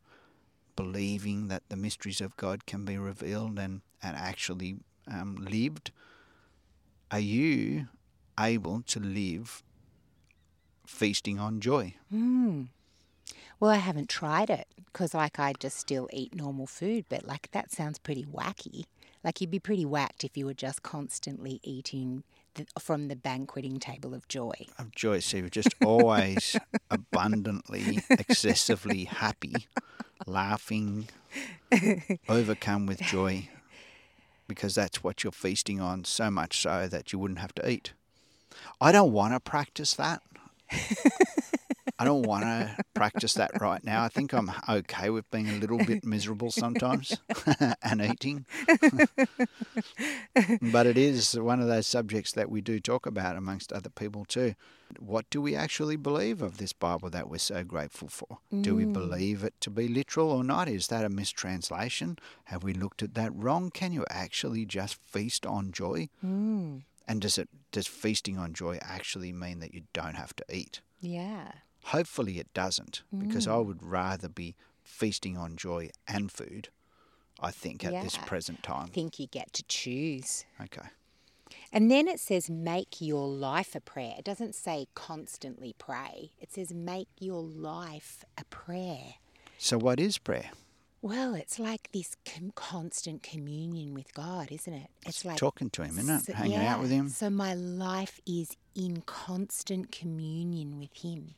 believing 0.75 1.47
that 1.47 1.63
the 1.69 1.77
mysteries 1.77 2.19
of 2.19 2.35
God 2.35 2.65
can 2.65 2.83
be 2.83 2.97
revealed 2.97 3.57
and, 3.57 3.81
and 4.03 4.17
actually 4.17 4.75
um, 5.09 5.37
lived, 5.49 5.91
are 7.09 7.21
you 7.21 7.87
able 8.39 8.81
to 8.83 8.99
live 8.99 9.63
feasting 10.85 11.39
on 11.39 11.59
joy? 11.59 11.95
Mm. 12.13 12.67
Well, 13.59 13.71
I 13.71 13.77
haven't 13.77 14.09
tried 14.09 14.49
it 14.49 14.67
because, 14.85 15.13
like, 15.13 15.39
I 15.39 15.53
just 15.59 15.77
still 15.77 16.07
eat 16.13 16.35
normal 16.35 16.67
food, 16.67 17.05
but 17.09 17.25
like 17.25 17.49
that 17.51 17.71
sounds 17.71 17.97
pretty 17.97 18.25
wacky. 18.25 18.85
Like, 19.23 19.41
you'd 19.41 19.51
be 19.51 19.59
pretty 19.59 19.85
whacked 19.85 20.23
if 20.23 20.37
you 20.37 20.45
were 20.45 20.53
just 20.53 20.83
constantly 20.83 21.59
eating 21.63 22.23
from 22.79 23.07
the 23.07 23.15
banqueting 23.15 23.79
table 23.79 24.13
of 24.13 24.27
joy. 24.27 24.67
Of 24.77 24.93
joy. 24.95 25.19
So 25.19 25.37
you're 25.37 25.49
just 25.49 25.75
always 25.83 26.55
abundantly, 26.91 28.03
excessively 28.09 29.05
happy, 29.05 29.67
laughing, 30.25 31.09
overcome 32.29 32.85
with 32.85 33.01
joy, 33.01 33.49
because 34.47 34.75
that's 34.75 35.03
what 35.03 35.23
you're 35.23 35.31
feasting 35.31 35.79
on, 35.79 36.05
so 36.05 36.31
much 36.31 36.61
so 36.61 36.87
that 36.87 37.11
you 37.11 37.19
wouldn't 37.19 37.39
have 37.39 37.53
to 37.55 37.69
eat. 37.69 37.93
I 38.79 38.91
don't 38.91 39.11
want 39.11 39.33
to 39.33 39.39
practice 39.39 39.93
that. 39.95 40.21
I 41.99 42.05
don't 42.05 42.23
want 42.23 42.43
to 42.43 42.75
practice 42.93 43.33
that 43.35 43.59
right 43.59 43.83
now. 43.83 44.03
I 44.03 44.07
think 44.07 44.31
I'm 44.31 44.51
okay 44.69 45.09
with 45.09 45.29
being 45.31 45.49
a 45.49 45.53
little 45.53 45.79
bit 45.79 46.05
miserable 46.05 46.51
sometimes 46.51 47.17
and 47.81 48.01
eating. 48.01 48.45
but 50.61 50.85
it 50.85 50.97
is 50.97 51.39
one 51.39 51.59
of 51.59 51.67
those 51.67 51.87
subjects 51.87 52.33
that 52.33 52.51
we 52.51 52.61
do 52.61 52.79
talk 52.79 53.07
about 53.07 53.35
amongst 53.35 53.73
other 53.73 53.89
people 53.89 54.25
too. 54.25 54.53
What 54.99 55.27
do 55.31 55.41
we 55.41 55.55
actually 55.55 55.95
believe 55.95 56.43
of 56.43 56.59
this 56.59 56.71
Bible 56.71 57.09
that 57.09 57.29
we're 57.29 57.39
so 57.39 57.63
grateful 57.63 58.09
for? 58.09 58.37
Mm. 58.53 58.61
Do 58.61 58.75
we 58.75 58.85
mm. 58.85 58.93
believe 58.93 59.43
it 59.43 59.55
to 59.61 59.71
be 59.71 59.87
literal 59.87 60.29
or 60.31 60.43
not? 60.43 60.69
Is 60.69 60.87
that 60.87 61.03
a 61.03 61.09
mistranslation? 61.09 62.19
Have 62.45 62.63
we 62.63 62.73
looked 62.73 63.01
at 63.01 63.15
that 63.15 63.31
wrong? 63.33 63.71
Can 63.71 63.91
you 63.91 64.05
actually 64.09 64.65
just 64.65 64.95
feast 65.03 65.47
on 65.47 65.71
joy? 65.71 66.09
Mm. 66.23 66.83
And 67.07 67.21
does 67.21 67.37
it 67.37 67.49
does 67.71 67.87
feasting 67.87 68.37
on 68.37 68.53
joy 68.53 68.79
actually 68.81 69.31
mean 69.31 69.59
that 69.59 69.73
you 69.73 69.83
don't 69.93 70.15
have 70.15 70.35
to 70.35 70.45
eat? 70.51 70.81
Yeah. 70.99 71.51
Hopefully 71.85 72.39
it 72.39 72.53
doesn't, 72.53 73.03
because 73.17 73.47
mm. 73.47 73.53
I 73.53 73.57
would 73.57 73.81
rather 73.81 74.27
be 74.27 74.55
feasting 74.83 75.37
on 75.37 75.55
joy 75.55 75.89
and 76.07 76.29
food, 76.29 76.67
I 77.39 77.51
think, 77.51 77.85
at 77.85 77.93
yeah. 77.93 78.03
this 78.03 78.17
present 78.17 78.61
time. 78.61 78.87
I 78.87 78.93
think 78.93 79.19
you 79.19 79.27
get 79.27 79.53
to 79.53 79.63
choose. 79.63 80.45
Okay. 80.61 80.87
And 81.71 81.89
then 81.89 82.07
it 82.07 82.19
says, 82.19 82.49
make 82.49 82.99
your 82.99 83.27
life 83.27 83.75
a 83.75 83.79
prayer. 83.79 84.15
It 84.17 84.25
doesn't 84.25 84.55
say 84.55 84.87
constantly 84.95 85.75
pray, 85.77 86.31
it 86.39 86.51
says, 86.51 86.73
make 86.73 87.07
your 87.19 87.41
life 87.41 88.25
a 88.37 88.43
prayer. 88.45 89.15
So, 89.57 89.77
what 89.77 89.99
is 89.99 90.17
prayer? 90.17 90.51
Well, 91.07 91.35
it's 91.35 91.57
like 91.57 91.89
this 91.93 92.17
com- 92.25 92.51
constant 92.53 93.23
communion 93.23 93.93
with 93.93 94.13
God, 94.13 94.51
isn't 94.51 94.73
it? 94.73 94.89
It's, 95.03 95.09
it's 95.09 95.25
like 95.25 95.37
talking 95.37 95.69
to 95.69 95.83
Him, 95.83 95.97
isn't 95.99 96.29
it? 96.29 96.35
Hanging 96.35 96.59
yeah, 96.59 96.73
out 96.73 96.81
with 96.81 96.91
Him. 96.91 97.07
So, 97.07 97.29
my 97.29 97.53
life 97.53 98.19
is 98.25 98.57
in 98.75 99.03
constant 99.05 99.89
communion 99.89 100.77
with 100.77 100.93
Him. 100.93 101.35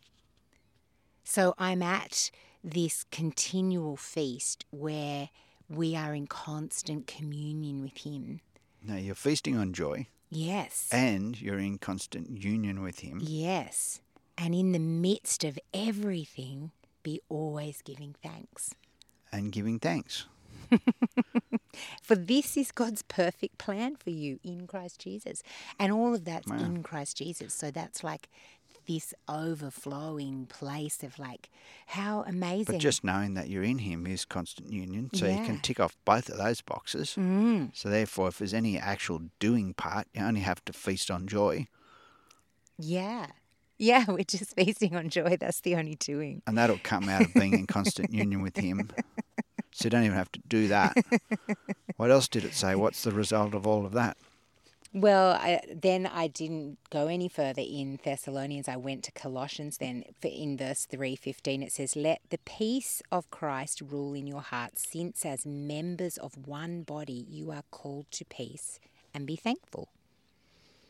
So 1.23 1.53
I'm 1.59 1.83
at 1.83 2.31
this 2.63 3.05
continual 3.11 3.95
feast 3.95 4.65
where 4.71 5.29
we 5.69 5.95
are 5.95 6.15
in 6.15 6.25
constant 6.25 7.05
communion 7.05 7.83
with 7.83 7.97
Him. 7.97 8.41
Now 8.83 8.95
you're 8.95 9.13
feasting 9.13 9.55
on 9.55 9.73
joy. 9.73 10.07
Yes. 10.31 10.89
And 10.91 11.39
you're 11.39 11.59
in 11.59 11.77
constant 11.77 12.43
union 12.43 12.81
with 12.81 13.01
Him. 13.01 13.19
Yes. 13.21 14.01
And 14.35 14.55
in 14.55 14.71
the 14.71 14.79
midst 14.79 15.43
of 15.43 15.59
everything, 15.71 16.71
be 17.03 17.21
always 17.29 17.83
giving 17.83 18.15
thanks. 18.23 18.73
And 19.31 19.51
giving 19.51 19.79
thanks. 19.79 20.25
for 22.01 22.15
this 22.15 22.55
is 22.57 22.71
God's 22.71 23.01
perfect 23.03 23.57
plan 23.57 23.95
for 23.95 24.09
you 24.11 24.39
in 24.43 24.67
Christ 24.67 24.99
Jesus. 25.01 25.41
And 25.79 25.91
all 25.91 26.13
of 26.13 26.25
that's 26.25 26.47
wow. 26.47 26.57
in 26.57 26.83
Christ 26.83 27.17
Jesus. 27.17 27.53
So 27.53 27.71
that's 27.71 28.03
like 28.03 28.29
this 28.87 29.13
overflowing 29.27 30.47
place 30.47 31.03
of 31.03 31.19
like 31.19 31.49
how 31.87 32.23
amazing. 32.27 32.75
But 32.75 32.79
just 32.81 33.03
knowing 33.03 33.35
that 33.35 33.47
you're 33.49 33.63
in 33.63 33.79
Him 33.79 34.07
is 34.07 34.25
constant 34.25 34.71
union. 34.71 35.11
So 35.13 35.27
you 35.27 35.45
can 35.45 35.59
tick 35.59 35.79
off 35.79 35.95
both 36.05 36.27
of 36.29 36.37
those 36.37 36.61
boxes. 36.61 37.15
Mm, 37.17 37.69
So 37.75 37.89
therefore, 37.89 38.29
if 38.29 38.39
there's 38.39 38.53
any 38.53 38.77
actual 38.79 39.21
doing 39.39 39.73
part, 39.75 40.07
you 40.13 40.23
only 40.23 40.41
have 40.41 40.63
to 40.65 40.73
feast 40.73 41.11
on 41.11 41.27
joy. 41.27 41.67
yeah. 42.77 43.27
Yeah, 43.79 44.05
we're 44.07 44.25
just 44.25 44.55
feasting 44.55 44.95
on 44.95 45.09
joy. 45.09 45.37
That's 45.39 45.61
the 45.61 45.75
only 45.75 45.95
doing. 45.95 46.43
And 46.45 46.57
that'll 46.57 46.79
come 46.83 47.09
out 47.09 47.21
of 47.21 47.33
being 47.33 47.53
in 47.53 47.65
constant 47.65 48.13
union 48.13 48.41
with 48.41 48.57
Him. 48.57 48.91
So 49.71 49.85
you 49.85 49.91
don't 49.91 50.03
even 50.03 50.17
have 50.17 50.31
to 50.33 50.41
do 50.47 50.67
that. 50.69 50.97
What 51.95 52.11
else 52.11 52.27
did 52.27 52.43
it 52.43 52.53
say? 52.53 52.75
What's 52.75 53.03
the 53.03 53.11
result 53.11 53.53
of 53.53 53.67
all 53.67 53.85
of 53.85 53.93
that? 53.93 54.17
Well, 54.93 55.33
I, 55.33 55.61
then 55.73 56.07
I 56.07 56.27
didn't 56.27 56.79
go 56.89 57.07
any 57.07 57.29
further 57.29 57.61
in 57.61 57.99
Thessalonians. 58.03 58.67
I 58.67 58.75
went 58.75 59.03
to 59.03 59.11
Colossians. 59.11 59.77
Then, 59.77 60.03
for 60.19 60.27
in 60.27 60.57
verse 60.57 60.85
three 60.85 61.15
fifteen, 61.15 61.61
it 61.61 61.71
says, 61.71 61.95
"Let 61.95 62.21
the 62.29 62.39
peace 62.39 63.03
of 63.11 63.29
Christ 63.29 63.81
rule 63.81 64.13
in 64.15 64.25
your 64.25 64.41
hearts, 64.41 64.89
since 64.89 65.25
as 65.25 65.45
members 65.45 66.17
of 66.17 66.47
one 66.47 66.81
body 66.81 67.25
you 67.29 67.51
are 67.51 67.63
called 67.69 68.07
to 68.11 68.25
peace, 68.25 68.79
and 69.13 69.27
be 69.27 69.35
thankful." 69.35 69.89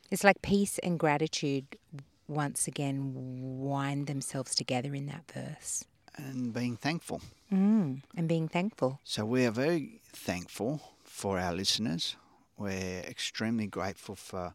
It's 0.10 0.24
like 0.24 0.42
peace 0.42 0.80
and 0.80 0.98
gratitude 0.98 1.76
once 2.30 2.68
again 2.68 3.12
wind 3.14 4.08
themselves 4.08 4.54
together 4.56 4.94
in 4.96 5.08
that 5.08 5.30
verse, 5.32 5.84
And 6.16 6.54
being 6.54 6.78
thankful. 6.78 7.22
mm, 7.52 8.02
and 8.16 8.28
being 8.28 8.48
thankful. 8.48 9.00
So 9.04 9.26
we 9.26 9.46
are 9.46 9.52
very 9.52 10.02
thankful 10.14 10.80
for 11.04 11.40
our 11.40 11.54
listeners. 11.54 12.16
We're 12.58 13.02
extremely 13.08 13.68
grateful 13.68 14.16
for 14.16 14.54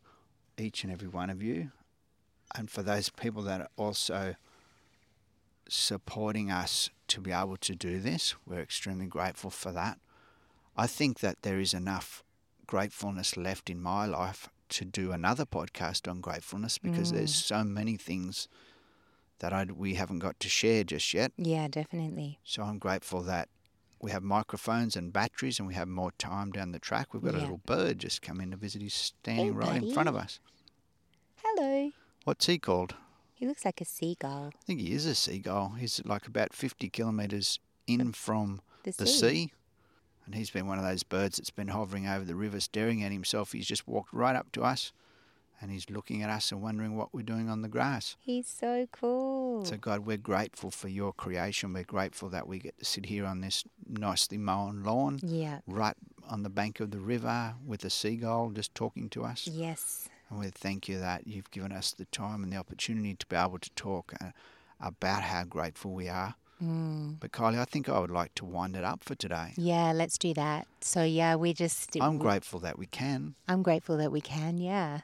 each 0.57 0.85
and 0.85 0.93
every 0.93 1.09
one 1.09 1.31
of 1.31 1.43
you 1.43 1.73
and 2.55 2.71
for 2.71 2.83
those 2.83 3.09
people 3.09 3.43
that 3.43 3.61
are 3.61 3.71
also 3.77 4.37
supporting 5.69 6.51
us 6.51 6.91
to 7.09 7.21
be 7.21 7.33
able 7.33 7.57
to 7.57 7.75
do 7.75 7.99
this. 7.99 8.35
We're 8.47 8.61
extremely 8.61 9.07
grateful 9.07 9.51
for 9.51 9.73
that. 9.73 9.99
I 10.77 10.87
think 10.87 11.21
that 11.21 11.43
there 11.43 11.59
is 11.61 11.75
enough 11.75 12.23
gratefulness 12.67 13.37
left 13.37 13.69
in 13.71 13.81
my 13.81 14.07
life 14.07 14.49
to 14.71 14.85
do 14.85 15.13
another 15.13 15.45
podcast 15.45 16.11
on 16.11 16.21
gratefulness 16.21 16.79
because 16.79 17.13
there's 17.13 17.33
mm. 17.33 17.43
so 17.43 17.65
many 17.65 17.97
things 17.97 18.49
that 19.41 19.53
I, 19.53 19.65
we 19.65 19.95
haven't 19.95 20.21
got 20.21 20.41
to 20.41 20.49
share 20.49 20.85
just 20.85 21.13
yet. 21.13 21.33
Yeah, 21.37 21.69
definitely. 21.69 22.39
So 22.45 22.63
I'm 22.63 22.79
grateful 22.79 23.23
that 23.23 23.49
we 24.01 24.11
have 24.11 24.23
microphones 24.23 24.97
and 24.97 25.13
batteries 25.13 25.59
and 25.59 25.67
we 25.67 25.75
have 25.75 25.89
more 25.89 26.13
time 26.13 26.53
down 26.53 26.73
the 26.73 26.79
track. 26.79 27.13
We've 27.13 27.23
got 27.23 27.35
a 27.35 27.39
little 27.39 27.61
bird 27.65 27.99
just 27.99 28.23
come 28.23 28.41
in 28.41 28.51
to 28.51 28.57
visit. 28.57 28.83
He's 28.83 28.95
standing 28.95 29.55
right 29.55 29.83
in 29.83 29.93
front 29.93 30.09
of 30.09 30.17
us. 30.17 30.41
Hello. 31.43 31.91
What's 32.25 32.47
he 32.47 32.59
called? 32.59 32.95
He 33.35 33.47
looks 33.47 33.65
like 33.65 33.81
a 33.81 33.85
seagull. 33.85 34.53
I 34.55 34.65
think 34.65 34.81
he 34.81 34.93
is 34.93 35.07
a 35.07 35.15
seagull. 35.15 35.75
He's 35.79 36.01
like 36.05 36.27
about 36.27 36.55
50 36.55 36.89
kilometres 36.89 37.59
in 37.87 38.13
from 38.13 38.61
The, 38.85 38.93
the 38.93 39.07
sea. 39.07 39.53
And 40.27 40.35
he's 40.35 40.51
been 40.51 40.67
one 40.67 40.79
of 40.79 40.85
those 40.85 41.03
birds 41.03 41.37
that's 41.37 41.51
been 41.51 41.69
hovering 41.69 42.07
over 42.07 42.25
the 42.25 42.35
river, 42.35 42.61
staring 42.61 43.03
at 43.03 43.13
himself. 43.13 43.53
He's 43.53 43.67
just 43.67 43.87
walked 43.87 44.13
right 44.13 44.37
up 44.37 44.53
to 44.53 44.63
us 44.63 44.93
and 45.61 45.71
he's 45.71 45.89
looking 45.89 46.23
at 46.23 46.31
us 46.31 46.53
and 46.53 46.61
wondering 46.61 46.97
what 46.97 47.15
we're 47.15 47.23
doing 47.23 47.49
on 47.49 47.63
the 47.63 47.69
grass. 47.69 48.17
He's 48.21 48.47
so 48.47 48.87
cool. 48.93 49.65
So, 49.65 49.77
God, 49.77 50.01
we're 50.01 50.17
grateful 50.17 50.71
for 50.71 50.89
your 50.89 51.13
creation. 51.13 51.73
We're 51.73 51.85
grateful 51.85 52.29
that 52.31 52.47
we 52.47 52.59
get 52.59 52.79
to 52.79 52.85
sit 52.85 53.07
here 53.07 53.25
on 53.25 53.41
this 53.41 53.65
nicely 53.89 54.37
mown 54.39 54.83
lawn, 54.83 55.21
yeah. 55.23 55.61
right 55.67 55.97
on 56.29 56.43
the 56.43 56.51
bank 56.51 56.81
of 56.81 56.91
the 56.91 56.99
river 56.99 57.55
with 57.67 57.85
a 57.85 57.91
seagull 57.91 58.51
just 58.51 58.75
talking 58.75 59.09
to 59.11 59.25
us. 59.25 59.49
Yes. 59.51 60.09
And 60.29 60.39
we 60.39 60.49
thank 60.49 60.89
you 60.89 60.99
that 60.99 61.27
you've 61.27 61.51
given 61.51 61.73
us 61.73 61.93
the 61.93 62.07
time 62.07 62.43
and 62.43 62.53
the 62.53 62.57
opportunity 62.57 63.15
to 63.15 63.27
be 63.27 63.37
able 63.37 63.59
to 63.59 63.71
talk 63.71 64.13
uh, 64.21 64.31
about 64.81 65.23
how 65.23 65.45
grateful 65.45 65.93
we 65.93 66.09
are. 66.09 66.35
Mm. 66.65 67.21
But, 67.21 67.33
Kylie, 67.33 67.59
I 67.59 67.65
think 67.65 67.89
I 67.89 67.99
would 67.99 68.11
like 68.11 68.35
to 68.37 68.45
wind 68.45 68.77
it 68.77 68.85
up 68.85 69.05
for 69.05 69.15
today. 69.15 69.53
Yeah, 69.57 69.93
let's 69.93 70.19
do 70.19 70.33
that. 70.35 70.67
So 70.81 71.03
yeah, 71.03 71.35
we 71.37 71.53
just 71.53 71.97
I'm 72.01 72.19
grateful 72.19 72.61
that 72.61 72.79
we 72.79 72.87
can. 72.87 73.35
I'm 73.49 73.63
grateful 73.63 73.97
that 73.99 74.11
we 74.13 74.21
can, 74.21 74.59
yeah. 74.59 75.01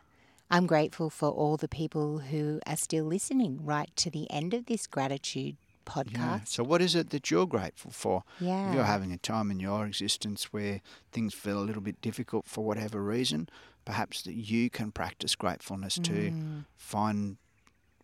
I'm 0.51 0.67
grateful 0.67 1.11
for 1.11 1.29
all 1.29 1.57
the 1.57 1.69
people 1.69 2.19
who 2.19 2.61
are 2.67 2.77
still 2.77 3.05
listening 3.05 3.61
right 3.65 3.91
to 3.97 4.11
the 4.11 4.29
end 4.31 4.53
of 4.53 4.67
this 4.67 4.87
gratitude 4.89 5.57
podcast. 5.87 6.13
Yeah. 6.17 6.41
So, 6.45 6.65
what 6.65 6.83
is 6.83 6.95
it 6.97 7.11
that 7.11 7.31
you're 7.31 7.47
grateful 7.47 7.93
for? 7.93 8.25
Yeah. 8.41 8.69
If 8.69 8.75
you're 8.75 8.85
having 8.85 9.13
a 9.13 9.17
time 9.19 9.51
in 9.53 9.61
your 9.61 9.87
existence 9.87 10.53
where 10.53 10.81
things 11.13 11.35
feel 11.35 11.59
a 11.61 11.67
little 11.67 11.83
bit 11.83 12.01
difficult 12.01 12.47
for 12.47 12.65
whatever 12.65 13.01
reason, 13.03 13.49
perhaps 13.85 14.23
that 14.23 14.35
you 14.35 14.71
can 14.71 14.91
practice 14.91 15.35
gratefulness 15.37 15.95
to 16.03 16.13
Mm. 16.31 16.65
find 16.77 17.37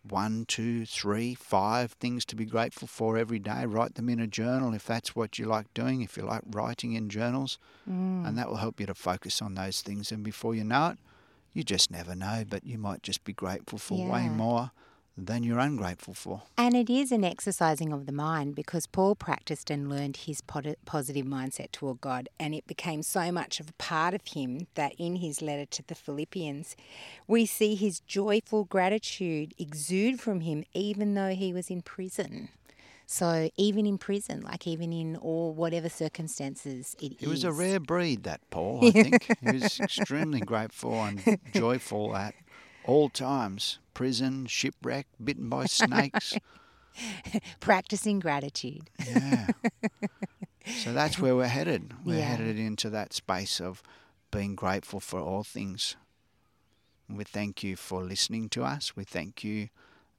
one, 0.03 0.45
two, 0.47 0.85
three, 0.85 1.33
five 1.35 1.91
things 1.93 2.25
to 2.25 2.35
be 2.35 2.45
grateful 2.45 2.87
for 2.87 3.17
every 3.17 3.39
day. 3.39 3.65
Write 3.65 3.95
them 3.95 4.09
in 4.09 4.19
a 4.19 4.27
journal 4.27 4.73
if 4.73 4.85
that's 4.85 5.15
what 5.15 5.37
you 5.39 5.45
like 5.45 5.73
doing, 5.73 6.01
if 6.01 6.17
you 6.17 6.23
like 6.23 6.43
writing 6.49 6.93
in 6.93 7.09
journals, 7.09 7.57
Mm. 7.89 8.27
and 8.27 8.37
that 8.37 8.49
will 8.49 8.57
help 8.57 8.79
you 8.79 8.85
to 8.85 8.93
focus 8.93 9.41
on 9.41 9.55
those 9.55 9.81
things. 9.81 10.11
And 10.11 10.23
before 10.23 10.53
you 10.55 10.63
know 10.63 10.89
it, 10.89 10.97
you 11.53 11.63
just 11.63 11.89
never 11.91 12.15
know, 12.15 12.43
but 12.47 12.65
you 12.65 12.77
might 12.77 13.01
just 13.01 13.23
be 13.23 13.33
grateful 13.33 13.77
for 13.79 14.07
way 14.07 14.27
more 14.29 14.71
than 15.17 15.43
you're 15.43 15.59
ungrateful 15.59 16.13
for. 16.13 16.43
And 16.57 16.75
it 16.75 16.89
is 16.89 17.11
an 17.11 17.23
exercising 17.23 17.91
of 17.91 18.05
the 18.05 18.11
mind 18.11 18.53
because 18.55 18.85
Paul 18.85 19.15
practiced 19.15 19.71
and 19.71 19.89
learned 19.89 20.17
his 20.17 20.41
positive 20.41 21.25
mindset 21.25 21.71
toward 21.71 22.01
God, 22.01 22.29
and 22.39 22.53
it 22.53 22.67
became 22.67 23.01
so 23.01 23.31
much 23.31 23.59
of 23.59 23.69
a 23.69 23.73
part 23.73 24.13
of 24.13 24.21
him 24.27 24.67
that 24.75 24.93
in 24.97 25.15
his 25.17 25.41
letter 25.41 25.65
to 25.65 25.83
the 25.87 25.95
Philippians, 25.95 26.75
we 27.27 27.45
see 27.45 27.73
his 27.75 27.99
joyful 28.01 28.65
gratitude 28.65 29.53
exude 29.57 30.19
from 30.19 30.41
him 30.41 30.63
even 30.73 31.15
though 31.15 31.33
he 31.33 31.51
was 31.51 31.69
in 31.69 31.81
prison. 31.81 32.49
So, 33.09 33.49
even 33.55 33.85
in 33.85 33.97
prison, 33.97 34.41
like 34.41 34.67
even 34.67 34.91
in 34.91 35.15
all 35.15 35.53
whatever 35.53 35.87
circumstances 35.87 36.93
it 37.01 37.13
is. 37.13 37.19
He 37.19 37.27
was 37.27 37.45
a 37.45 37.53
rare 37.53 37.79
breed, 37.79 38.23
that 38.23 38.41
Paul, 38.49 38.85
I 38.85 38.91
think. 39.03 39.27
he 39.41 39.51
was 39.53 39.79
extremely 39.79 40.41
grateful 40.41 40.93
and 40.93 41.39
joyful 41.53 42.13
at 42.17 42.35
all 42.83 43.07
times. 43.07 43.79
Prison, 43.97 44.45
shipwreck, 44.45 45.07
bitten 45.23 45.49
by 45.49 45.65
snakes. 45.81 46.35
practicing 47.59 48.19
gratitude. 48.19 48.91
Yeah. 49.03 49.47
So 50.83 50.93
that's 50.93 51.17
where 51.17 51.35
we're 51.35 51.47
headed. 51.47 51.93
We're 52.05 52.19
Yeah. 52.19 52.25
headed 52.25 52.59
into 52.59 52.91
that 52.91 53.11
space 53.13 53.59
of 53.59 53.81
being 54.29 54.53
grateful 54.53 54.99
for 54.99 55.19
all 55.19 55.43
things. 55.43 55.95
We 57.09 57.23
thank 57.23 57.63
you 57.63 57.75
for 57.75 58.03
listening 58.03 58.49
to 58.49 58.63
us. 58.63 58.95
We 58.95 59.03
thank 59.03 59.43
you 59.43 59.69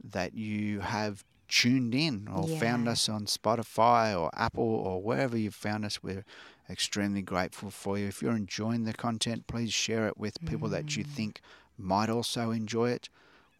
that 0.03 0.35
you 0.35 0.81
have 0.81 1.23
tuned 1.47 1.95
in 1.95 2.27
or 2.27 2.49
found 2.49 2.89
us 2.89 3.09
on 3.09 3.27
Spotify 3.27 4.19
or 4.19 4.31
Apple 4.35 4.65
or 4.65 5.01
wherever 5.01 5.37
you've 5.37 5.55
found 5.55 5.85
us. 5.85 6.03
We're 6.03 6.25
extremely 6.69 7.23
grateful 7.23 7.71
for 7.71 7.97
you. 7.97 8.09
If 8.09 8.23
you're 8.23 8.35
enjoying 8.35 8.87
the 8.87 8.93
content, 8.93 9.47
please 9.47 9.73
share 9.73 10.09
it 10.09 10.19
with 10.19 10.45
people 10.47 10.69
that 10.71 10.97
you 10.97 11.05
mm. 11.05 11.09
think 11.09 11.41
might 11.77 12.11
also 12.11 12.51
enjoy 12.51 12.91
it. 12.91 13.09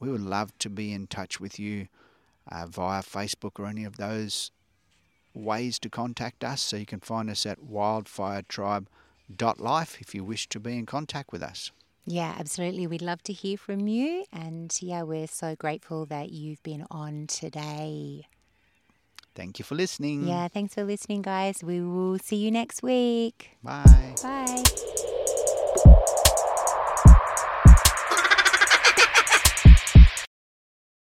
We 0.01 0.11
would 0.11 0.21
love 0.21 0.57
to 0.59 0.71
be 0.71 0.93
in 0.93 1.07
touch 1.07 1.41
with 1.41 1.59
you 1.59 1.89
uh, 2.51 2.67
via 2.67 3.03
Facebook 3.03 3.59
or 3.59 3.67
any 3.67 3.85
of 3.85 3.97
those 3.97 4.51
ways 5.35 5.79
to 5.81 5.91
contact 5.91 6.45
us. 6.45 6.63
So 6.63 6.77
you 6.77 6.87
can 6.87 7.01
find 7.01 7.29
us 7.31 7.45
at 7.47 7.59
wildfiretribe.life 7.61 10.01
if 10.01 10.15
you 10.15 10.23
wish 10.25 10.49
to 10.49 10.61
be 10.61 10.79
in 10.79 10.87
contact 10.87 11.33
with 11.33 11.43
us. 11.43 11.73
Yeah, 12.07 12.35
absolutely. 12.39 12.87
We'd 12.87 13.03
love 13.03 13.23
to 13.25 13.35
hear 13.35 13.59
from 13.59 13.87
you. 13.87 14.25
And 14.33 14.75
yeah, 14.81 15.03
we're 15.03 15.27
so 15.27 15.55
grateful 15.55 16.07
that 16.07 16.31
you've 16.31 16.63
been 16.63 16.87
on 16.91 17.27
today. 17.27 18.27
Thank 19.35 19.59
you 19.59 19.65
for 19.65 19.75
listening. 19.75 20.27
Yeah, 20.27 20.49
thanks 20.49 20.73
for 20.75 20.85
listening, 20.85 21.21
guys. 21.23 21.63
We 21.63 21.81
will 21.81 22.19
see 22.19 22.37
you 22.37 22.51
next 22.51 22.83
week. 22.83 23.51
Bye. 23.63 24.15
Bye. 24.23 24.65